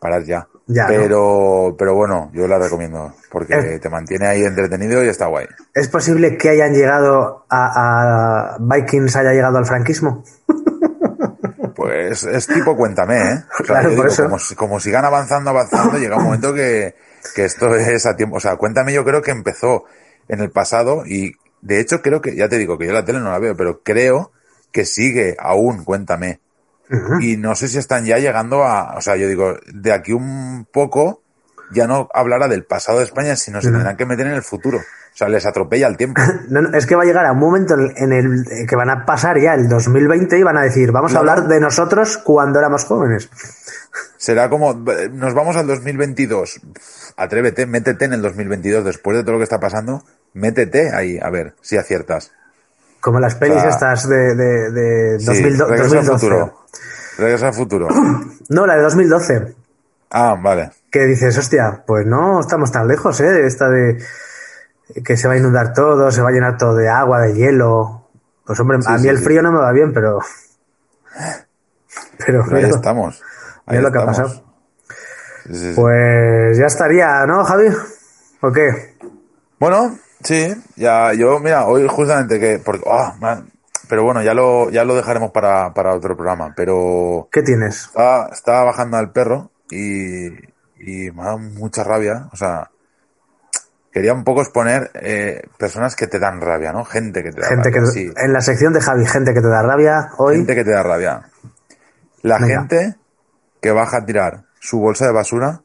Parad 0.00 0.22
ya. 0.22 0.46
Ya, 0.66 0.86
pero, 0.86 1.74
pero 1.78 1.94
bueno, 1.94 2.30
yo 2.32 2.46
la 2.46 2.58
recomiendo 2.58 3.12
porque 3.30 3.78
te 3.80 3.88
mantiene 3.90 4.26
ahí 4.28 4.44
entretenido 4.44 5.04
y 5.04 5.08
está 5.08 5.26
guay. 5.26 5.46
¿Es 5.74 5.88
posible 5.88 6.36
que 6.38 6.48
hayan 6.50 6.72
llegado 6.72 7.44
a, 7.50 8.54
a 8.54 8.56
Vikings, 8.60 9.16
haya 9.16 9.32
llegado 9.32 9.58
al 9.58 9.66
franquismo? 9.66 10.24
Pues 11.74 12.24
es 12.24 12.46
tipo 12.46 12.76
cuéntame, 12.76 13.16
¿eh? 13.16 13.44
O 13.60 13.64
sea, 13.64 13.80
Claro, 13.80 13.96
por 13.96 14.06
eso. 14.08 14.28
Como 14.56 14.78
sigan 14.80 15.04
avanzando, 15.04 15.50
avanzando, 15.50 15.98
llega 15.98 16.16
un 16.18 16.24
momento 16.24 16.52
que, 16.52 16.94
que 17.34 17.44
esto 17.46 17.74
es 17.74 18.04
a 18.06 18.16
tiempo. 18.16 18.36
O 18.36 18.40
sea, 18.40 18.56
cuéntame, 18.56 18.92
yo 18.92 19.04
creo 19.04 19.22
que 19.22 19.30
empezó 19.30 19.84
en 20.28 20.40
el 20.40 20.50
pasado 20.50 21.06
y 21.06 21.32
de 21.62 21.80
hecho 21.80 22.02
creo 22.02 22.20
que, 22.20 22.34
ya 22.36 22.48
te 22.48 22.58
digo 22.58 22.78
que 22.78 22.86
yo 22.86 22.92
la 22.92 23.04
tele 23.04 23.20
no 23.20 23.30
la 23.30 23.38
veo, 23.38 23.56
pero 23.56 23.82
creo 23.82 24.32
que 24.72 24.84
sigue 24.84 25.36
aún, 25.38 25.84
cuéntame. 25.84 26.40
Y 27.20 27.36
no 27.36 27.54
sé 27.54 27.68
si 27.68 27.78
están 27.78 28.04
ya 28.04 28.18
llegando 28.18 28.64
a, 28.64 28.96
o 28.96 29.00
sea, 29.00 29.14
yo 29.14 29.28
digo, 29.28 29.56
de 29.72 29.92
aquí 29.92 30.12
un 30.12 30.66
poco 30.72 31.22
ya 31.72 31.86
no 31.86 32.08
hablará 32.12 32.48
del 32.48 32.64
pasado 32.64 32.98
de 32.98 33.04
España, 33.04 33.36
sino 33.36 33.60
se 33.62 33.70
tendrán 33.70 33.96
que 33.96 34.06
meter 34.06 34.26
en 34.26 34.34
el 34.34 34.42
futuro. 34.42 34.78
O 34.78 35.16
sea, 35.16 35.28
les 35.28 35.46
atropella 35.46 35.86
el 35.86 35.96
tiempo. 35.96 36.20
No, 36.48 36.62
no, 36.62 36.76
es 36.76 36.86
que 36.86 36.96
va 36.96 37.02
a 37.02 37.06
llegar 37.06 37.26
a 37.26 37.32
un 37.32 37.38
momento 37.38 37.74
en 37.74 38.12
el 38.12 38.44
en 38.50 38.66
que 38.66 38.74
van 38.74 38.90
a 38.90 39.04
pasar 39.06 39.38
ya 39.38 39.54
el 39.54 39.68
2020 39.68 40.38
y 40.38 40.42
van 40.42 40.56
a 40.56 40.62
decir, 40.62 40.90
vamos 40.90 41.14
a 41.14 41.18
hablar 41.18 41.46
de 41.46 41.60
nosotros 41.60 42.18
cuando 42.18 42.58
éramos 42.58 42.84
jóvenes. 42.84 43.30
Será 44.16 44.48
como, 44.48 44.74
nos 44.74 45.34
vamos 45.34 45.56
al 45.56 45.66
2022. 45.66 46.60
Atrévete, 47.16 47.66
métete 47.66 48.04
en 48.04 48.14
el 48.14 48.22
2022 48.22 48.84
después 48.84 49.16
de 49.16 49.22
todo 49.22 49.34
lo 49.34 49.38
que 49.38 49.44
está 49.44 49.60
pasando. 49.60 50.02
Métete 50.34 50.90
ahí, 50.94 51.18
a 51.20 51.30
ver 51.30 51.54
si 51.60 51.76
aciertas. 51.76 52.32
Como 53.00 53.18
las 53.18 53.34
pelis 53.34 53.56
O 53.56 53.60
sea, 53.60 53.70
estas 53.70 54.08
de, 54.08 54.34
de, 54.34 54.70
de 54.70 55.20
Sí, 55.20 55.26
2000 55.26 55.58
regresa 55.58 55.98
al 55.98 56.06
2012. 56.06 56.12
futuro. 56.12 56.66
Regresa 57.18 57.46
al 57.48 57.54
futuro. 57.54 57.88
No, 58.50 58.66
la 58.66 58.74
de 58.76 58.82
2012. 58.82 59.54
Ah, 60.10 60.36
vale. 60.42 60.72
Que 60.90 61.04
dices, 61.04 61.38
hostia, 61.38 61.84
pues 61.86 62.04
no 62.04 62.40
estamos 62.40 62.72
tan 62.72 62.88
lejos, 62.88 63.20
¿eh? 63.20 63.30
De 63.30 63.46
esta 63.46 63.68
de 63.68 64.02
que 65.04 65.16
se 65.16 65.28
va 65.28 65.34
a 65.34 65.36
inundar 65.36 65.72
todo, 65.72 66.10
se 66.10 66.20
va 66.20 66.30
a 66.30 66.32
llenar 66.32 66.56
todo 66.58 66.74
de 66.74 66.88
agua, 66.88 67.20
de 67.20 67.34
hielo. 67.34 68.08
Pues 68.44 68.58
hombre, 68.58 68.78
a 68.84 68.94
mí 68.94 69.02
sí, 69.02 69.08
el 69.08 69.18
frío 69.18 69.40
no 69.40 69.52
me 69.52 69.60
va 69.60 69.70
bien, 69.72 69.92
pero... 69.92 70.18
Pero, 72.26 72.44
Pero 72.44 72.56
ahí 72.56 72.64
estamos. 72.64 73.22
Ahí 73.66 73.78
mira 73.78 73.82
lo 73.88 73.92
que 73.92 73.98
ha 73.98 74.06
pasado. 74.06 74.44
Pues 75.74 76.58
ya 76.58 76.66
estaría, 76.66 77.24
¿no, 77.26 77.44
Javi? 77.44 77.68
¿O 78.42 78.52
qué? 78.52 78.96
Bueno, 79.58 79.96
sí, 80.22 80.54
ya, 80.76 81.12
yo, 81.14 81.38
mira, 81.40 81.66
hoy 81.66 81.86
justamente 81.88 82.38
que, 82.38 82.58
porque, 82.58 82.84
man, 83.20 83.50
pero 83.88 84.04
bueno, 84.04 84.22
ya 84.22 84.34
lo, 84.34 84.70
ya 84.70 84.84
lo 84.84 84.94
dejaremos 84.94 85.30
para, 85.32 85.72
para 85.74 85.94
otro 85.94 86.16
programa, 86.16 86.52
pero 86.56 87.28
¿Qué 87.32 87.42
tienes? 87.42 87.86
estaba, 87.86 88.28
estaba 88.32 88.64
bajando 88.64 88.96
al 88.96 89.10
perro 89.12 89.50
y, 89.70 90.26
y 90.78 91.10
me 91.10 91.22
ha 91.22 91.26
dado 91.26 91.38
mucha 91.38 91.82
rabia, 91.84 92.28
o 92.32 92.36
sea, 92.36 92.70
quería 93.92 94.12
un 94.14 94.22
poco 94.24 94.42
exponer 94.42 94.90
eh, 94.94 95.42
personas 95.58 95.96
que 95.96 96.06
te 96.06 96.18
dan 96.20 96.40
rabia, 96.40 96.72
¿no? 96.72 96.84
Gente 96.84 97.22
que 97.24 97.32
te 97.32 97.40
da 97.40 97.48
Gente 97.48 97.70
que 97.70 97.78
rabia, 97.80 97.92
sí, 97.92 98.12
en 98.16 98.32
la 98.32 98.40
sección 98.40 98.72
de 98.72 98.80
Javi, 98.80 99.04
gente 99.06 99.34
que 99.34 99.40
te 99.40 99.48
da 99.48 99.62
rabia 99.62 100.10
hoy. 100.18 100.36
gente 100.36 100.54
que 100.54 100.64
te 100.64 100.70
da 100.70 100.82
rabia. 100.82 101.22
La 102.22 102.38
Venga. 102.38 102.60
gente 102.68 102.96
que 103.60 103.72
baja 103.72 103.98
a 103.98 104.04
tirar 104.06 104.44
su 104.60 104.78
bolsa 104.78 105.06
de 105.06 105.12
basura 105.12 105.62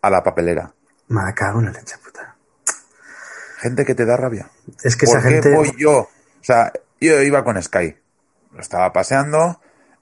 a 0.00 0.10
la 0.10 0.22
papelera. 0.22 0.72
Me 1.08 1.34
cago 1.34 1.58
en 1.58 1.66
la 1.66 1.72
leche, 1.72 1.96
puta. 2.02 2.13
Gente 3.64 3.86
que 3.86 3.94
te 3.94 4.04
da 4.04 4.16
rabia. 4.18 4.50
Es 4.82 4.94
que 4.96 5.06
¿Por 5.06 5.16
esa 5.18 5.26
qué 5.26 5.34
gente. 5.36 5.54
voy 5.56 5.72
yo? 5.78 6.00
O 6.00 6.08
sea, 6.42 6.70
yo 7.00 7.22
iba 7.22 7.42
con 7.44 7.60
Sky. 7.62 7.96
Lo 8.52 8.60
estaba 8.60 8.92
paseando, 8.92 9.58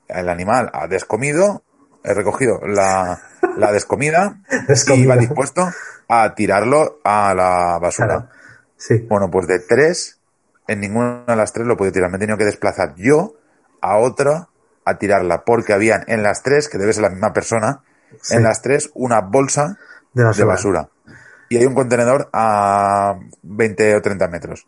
el 0.08 0.28
animal 0.28 0.68
ha 0.74 0.88
descomido, 0.88 1.62
he 2.02 2.12
recogido 2.12 2.60
la, 2.66 3.20
la 3.56 3.70
descomida 3.70 4.40
y 4.88 4.92
iba 5.00 5.16
dispuesto 5.16 5.70
a 6.08 6.34
tirarlo 6.34 6.98
a 7.04 7.32
la 7.34 7.78
basura. 7.78 8.08
Claro. 8.08 8.28
Sí. 8.76 8.98
Bueno, 9.08 9.30
pues 9.30 9.46
de 9.46 9.60
tres, 9.60 10.18
en 10.66 10.80
ninguna 10.80 11.22
de 11.28 11.36
las 11.36 11.52
tres 11.52 11.64
lo 11.68 11.76
podido 11.76 11.92
tirar. 11.92 12.10
Me 12.10 12.16
he 12.16 12.20
tenido 12.20 12.36
que 12.36 12.44
desplazar 12.44 12.94
yo 12.96 13.36
a 13.80 13.96
otra 13.98 14.48
a 14.84 14.98
tirarla, 14.98 15.44
porque 15.44 15.72
habían 15.72 16.02
en 16.08 16.24
las 16.24 16.42
tres, 16.42 16.68
que 16.68 16.78
debe 16.78 16.92
ser 16.92 17.02
la 17.04 17.10
misma 17.10 17.32
persona, 17.32 17.84
Sí. 18.20 18.34
en 18.34 18.42
las 18.42 18.60
tres 18.60 18.90
una 18.94 19.20
bolsa 19.20 19.78
De 20.12 20.24
basura. 20.24 20.44
de 20.44 20.48
basura. 20.52 20.88
Y 21.52 21.58
hay 21.58 21.66
un 21.66 21.74
contenedor 21.74 22.28
a 22.32 23.18
20 23.42 23.96
o 23.96 24.02
30 24.02 24.28
metros. 24.28 24.66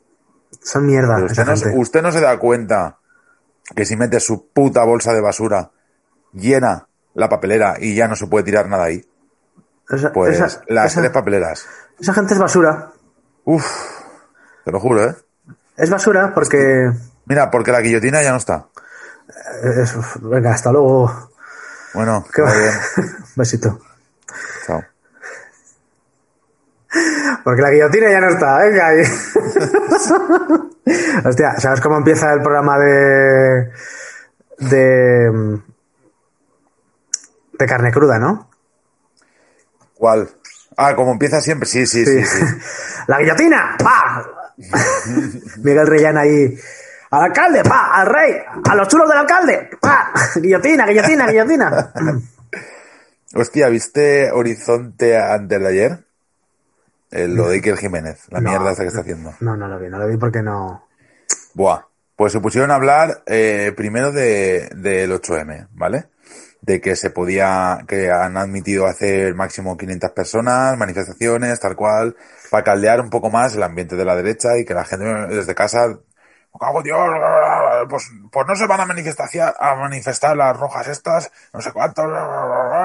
Son 0.63 0.87
mierda 0.87 1.25
usted, 1.25 1.45
no, 1.45 1.57
gente. 1.57 1.79
usted 1.79 2.03
no 2.03 2.13
se 2.13 2.21
da 2.21 2.39
cuenta 2.39 2.99
que 3.75 3.85
si 3.85 3.97
mete 3.97 4.21
su 4.21 4.49
puta 4.49 4.85
bolsa 4.85 5.13
de 5.13 5.21
basura 5.21 5.71
llena 6.33 6.87
la 7.15 7.29
papelera 7.29 7.77
y 7.79 7.95
ya 7.95 8.09
no 8.09 8.17
se 8.17 8.27
puede 8.27 8.45
tirar 8.45 8.69
nada 8.69 8.85
ahí. 8.85 9.05
Esa, 9.89 10.13
Pues 10.13 10.37
esa- 10.39 10.63
las 10.69 10.93
esa- 10.93 11.01
tres 11.01 11.13
papeleras. 11.13 11.67
esa 12.01 12.15
gente 12.15 12.35
es 12.35 12.41
basura. 12.41 12.91
Uf, 13.45 13.67
te 14.65 14.73
lo 14.73 14.81
juro, 14.81 15.05
¿eh? 15.05 15.15
Es 15.77 15.91
basura 15.91 16.33
porque. 16.35 16.91
Mira, 17.27 17.51
porque 17.51 17.73
la 17.73 17.81
guillotina 17.81 18.23
ya 18.23 18.31
no 18.31 18.37
está. 18.39 18.67
es- 19.63 19.95
venga, 20.21 20.53
hasta 20.53 20.71
luego. 20.73 21.31
Bueno, 21.95 22.25
Que 22.35 22.43
va- 22.43 22.53
bien. 22.55 22.73
Besito. 23.37 23.81
Chao. 24.67 24.83
Porque 27.43 27.63
la 27.63 27.71
guillotina 27.71 28.11
ya 28.11 28.21
no 28.21 28.29
está, 28.29 28.59
venga. 28.59 28.89
ahí. 28.89 29.03
Hostia, 31.25 31.59
¿sabes 31.59 31.81
cómo 31.81 31.97
empieza 31.97 32.33
el 32.33 32.43
programa 32.43 32.79
de. 32.79 33.71
de. 34.59 35.61
de 37.59 37.67
carne 37.67 37.93
cruda, 37.93 38.19
no? 38.19 38.51
¿Cuál? 39.95 40.29
Ah, 40.77 40.95
como 40.95 41.13
empieza 41.13 41.41
siempre. 41.41 41.69
Sí, 41.69 41.87
sí, 41.87 42.05
sí, 42.05 42.25
sí. 42.25 42.45
¡La 43.07 43.19
guillotina! 43.19 43.77
¡Pa! 43.83 44.27
Miguel 45.63 45.87
Reyán 45.87 46.19
ahí. 46.19 46.59
¡Al 47.11 47.25
alcalde! 47.25 47.63
¡Pa! 47.63 47.95
¡Al 47.95 48.07
rey! 48.07 48.37
¡A 48.69 48.75
los 48.75 48.89
chulos 48.89 49.09
del 49.09 49.19
alcalde! 49.19 49.71
¡Pa! 49.81 50.13
¡Guillotina, 50.35 50.87
guillotina, 50.87 51.27
guillotina! 51.29 51.93
Hostia, 53.35 53.69
¿viste 53.69 54.31
Horizonte 54.33 55.17
antes 55.17 55.61
de 55.61 55.69
ayer? 55.69 56.04
El, 57.15 57.35
lo 57.35 57.49
de 57.49 57.57
Iker 57.57 57.77
Jiménez, 57.77 58.27
la 58.31 58.41
No. 58.41 58.51
mierda 58.51 58.71
esta 58.73 58.83
que 58.83 58.89
está 58.89 59.01
haciendo. 59.01 59.33
No, 59.41 59.57
no 59.57 59.69
lo 59.69 59.79
vi, 59.79 59.89
no 59.89 59.99
lo 59.99 60.07
vi 60.09 60.17
porque 60.17 60.43
no. 60.43 60.87
Buah. 61.55 61.83
Pues 62.17 62.33
se 62.33 62.41
pusieron 62.41 62.71
a 62.71 62.77
hablar 62.77 63.23
eh, 63.27 63.73
primero 63.77 64.13
de, 64.13 64.69
del 64.77 65.11
8M, 65.13 65.69
¿vale? 65.73 66.05
De 66.61 66.81
que 66.81 66.95
se 66.97 67.11
podía, 67.11 67.79
que 67.89 68.11
han 68.11 68.37
admitido 68.37 68.87
hacer 68.87 69.35
máximo 69.35 69.77
500 69.77 70.11
personas, 70.13 70.79
manifestaciones, 70.79 71.59
tal 71.59 71.75
cual, 71.75 72.15
para 72.51 72.63
caldear 72.63 73.01
un 73.01 73.11
poco 73.11 73.31
más 73.31 73.55
el 73.57 73.63
ambiente 73.65 73.97
de 73.97 74.05
la 74.05 74.15
derecha 74.15 74.57
y 74.57 74.65
que 74.65 74.75
la 74.75 74.85
gente 74.85 75.05
desde 75.35 75.55
casa, 75.57 75.89
"Me 75.89 76.59
cago 76.61 76.83
Dios, 76.83 77.01
pues, 77.91 78.11
pues 78.31 78.47
no 78.47 78.55
se 78.55 78.67
van 78.69 78.81
a 78.81 78.87
manifestar, 78.87 79.55
a 79.59 79.75
manifestar 79.75 80.37
las 80.37 80.57
rojas 80.57 80.87
estas, 80.87 81.33
no 81.53 81.61
sé 81.61 81.73
cuántos, 81.73 82.07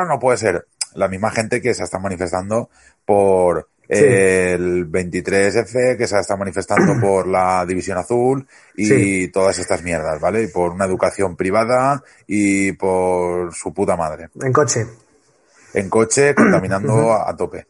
no 0.08 0.20
puede 0.20 0.38
ser. 0.38 0.68
La 0.96 1.08
misma 1.08 1.30
gente 1.30 1.62
que 1.62 1.76
se 1.76 1.84
está 1.84 2.00
manifestando 2.00 2.70
por 3.06 3.70
el 3.90 4.90
23F, 4.90 5.98
que 5.98 6.08
se 6.08 6.20
está 6.20 6.36
manifestando 6.38 6.94
por 7.02 7.28
la 7.28 7.66
División 7.66 7.98
Azul 7.98 8.48
y 8.76 8.86
Sí. 8.86 9.28
todas 9.30 9.58
estas 9.58 9.84
mierdas, 9.84 10.22
¿vale? 10.22 10.44
Y 10.44 10.48
por 10.48 10.72
una 10.72 10.86
educación 10.86 11.36
privada 11.36 12.04
y 12.28 12.72
por 12.74 13.54
su 13.54 13.74
puta 13.74 13.98
madre. 13.98 14.30
En 14.42 14.54
coche. 14.54 14.86
En 15.74 15.90
coche, 15.90 16.36
contaminando 16.36 17.14
a, 17.14 17.36
tope. 17.36 17.66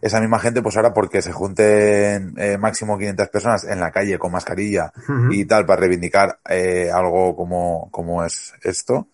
Esa 0.00 0.20
misma 0.20 0.38
gente, 0.38 0.62
pues 0.62 0.76
ahora 0.76 0.92
porque 0.92 1.22
se 1.22 1.32
junten 1.32 2.34
eh, 2.36 2.58
máximo 2.58 2.96
500 2.96 3.28
personas 3.28 3.64
en 3.64 3.80
la 3.80 3.90
calle 3.90 4.18
con 4.18 4.32
mascarilla 4.32 4.92
y 5.30 5.46
tal 5.46 5.64
para 5.64 5.80
reivindicar 5.80 6.38
eh, 6.48 6.90
algo 6.92 7.34
como, 7.34 7.88
como 7.90 8.22
es 8.22 8.52
esto, 8.62 9.08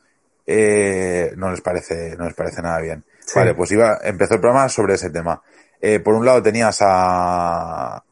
eh, 0.45 1.33
no 1.37 1.51
les 1.53 1.61
parece, 1.61 2.17
no 2.19 2.25
les 2.25 2.35
parece 2.35 2.61
nada 2.61 2.81
bien. 2.81 3.05
Sí. 3.25 3.39
Vale, 3.39 3.55
pues 3.55 3.71
iba, 3.71 4.01
empezó 4.03 4.35
el 4.35 4.41
programa 4.41 4.69
sobre 4.69 4.95
ese 4.95 5.11
tema. 5.11 5.41
Eh, 5.81 6.01
por 6.01 6.14
un 6.14 6.24
lado 6.26 6.43
tenías 6.43 6.78
a 6.83 8.05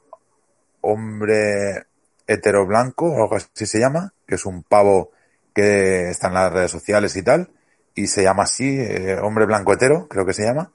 hombre 0.81 1.85
hetero 2.27 2.67
blanco, 2.67 3.07
o 3.13 3.23
algo 3.23 3.37
así 3.37 3.67
se 3.67 3.81
llama, 3.81 4.15
que 4.27 4.37
es 4.37 4.47
un 4.47 4.63
pavo 4.63 5.11
que 5.55 6.11
está 6.11 6.29
en 6.29 6.35
las 6.35 6.53
redes 6.53 6.71
sociales 6.71 7.17
y 7.17 7.23
tal, 7.23 7.51
y 7.95 8.07
se 8.07 8.23
llama 8.23 8.45
así, 8.45 8.79
eh, 8.79 9.19
hombre 9.23 9.47
blanco 9.47 9.73
hetero, 9.73 10.09
creo 10.09 10.27
que 10.27 10.33
se 10.35 10.45
llama. 10.45 10.73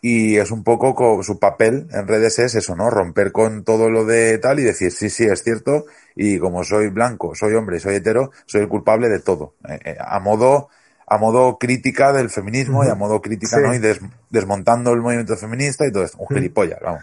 Y 0.00 0.36
es 0.38 0.50
un 0.50 0.64
poco 0.64 0.94
co- 0.94 1.22
su 1.22 1.38
papel 1.38 1.86
en 1.92 2.08
redes 2.08 2.38
es 2.40 2.54
eso, 2.56 2.74
¿no? 2.74 2.90
Romper 2.90 3.30
con 3.32 3.64
todo 3.64 3.88
lo 3.90 4.04
de 4.04 4.38
tal 4.38 4.58
y 4.60 4.64
decir, 4.64 4.90
sí, 4.92 5.08
sí, 5.10 5.24
es 5.24 5.42
cierto, 5.44 5.84
y 6.16 6.38
como 6.38 6.64
soy 6.64 6.88
blanco, 6.88 7.34
soy 7.36 7.54
hombre, 7.54 7.78
soy 7.80 7.96
hetero, 7.96 8.32
soy 8.46 8.62
el 8.62 8.68
culpable 8.68 9.08
de 9.08 9.20
todo. 9.20 9.54
Eh, 9.68 9.96
a 10.00 10.18
modo, 10.20 10.68
a 11.06 11.18
modo 11.18 11.58
crítica 11.58 12.12
del 12.12 12.30
feminismo 12.30 12.84
y 12.84 12.88
a 12.88 12.94
modo 12.94 13.20
crítica, 13.20 13.56
Sí. 13.56 13.62
¿no? 13.62 13.74
Y 13.74 13.78
des- 13.78 14.00
desmontando 14.30 14.92
el 14.92 15.00
movimiento 15.00 15.36
feminista 15.36 15.86
y 15.86 15.92
todo 15.92 16.04
esto. 16.04 16.18
Un 16.18 16.28
gilipollas, 16.28 16.80
vamos. 16.80 17.02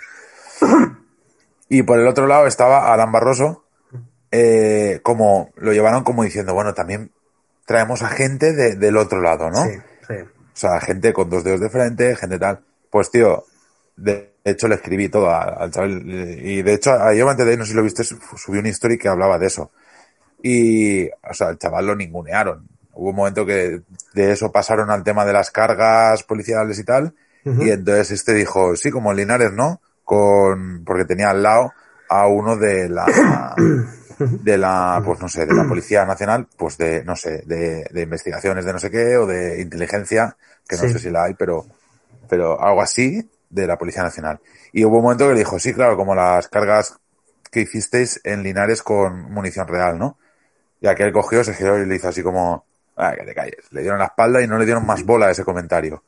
Y 1.70 1.84
por 1.84 2.00
el 2.00 2.08
otro 2.08 2.26
lado 2.28 2.48
estaba 2.48 2.92
Alan 2.94 3.12
Barroso, 3.12 3.64
eh, 4.32 5.00
como, 5.04 5.52
lo 5.56 5.72
llevaron 5.74 6.04
como 6.04 6.24
diciendo, 6.24 6.54
bueno, 6.54 6.74
también 6.74 7.12
traemos 7.66 8.02
a 8.02 8.08
gente 8.10 8.54
de- 8.54 8.76
del 8.76 8.98
otro 8.98 9.22
lado, 9.22 9.50
¿no? 9.52 9.64
Sí, 9.64 9.72
sí. 10.08 10.16
O 10.16 10.56
sea, 10.60 10.80
gente 10.82 11.14
con 11.14 11.30
dos 11.30 11.44
dedos 11.44 11.60
de 11.62 11.70
frente, 11.70 12.16
gente 12.16 12.40
tal. 12.40 12.62
Pues 12.90 13.12
tío, 13.12 13.46
de 13.96 14.34
hecho 14.44 14.68
le 14.68 14.76
escribí 14.76 15.10
todo 15.10 15.30
al, 15.30 15.56
al 15.62 15.72
chaval. 15.72 16.02
Y 16.10 16.62
de 16.64 16.74
hecho, 16.74 16.92
ayer 16.94 17.28
antes 17.28 17.46
de 17.46 17.52
ahí, 17.52 17.58
no 17.58 17.66
sé 17.66 17.72
si 17.72 17.78
lo 17.78 17.84
viste, 17.84 18.04
subí 18.04 18.58
una 18.58 18.70
story 18.70 18.98
que 18.98 19.08
hablaba 19.08 19.38
de 19.38 19.48
eso. 19.48 19.72
Y, 20.42 21.08
o 21.08 21.34
sea, 21.34 21.50
el 21.50 21.60
chaval 21.60 21.86
lo 21.86 21.96
ningunearon. 21.96 22.68
Hubo 23.00 23.10
un 23.12 23.16
momento 23.16 23.46
que 23.46 23.82
de 24.14 24.32
eso 24.32 24.52
pasaron 24.52 24.92
al 24.92 25.04
tema 25.04 25.26
de 25.26 25.34
las 25.34 25.52
cargas 25.52 26.24
policiales 26.24 26.78
y 26.80 26.84
tal. 26.84 27.14
Y 27.46 27.70
entonces 27.72 28.12
este 28.12 28.34
dijo, 28.34 28.76
sí, 28.76 28.92
como 28.92 29.14
Linares, 29.14 29.52
¿no? 29.54 29.82
Con, 30.04 30.84
porque 30.86 31.06
tenía 31.06 31.30
al 31.30 31.42
lado 31.42 31.72
a 32.10 32.28
uno 32.28 32.58
de 32.58 32.90
la, 32.90 33.06
de 34.44 34.58
la, 34.58 35.02
pues 35.06 35.20
no 35.22 35.30
sé, 35.30 35.46
de 35.46 35.54
la 35.54 35.66
Policía 35.66 36.06
Nacional, 36.06 36.48
pues 36.58 36.78
de, 36.78 37.04
no 37.06 37.16
sé, 37.16 37.44
de, 37.46 37.86
de 37.92 38.02
investigaciones 38.02 38.66
de 38.66 38.74
no 38.74 38.80
sé 38.80 38.92
qué, 38.92 39.18
o 39.18 39.26
de 39.26 39.62
inteligencia, 39.62 40.36
que 40.68 40.76
no 40.76 40.82
Sí. 40.84 40.90
sé 40.90 41.00
si 41.00 41.10
la 41.10 41.24
hay, 41.26 41.34
pero, 41.36 41.66
pero 42.28 42.62
algo 42.62 42.82
así, 42.82 43.28
de 43.50 43.68
la 43.68 43.78
Policía 43.78 44.04
Nacional. 44.04 44.40
Y 44.74 44.84
hubo 44.86 44.98
un 44.98 45.04
momento 45.04 45.28
que 45.28 45.34
le 45.34 45.40
dijo, 45.40 45.58
sí, 45.60 45.74
claro, 45.74 45.96
como 45.98 46.14
las 46.16 46.48
cargas 46.50 46.98
que 47.52 47.62
hicisteis 47.62 48.22
en 48.24 48.44
Linares 48.44 48.84
con 48.84 49.32
munición 49.32 49.68
real, 49.68 49.98
¿no? 49.98 50.18
Y 50.82 50.88
aquel 50.88 51.12
cogió, 51.12 51.44
se 51.44 51.54
giró 51.54 51.80
y 51.82 51.86
le 51.86 51.96
hizo 51.96 52.08
así 52.10 52.22
como, 52.24 52.66
ah, 53.00 53.16
que 53.18 53.26
te 53.26 53.34
calles. 53.34 53.66
Le 53.72 53.82
dieron 53.82 53.98
la 54.00 54.06
espalda 54.06 54.42
y 54.42 54.48
no 54.48 54.58
le 54.58 54.66
dieron 54.66 54.86
más 54.86 55.04
bola 55.04 55.26
a 55.28 55.32
ese 55.32 55.44
comentario. 55.44 56.04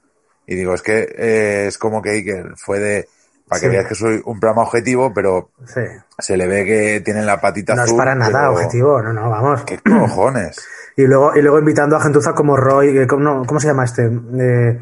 Y 0.45 0.55
digo, 0.55 0.73
es 0.73 0.81
que 0.81 1.07
eh, 1.17 1.65
es 1.67 1.77
como 1.77 2.01
que 2.01 2.11
Iker 2.11 2.53
fue 2.57 2.79
de, 2.79 3.07
para 3.47 3.59
que 3.61 3.67
Sí. 3.67 3.71
veas 3.71 3.87
que 3.87 3.95
soy 3.95 4.21
un 4.25 4.39
programa 4.39 4.63
objetivo, 4.63 5.13
pero 5.13 5.49
Sí. 5.65 5.81
se 6.19 6.37
le 6.37 6.47
ve 6.47 6.65
que 6.65 7.01
tiene 7.03 7.21
la 7.23 7.39
patita 7.41 7.75
No 7.75 7.83
es 7.85 7.93
para 7.93 8.13
nada 8.15 8.39
pero- 8.41 8.51
objetivo, 8.53 9.01
no, 9.01 9.13
no, 9.13 9.29
vamos. 9.29 9.63
¿Qué 9.63 9.79
cojones? 9.79 10.57
Y 10.97 11.03
luego, 11.07 11.31
y 11.37 11.41
luego 11.41 11.57
invitando 11.57 11.95
a 11.95 12.01
gentuza 12.01 12.33
como 12.33 12.57
Roy, 12.57 12.97
eh, 12.97 13.07
¿cómo, 13.07 13.23
no, 13.23 13.45
¿cómo 13.45 13.61
se 13.61 13.67
llama 13.67 13.85
este? 13.85 14.03
Eh, 14.07 14.79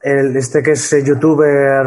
el, 0.00 0.36
este 0.36 0.62
que 0.62 0.70
es 0.72 0.92
eh, 0.92 1.02
youtuber, 1.02 1.86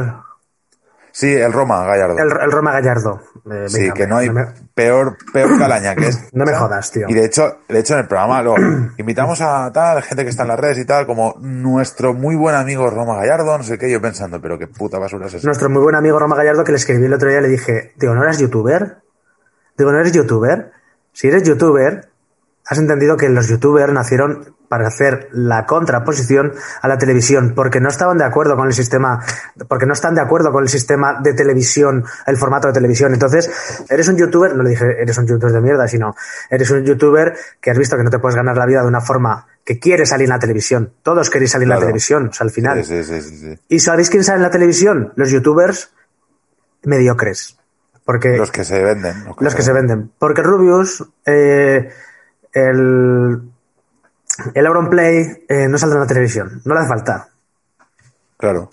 Sí, 1.17 1.31
el 1.33 1.53
Roma, 1.53 1.85
Gallardo. 1.85 2.17
el, 2.17 2.29
el 2.29 2.51
Roma 2.51 2.73
Gallardo. 2.73 3.21
Eh, 3.49 3.69
Sí, 3.69 3.83
venga, 3.83 3.93
que 3.93 4.05
no 4.07 4.17
hay 4.17 4.29
me- 4.29 4.47
peor, 4.73 5.15
peor 5.31 5.57
calaña 5.57 5.95
que 5.95 6.07
es. 6.09 6.27
No 6.33 6.43
me 6.43 6.53
jodas, 6.53 6.91
tío. 6.91 7.05
Y 7.07 7.13
de 7.13 7.23
hecho, 7.23 7.59
de 7.69 7.79
hecho 7.79 7.93
en 7.93 8.01
el 8.01 8.07
programa 8.09 8.43
lo 8.43 8.55
invitamos 8.97 9.39
a 9.39 9.71
tal 9.71 10.01
gente 10.03 10.23
que 10.25 10.29
está 10.29 10.43
en 10.43 10.49
las 10.49 10.59
redes 10.59 10.77
y 10.79 10.83
tal, 10.85 11.05
como 11.05 11.35
nuestro 11.39 12.13
muy 12.13 12.35
buen 12.35 12.53
amigo 12.55 12.89
Roma 12.89 13.15
Gallardo, 13.15 13.57
no 13.57 13.63
sé 13.63 13.77
qué, 13.77 13.89
yo 13.89 14.01
pensando, 14.01 14.41
pero 14.41 14.59
qué 14.59 14.67
puta 14.67 14.99
basura 14.99 15.27
es 15.27 15.35
eso. 15.35 15.47
Nuestro 15.47 15.69
muy 15.69 15.81
buen 15.83 15.95
amigo 15.95 16.19
Roma 16.19 16.35
Gallardo 16.35 16.65
que 16.65 16.73
le 16.73 16.77
escribí 16.79 17.05
el 17.05 17.13
otro 17.13 17.29
día 17.29 17.39
le 17.39 17.47
dije, 17.47 17.93
digo, 17.95 18.13
¿no 18.13 18.23
eres 18.23 18.37
youtuber? 18.39 18.97
Digo, 19.77 19.93
¿no 19.93 19.99
eres 20.01 20.11
youtuber? 20.11 20.71
Si 21.13 21.29
eres 21.29 21.43
youtuber, 21.43 22.09
has 22.67 22.77
entendido 22.77 23.15
que 23.15 23.29
los 23.29 23.47
youtubers 23.47 23.93
nacieron 23.93 24.53
para 24.75 24.89
hacer 24.89 25.29
la 25.31 25.65
contraposición 25.65 26.51
a 26.81 26.89
la 26.89 26.97
televisión, 26.97 27.53
porque 27.55 27.79
no 27.79 27.87
estaban 27.87 28.17
de 28.17 28.25
acuerdo 28.25 28.57
con 28.57 28.67
el 28.67 28.73
sistema, 28.73 29.23
porque 29.69 29.85
no 29.85 29.93
están 29.93 30.15
de 30.15 30.19
acuerdo 30.19 30.51
con 30.51 30.63
el 30.63 30.69
sistema 30.69 31.21
de 31.23 31.33
televisión, 31.33 32.03
el 32.27 32.35
formato 32.35 32.67
de 32.67 32.73
televisión. 32.73 33.13
Entonces, 33.13 33.49
eres 33.89 34.09
un 34.09 34.17
youtuber, 34.17 34.53
no 34.53 34.63
le 34.63 34.71
dije 34.71 35.01
eres 35.01 35.17
un 35.17 35.27
youtuber 35.27 35.53
de 35.53 35.61
mierda, 35.61 35.87
sino 35.87 36.13
eres 36.49 36.69
un 36.71 36.83
youtuber 36.83 37.37
que 37.61 37.71
has 37.71 37.77
visto 37.77 37.95
que 37.95 38.03
no 38.03 38.09
te 38.09 38.19
puedes 38.19 38.35
ganar 38.35 38.57
la 38.57 38.65
vida 38.65 38.81
de 38.81 38.87
una 38.89 38.99
forma 38.99 39.47
que 39.63 39.79
quiere 39.79 40.05
salir 40.05 40.25
en 40.25 40.31
la 40.31 40.39
televisión. 40.39 40.91
Todos 41.01 41.29
queréis 41.29 41.51
salir 41.51 41.67
en 41.67 41.75
la 41.75 41.79
televisión, 41.79 42.27
o 42.27 42.33
sea, 42.33 42.43
al 42.43 42.51
final. 42.51 42.83
Sí, 42.83 43.01
sí, 43.01 43.21
sí, 43.21 43.21
sí, 43.21 43.37
sí. 43.37 43.59
¿Y 43.69 43.79
sabéis 43.79 44.09
quién 44.09 44.25
sale 44.25 44.39
en 44.39 44.43
la 44.43 44.51
televisión? 44.51 45.13
Los 45.15 45.29
youtubers 45.29 45.93
mediocres. 46.83 47.57
Porque 48.03 48.37
Los 48.37 48.51
que 48.51 48.65
se 48.65 48.83
venden. 48.83 49.23
los 49.39 49.55
que 49.55 49.61
se 49.61 49.71
venden. 49.71 50.11
Porque 50.19 50.43
Rubius, 50.43 51.01
eh, 51.25 51.89
el, 52.51 53.41
el 54.53 54.65
Auronplay 54.65 55.45
eh, 55.47 55.67
no 55.67 55.77
saldrá 55.77 55.97
en 55.97 56.03
la 56.03 56.07
televisión. 56.07 56.61
No 56.65 56.73
le 56.73 56.79
hace 56.81 56.89
falta. 56.89 57.29
Claro. 58.37 58.69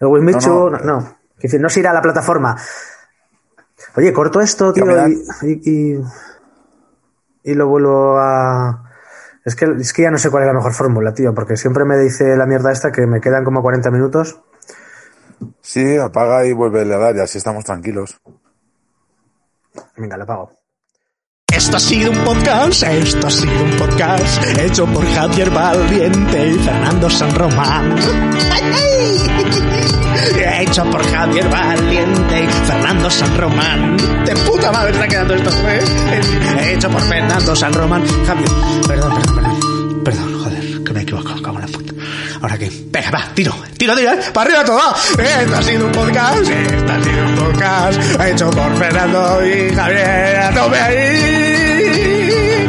El 0.00 0.08
Wismichu, 0.08 0.48
No, 0.48 0.70
no, 0.70 0.78
no. 0.78 1.00
no. 1.00 1.16
Es 1.36 1.42
decir, 1.42 1.60
no 1.60 1.68
se 1.68 1.80
irá 1.80 1.90
a 1.90 1.94
la 1.94 2.02
plataforma. 2.02 2.56
Oye, 3.96 4.12
corto 4.12 4.40
esto, 4.40 4.72
tío, 4.72 4.84
y, 5.08 5.24
y, 5.42 5.70
y- 5.96 6.02
y 7.44 7.54
lo 7.54 7.66
vuelvo 7.66 8.16
a... 8.18 8.88
Es 9.44 9.56
que, 9.56 9.64
es 9.80 9.92
que 9.92 10.02
ya 10.02 10.10
no 10.12 10.18
sé 10.18 10.30
cuál 10.30 10.44
es 10.44 10.46
la 10.46 10.52
mejor 10.54 10.72
fórmula, 10.72 11.12
tío, 11.12 11.34
porque 11.34 11.56
siempre 11.56 11.84
me 11.84 11.98
dice 11.98 12.36
la 12.36 12.46
mierda 12.46 12.70
esta 12.70 12.92
que 12.92 13.06
me 13.08 13.20
quedan 13.20 13.42
como 13.42 13.60
40 13.60 13.90
minutos. 13.90 14.40
Sí, 15.60 15.96
apaga 15.98 16.46
y 16.46 16.52
vuelve 16.52 16.82
a 16.82 16.98
dar 16.98 17.16
y 17.16 17.20
así 17.20 17.38
estamos 17.38 17.64
tranquilos. 17.64 18.20
Venga, 19.96 20.16
lo 20.16 20.24
pago. 20.24 20.52
Esto 21.62 21.76
ha 21.76 21.80
sido 21.80 22.10
un 22.10 22.18
podcast, 22.24 22.82
esto 22.82 23.28
ha 23.28 23.30
sido 23.30 23.62
un 23.62 23.70
podcast 23.76 24.58
hecho 24.58 24.84
por 24.84 25.06
Javier 25.14 25.48
Valiente 25.48 26.48
y 26.48 26.58
Fernando 26.58 27.08
San 27.08 27.32
Román. 27.36 27.94
Hecho 30.58 30.84
por 30.90 31.04
Javier 31.04 31.48
Valiente 31.48 32.42
y 32.42 32.48
Fernando 32.66 33.08
San 33.08 33.38
Román. 33.38 33.96
De 34.24 34.34
puta 34.44 34.72
madre 34.72 34.90
está 34.90 35.06
quedando 35.06 35.34
esto, 35.34 35.50
¿eh? 35.68 36.72
Hecho 36.72 36.90
por 36.90 37.00
Fernando 37.02 37.54
San 37.54 37.72
Román. 37.72 38.04
Javier, 38.26 38.48
perdón, 38.88 39.14
perdón, 39.14 39.36
perdón. 39.36 40.04
Perdón, 40.04 40.42
joder, 40.42 40.82
que 40.82 40.92
me 40.92 40.98
he 40.98 41.02
equivocado, 41.04 41.41
Ahora 42.42 42.58
qué. 42.58 42.68
Venga, 42.90 43.10
va, 43.12 43.24
tiro, 43.34 43.54
tiro, 43.78 43.94
tiro, 43.94 44.12
¿eh? 44.12 44.18
para 44.34 44.50
arriba 44.50 44.64
todo. 44.64 44.80
Eh, 45.16 45.42
esto 45.42 45.56
ha 45.56 45.62
sido 45.62 45.86
un 45.86 45.92
podcast, 45.92 46.48
eh, 46.50 46.66
esto 46.76 46.92
ha 46.92 47.04
sido 47.04 47.24
un 47.28 47.34
podcast, 47.36 48.20
ha 48.20 48.28
hecho 48.28 48.50
por 48.50 48.76
Fernando 48.76 49.46
y 49.46 49.72
Javier, 49.72 50.36
a 50.38 50.50
tope 50.52 50.76
ahí. 50.80 50.96
Eh, 50.96 52.66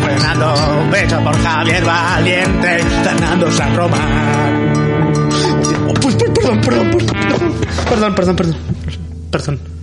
Fernando, 0.00 0.96
hecho 0.96 1.20
por 1.24 1.42
Javier 1.42 1.84
Valiente, 1.84 2.78
Fernando 3.02 3.50
San 3.50 3.74
Román. 3.74 4.72
Oh, 5.88 5.94
pues, 5.94 6.14
pues, 6.14 6.30
perdón, 6.30 6.60
perdón, 6.60 6.90
perdón, 6.92 8.14
perdón, 8.14 8.14
perdón, 8.14 8.36
perdón. 8.36 8.56
perdón. 9.32 9.77